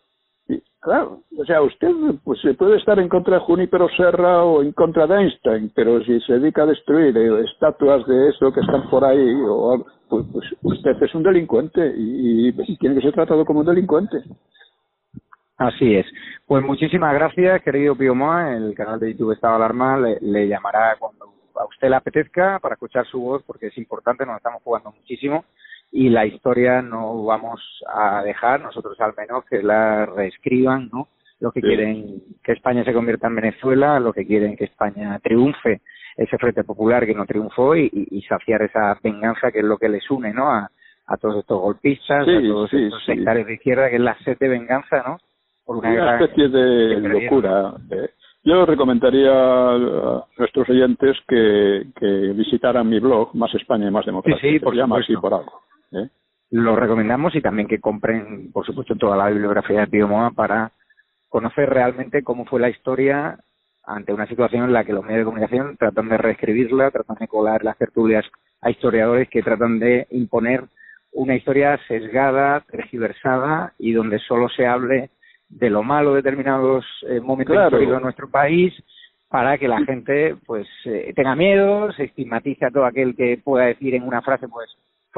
Claro, 0.81 1.23
o 1.37 1.45
sea, 1.45 1.61
usted 1.61 1.91
pues 2.25 2.41
puede 2.57 2.77
estar 2.77 2.99
en 2.99 3.09
contra 3.09 3.35
de 3.35 3.41
Junípero 3.41 3.89
Serra 3.97 4.45
o 4.45 4.63
en 4.63 4.73
contra 4.73 5.07
de 5.07 5.17
Einstein, 5.17 5.73
pero 5.75 6.03
si 6.05 6.21
se 6.21 6.35
dedica 6.35 6.63
a 6.63 6.67
destruir 6.67 7.17
eh, 7.17 7.45
estatuas 7.53 8.07
de 8.07 8.29
eso 8.29 8.53
que 8.53 8.61
están 8.61 8.89
por 8.89 9.05
ahí, 9.05 9.35
o, 9.45 9.85
pues, 10.09 10.25
pues 10.33 10.79
usted 10.79 11.03
es 11.03 11.15
un 11.15 11.25
delincuente 11.25 11.93
y, 11.97 12.53
tiene 12.79 12.95
que 12.95 13.03
ser 13.03 13.13
tratado 13.13 13.45
como 13.45 13.61
un 13.61 13.67
delincuente. 13.67 14.19
Así 15.57 15.97
es. 15.97 16.07
Pues 16.47 16.65
muchísimas 16.65 17.13
gracias, 17.13 17.63
querido 17.63 17.97
Pío 17.97 18.15
Moa. 18.15 18.55
El 18.57 18.75
canal 18.75 19.01
de 19.01 19.13
YouTube 19.13 19.33
Estado 19.33 19.57
Alarma 19.57 19.99
le 19.99 20.49
llamará 20.49 20.97
cuando 20.99 21.27
a 21.57 21.65
usted 21.67 21.89
le 21.89 21.97
apetezca 21.97 22.61
para 22.61 22.75
escuchar 22.75 23.05
su 23.07 23.21
voz, 23.21 23.43
porque 23.43 23.67
es 23.67 23.77
importante, 23.79 24.25
nos 24.25 24.37
estamos 24.37 24.63
jugando 24.63 24.93
muchísimo 24.93 25.45
y 25.91 26.09
la 26.09 26.27
historia 26.27 26.83
no 26.83 27.25
vamos 27.25 27.61
a 27.87 28.23
dejar, 28.23 28.61
nosotros 28.61 29.01
al 29.01 29.15
menos, 29.17 29.45
que 29.45 29.63
la 29.63 30.07
reescriban, 30.07 30.91
¿no? 30.93 31.09
Lo 31.41 31.53
que 31.53 31.61
quieren 31.61 32.23
que 32.43 32.53
España 32.53 32.85
se 32.85 32.93
convierta 32.93 33.29
en 33.29 33.37
Venezuela, 33.37 34.01
lo 34.01 34.13
que 34.13 34.27
quieren 34.27 34.57
que 34.57 34.65
España 34.65 35.19
triunfe, 35.21 35.83
ese 36.17 36.37
Frente 36.37 36.65
Popular 36.65 37.07
que 37.07 37.15
no 37.15 37.27
triunfó 37.27 37.77
y, 37.77 38.25
saciar 38.29 38.63
esa 38.63 38.99
venganza 39.03 39.53
que 39.53 39.61
es 39.61 39.65
lo 39.65 39.79
que 39.79 39.89
les 39.89 40.11
une, 40.11 40.35
¿no? 40.35 40.51
A, 40.51 40.69
a 41.07 41.17
todos 41.17 41.37
estos 41.39 41.61
golpistas, 41.61 42.23
a 42.29 42.43
todos 42.43 42.73
estos 42.73 43.05
sectarios 43.05 43.47
de 43.47 43.55
izquierda, 43.55 43.89
que 43.89 43.97
es 43.97 44.03
la 44.03 44.19
sed 44.19 44.37
de 44.39 44.49
venganza, 44.49 45.03
¿no? 45.07 45.19
Por 45.65 45.77
una, 45.77 46.19
especie 46.19 46.49
de 46.49 47.01
locura. 47.01 47.75
¿eh? 47.91 48.11
Yo 48.45 48.65
recomendaría 48.65 49.31
a 49.31 50.25
nuestros 50.39 50.69
oyentes 50.69 51.17
que, 51.27 51.85
visitaran 52.35 52.89
mi 52.89 52.99
blog, 52.99 53.35
Más 53.35 53.55
España 53.55 53.89
y 53.89 53.91
Más 53.91 54.07
Democracia. 54.07 54.41
Sí, 54.41 54.59
sí, 54.59 54.65
por 54.65 54.75
llama 54.75 54.99
así 54.99 55.15
por 55.17 55.35
algo. 55.35 55.61
¿Eh? 55.93 56.09
Lo 56.51 56.77
recomendamos 56.77 57.35
y 57.35 57.43
también 57.43 57.69
que 57.69 57.81
compren, 57.81 58.51
por 58.53 58.65
supuesto, 58.65 58.97
toda 58.97 59.17
la 59.17 59.29
bibliografía 59.29 59.81
de 59.81 59.87
Pío 59.87 60.09
Moa 60.09 60.31
para 60.31 60.73
conocer 61.29 61.69
realmente 61.69 62.23
cómo 62.23 62.47
fue 62.47 62.61
la 62.61 62.71
historia 62.71 63.39
ante 63.85 64.13
una 64.13 64.27
situación 64.27 64.65
en 64.65 64.73
la 64.73 64.85
que 64.85 64.93
los 64.93 65.05
medios 65.05 65.21
de 65.21 65.25
comunicación 65.25 65.77
tratan 65.77 66.09
de 66.09 66.19
reescribirla, 66.19 66.91
tratan 66.91 67.17
de 67.19 67.29
colar 67.29 67.65
las 67.65 67.77
tertulias 67.77 68.25
a 68.61 68.71
historiadores 68.71 69.29
que 69.29 69.43
tratan 69.43 69.79
de 69.79 70.07
imponer 70.11 70.65
una 71.13 71.35
historia 71.35 71.79
sesgada, 71.89 72.61
tergiversada 72.71 73.73
y 73.79 73.93
donde 73.93 74.19
solo 74.21 74.49
se 74.49 74.67
hable 74.67 75.11
de 75.49 75.71
lo 75.71 75.83
malo 75.83 76.11
de 76.11 76.23
determinados 76.23 76.85
eh, 77.09 77.21
momentos 77.21 77.57
históricos 77.57 77.95
de 77.97 78.03
nuestro 78.03 78.31
país 78.31 78.75
para 79.29 79.59
que 79.59 79.69
la 79.69 79.83
gente 79.85 80.37
pues 80.47 80.67
eh, 80.85 81.13
tenga 81.15 81.35
miedo, 81.35 81.93
se 81.93 82.05
estigmatice 82.05 82.67
a 82.67 82.71
todo 82.71 82.85
aquel 82.85 83.15
que 83.17 83.41
pueda 83.43 83.67
decir 83.67 83.95
en 83.95 84.03
una 84.03 84.23
frase 84.23 84.49
pues 84.49 84.69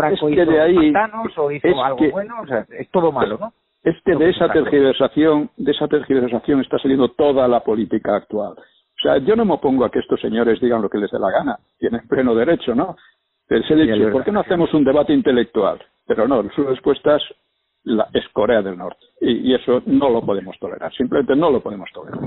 Franco 0.00 0.28
es 0.28 0.34
hizo 0.34 0.50
de 0.50 0.60
ahí, 0.60 0.92
o 1.36 1.50
hizo 1.50 1.84
algo 1.84 2.10
bueno, 2.10 2.34
o 2.42 2.46
sea, 2.46 2.66
es 2.78 2.88
todo 2.90 3.12
malo, 3.12 3.38
¿no? 3.38 3.52
Es 3.82 3.96
que 4.04 4.14
de 4.14 4.30
esa 4.30 4.48
tergiversación, 4.48 5.50
de 5.56 5.72
esa 5.72 5.88
tergiversación 5.88 6.60
está 6.60 6.78
saliendo 6.78 7.08
toda 7.12 7.48
la 7.48 7.60
política 7.60 8.16
actual. 8.16 8.52
O 8.52 9.02
sea, 9.02 9.16
yo 9.18 9.34
no 9.34 9.46
me 9.46 9.54
opongo 9.54 9.84
a 9.84 9.90
que 9.90 10.00
estos 10.00 10.20
señores 10.20 10.60
digan 10.60 10.82
lo 10.82 10.90
que 10.90 10.98
les 10.98 11.10
dé 11.10 11.18
la 11.18 11.30
gana, 11.30 11.58
tienen 11.78 12.06
pleno 12.06 12.34
derecho, 12.34 12.74
¿no? 12.74 12.96
Pero 13.48 13.64
se 13.64 13.74
dicho, 13.74 14.12
¿por 14.12 14.22
qué 14.22 14.30
no 14.30 14.40
hacemos 14.40 14.72
un 14.74 14.84
debate 14.84 15.12
intelectual? 15.12 15.80
Pero 16.06 16.28
no, 16.28 16.42
su 16.54 16.64
respuesta 16.64 17.16
es, 17.16 17.22
la, 17.84 18.06
es 18.12 18.28
Corea 18.32 18.60
del 18.60 18.76
Norte. 18.76 19.04
Y, 19.20 19.50
y 19.50 19.54
eso 19.54 19.82
no 19.86 20.10
lo 20.10 20.20
podemos 20.20 20.58
tolerar, 20.58 20.92
simplemente 20.92 21.34
no 21.34 21.50
lo 21.50 21.60
podemos 21.60 21.90
tolerar. 21.92 22.20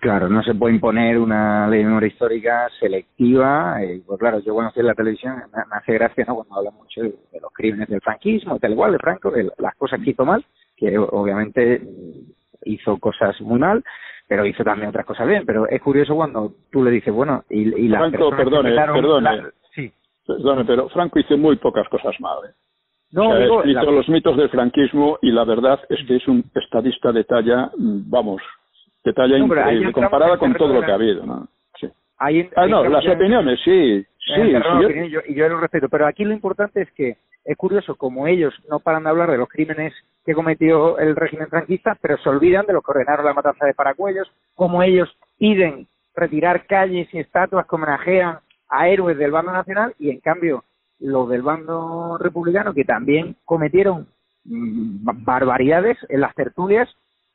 Claro, 0.00 0.30
no 0.30 0.42
se 0.42 0.54
puede 0.54 0.74
imponer 0.74 1.18
una 1.18 1.68
ley 1.68 1.80
de 1.80 1.84
memoria 1.84 2.08
histórica 2.08 2.68
selectiva. 2.78 3.82
Eh, 3.82 4.00
pues 4.06 4.18
claro, 4.18 4.38
yo 4.40 4.54
cuando 4.54 4.68
estoy 4.68 4.80
en 4.80 4.86
la 4.86 4.94
televisión 4.94 5.36
me, 5.36 5.76
hace 5.76 5.92
gracia 5.92 6.24
¿no? 6.26 6.36
cuando 6.36 6.56
habla 6.56 6.70
mucho 6.70 7.02
de, 7.02 7.12
los 7.40 7.52
crímenes 7.52 7.88
del 7.88 8.00
franquismo, 8.00 8.58
tal 8.58 8.72
igual 8.72 8.92
de 8.92 8.98
Franco, 8.98 9.30
de 9.30 9.50
las 9.58 9.74
cosas 9.76 10.00
que 10.02 10.10
hizo 10.10 10.24
mal, 10.24 10.42
que 10.76 10.96
obviamente 10.96 11.82
hizo 12.64 12.96
cosas 12.96 13.38
muy 13.42 13.58
mal, 13.58 13.84
pero 14.26 14.46
hizo 14.46 14.64
también 14.64 14.88
otras 14.88 15.04
cosas 15.04 15.28
bien. 15.28 15.44
Pero 15.44 15.68
es 15.68 15.82
curioso 15.82 16.14
cuando 16.14 16.54
tú 16.72 16.82
le 16.82 16.90
dices, 16.90 17.12
bueno, 17.12 17.44
y, 17.50 17.60
y 17.60 17.88
la 17.88 17.98
Franco, 17.98 18.30
perdone, 18.30 18.74
perdone, 18.74 19.42
sí. 19.74 19.92
perdone, 20.26 20.64
pero 20.64 20.88
Franco 20.88 21.18
hizo 21.18 21.36
muy 21.36 21.56
pocas 21.56 21.86
cosas 21.90 22.18
mal. 22.20 22.38
¿eh? 22.48 22.52
No, 23.12 23.28
o 23.28 23.36
sea, 23.36 23.44
escrito 23.44 23.90
los 23.90 24.08
mitos 24.08 24.36
del 24.36 24.48
franquismo 24.48 25.18
y 25.20 25.30
la 25.30 25.44
verdad 25.44 25.78
es 25.90 25.98
que 26.06 26.16
es 26.16 26.26
un 26.26 26.44
estadista 26.54 27.12
de 27.12 27.24
talla, 27.24 27.70
vamos, 29.04 29.04
de 29.04 29.12
talla 29.12 29.38
increíble, 29.38 29.92
comparada 29.92 30.38
con 30.38 30.54
todo 30.54 30.74
lo 30.74 30.82
que 30.82 30.90
ha 30.90 30.94
habido, 30.94 31.24
¿no? 31.24 31.48
Sí. 31.78 31.88
ah, 32.18 32.66
no, 32.66 32.84
las 32.84 33.06
opiniones, 33.06 33.58
sí, 33.64 34.04
sí. 34.18 34.32
y 35.28 35.34
yo 35.34 35.48
lo 35.48 35.60
respeto, 35.60 35.88
pero 35.88 36.06
aquí 36.06 36.24
lo 36.24 36.32
importante 36.32 36.82
es 36.82 36.92
que 36.92 37.16
es 37.44 37.56
curioso 37.56 37.96
como 37.96 38.26
ellos 38.26 38.54
no 38.68 38.80
paran 38.80 39.04
de 39.04 39.10
hablar 39.10 39.30
de 39.30 39.38
los 39.38 39.48
crímenes 39.48 39.94
que 40.24 40.34
cometió 40.34 40.98
el 40.98 41.16
régimen 41.16 41.48
franquista, 41.48 41.96
pero 42.00 42.18
se 42.18 42.28
olvidan 42.28 42.66
de 42.66 42.74
los 42.74 42.84
que 42.84 42.92
ordenaron 42.92 43.24
la 43.24 43.32
matanza 43.32 43.64
de 43.64 43.74
Paracuellos, 43.74 44.30
como 44.54 44.82
ellos 44.82 45.08
piden 45.38 45.86
retirar 46.14 46.66
calles 46.66 47.08
y 47.12 47.18
estatuas 47.18 47.66
que 47.66 47.74
homenajean 47.74 48.38
a 48.68 48.88
héroes 48.88 49.16
del 49.16 49.30
bando 49.30 49.52
nacional 49.52 49.94
y 49.98 50.10
en 50.10 50.20
cambio 50.20 50.64
los 50.98 51.28
del 51.30 51.42
bando 51.42 52.18
republicano 52.18 52.74
que 52.74 52.84
también 52.84 53.36
cometieron 53.44 54.06
mm, 54.44 55.24
barbaridades 55.24 55.96
en 56.08 56.20
las 56.20 56.34
tertulias 56.34 56.88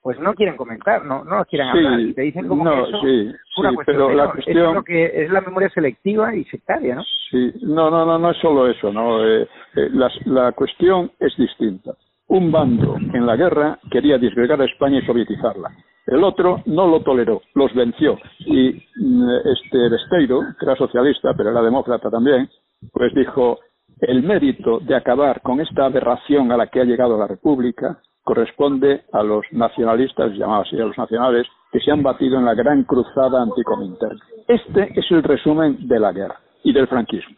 pues 0.05 0.19
no 0.19 0.35
quieren 0.35 0.55
comentar, 0.55 1.03
no, 1.03 1.23
no 1.23 1.43
quieren 1.45 1.67
hablar. 1.67 1.99
Y 1.99 2.13
te 2.13 2.21
dicen 2.21 2.47
como 2.47 2.63
que 2.63 2.79
eso 2.79 3.01
sí, 3.01 3.31
una 3.57 3.73
cuestión, 3.73 3.97
pero 3.97 4.13
la 4.13 4.31
cuestión... 4.31 4.57
es 4.69 4.73
lo 4.75 4.83
que 4.83 5.23
es 5.23 5.31
la 5.31 5.41
memoria 5.41 5.67
selectiva 5.69 6.35
y 6.35 6.43
sectaria, 6.45 6.93
¿no? 6.93 7.03
Sí, 7.31 7.51
no, 7.63 7.89
no, 7.89 8.05
no, 8.05 8.19
no 8.19 8.29
es 8.29 8.37
solo 8.37 8.67
eso, 8.67 8.93
¿no? 8.93 9.25
Eh, 9.25 9.47
eh, 9.75 9.89
la, 9.93 10.11
la 10.25 10.51
cuestión 10.51 11.09
es 11.19 11.35
distinta. 11.35 11.95
Un 12.27 12.51
bando 12.51 12.97
en 12.97 13.25
la 13.25 13.35
guerra 13.35 13.79
quería 13.89 14.19
disgregar 14.19 14.61
a 14.61 14.65
España 14.65 14.99
y 14.99 15.05
sovietizarla. 15.07 15.71
El 16.05 16.23
otro 16.23 16.61
no 16.67 16.87
lo 16.87 17.01
toleró, 17.01 17.41
los 17.55 17.73
venció. 17.73 18.19
Y 18.41 18.73
mm, 18.97 19.29
este 19.57 19.89
Besteiro, 19.89 20.41
que 20.59 20.65
era 20.67 20.75
socialista, 20.75 21.33
pero 21.35 21.49
era 21.49 21.63
demócrata 21.63 22.11
también, 22.11 22.47
pues 22.93 23.11
dijo, 23.15 23.57
el 24.01 24.21
mérito 24.21 24.81
de 24.81 24.95
acabar 24.95 25.41
con 25.41 25.61
esta 25.61 25.85
aberración 25.85 26.51
a 26.51 26.57
la 26.57 26.67
que 26.67 26.81
ha 26.81 26.85
llegado 26.85 27.17
la 27.17 27.25
República 27.25 27.97
corresponde 28.25 29.03
a 29.13 29.23
los 29.23 29.45
nacionalistas, 29.51 30.33
llamados 30.33 30.67
así 30.67 30.75
a 30.81 30.85
los 30.85 30.97
nacionales, 30.97 31.47
que 31.71 31.79
se 31.79 31.91
han 31.91 32.01
batido 32.01 32.37
en 32.37 32.45
la 32.45 32.55
gran 32.55 32.83
cruzada 32.83 33.41
anticomintern. 33.41 34.19
Este 34.47 34.99
es 34.99 35.05
el 35.11 35.23
resumen 35.23 35.87
de 35.87 35.99
la 35.99 36.11
guerra 36.11 36.39
y 36.63 36.73
del 36.73 36.87
franquismo. 36.87 37.35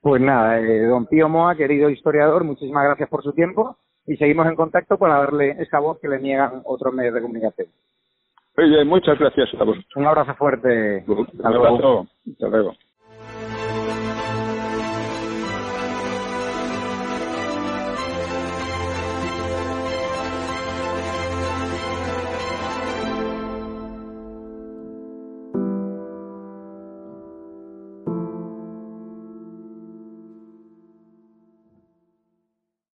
Pues 0.00 0.22
nada, 0.22 0.58
eh, 0.58 0.86
don 0.86 1.06
Pío 1.06 1.28
Moa, 1.28 1.54
querido 1.56 1.90
historiador, 1.90 2.42
muchísimas 2.42 2.84
gracias 2.84 3.08
por 3.10 3.22
su 3.22 3.32
tiempo 3.32 3.76
y 4.06 4.16
seguimos 4.16 4.46
en 4.46 4.56
contacto 4.56 4.96
para 4.96 5.18
darle 5.18 5.50
esa 5.58 5.78
voz 5.78 6.00
que 6.00 6.08
le 6.08 6.18
niegan 6.18 6.62
otros 6.64 6.94
medios 6.94 7.14
de 7.14 7.20
comunicación. 7.20 7.68
Oye, 8.56 8.84
muchas 8.84 9.18
gracias 9.18 9.48
a 9.54 9.64
vosotros. 9.64 9.96
Un 9.96 10.06
abrazo 10.06 10.34
fuerte. 10.36 11.04
Un 11.06 11.28
abrazo. 11.44 12.06
Hasta 12.32 12.48
luego. 12.48 12.74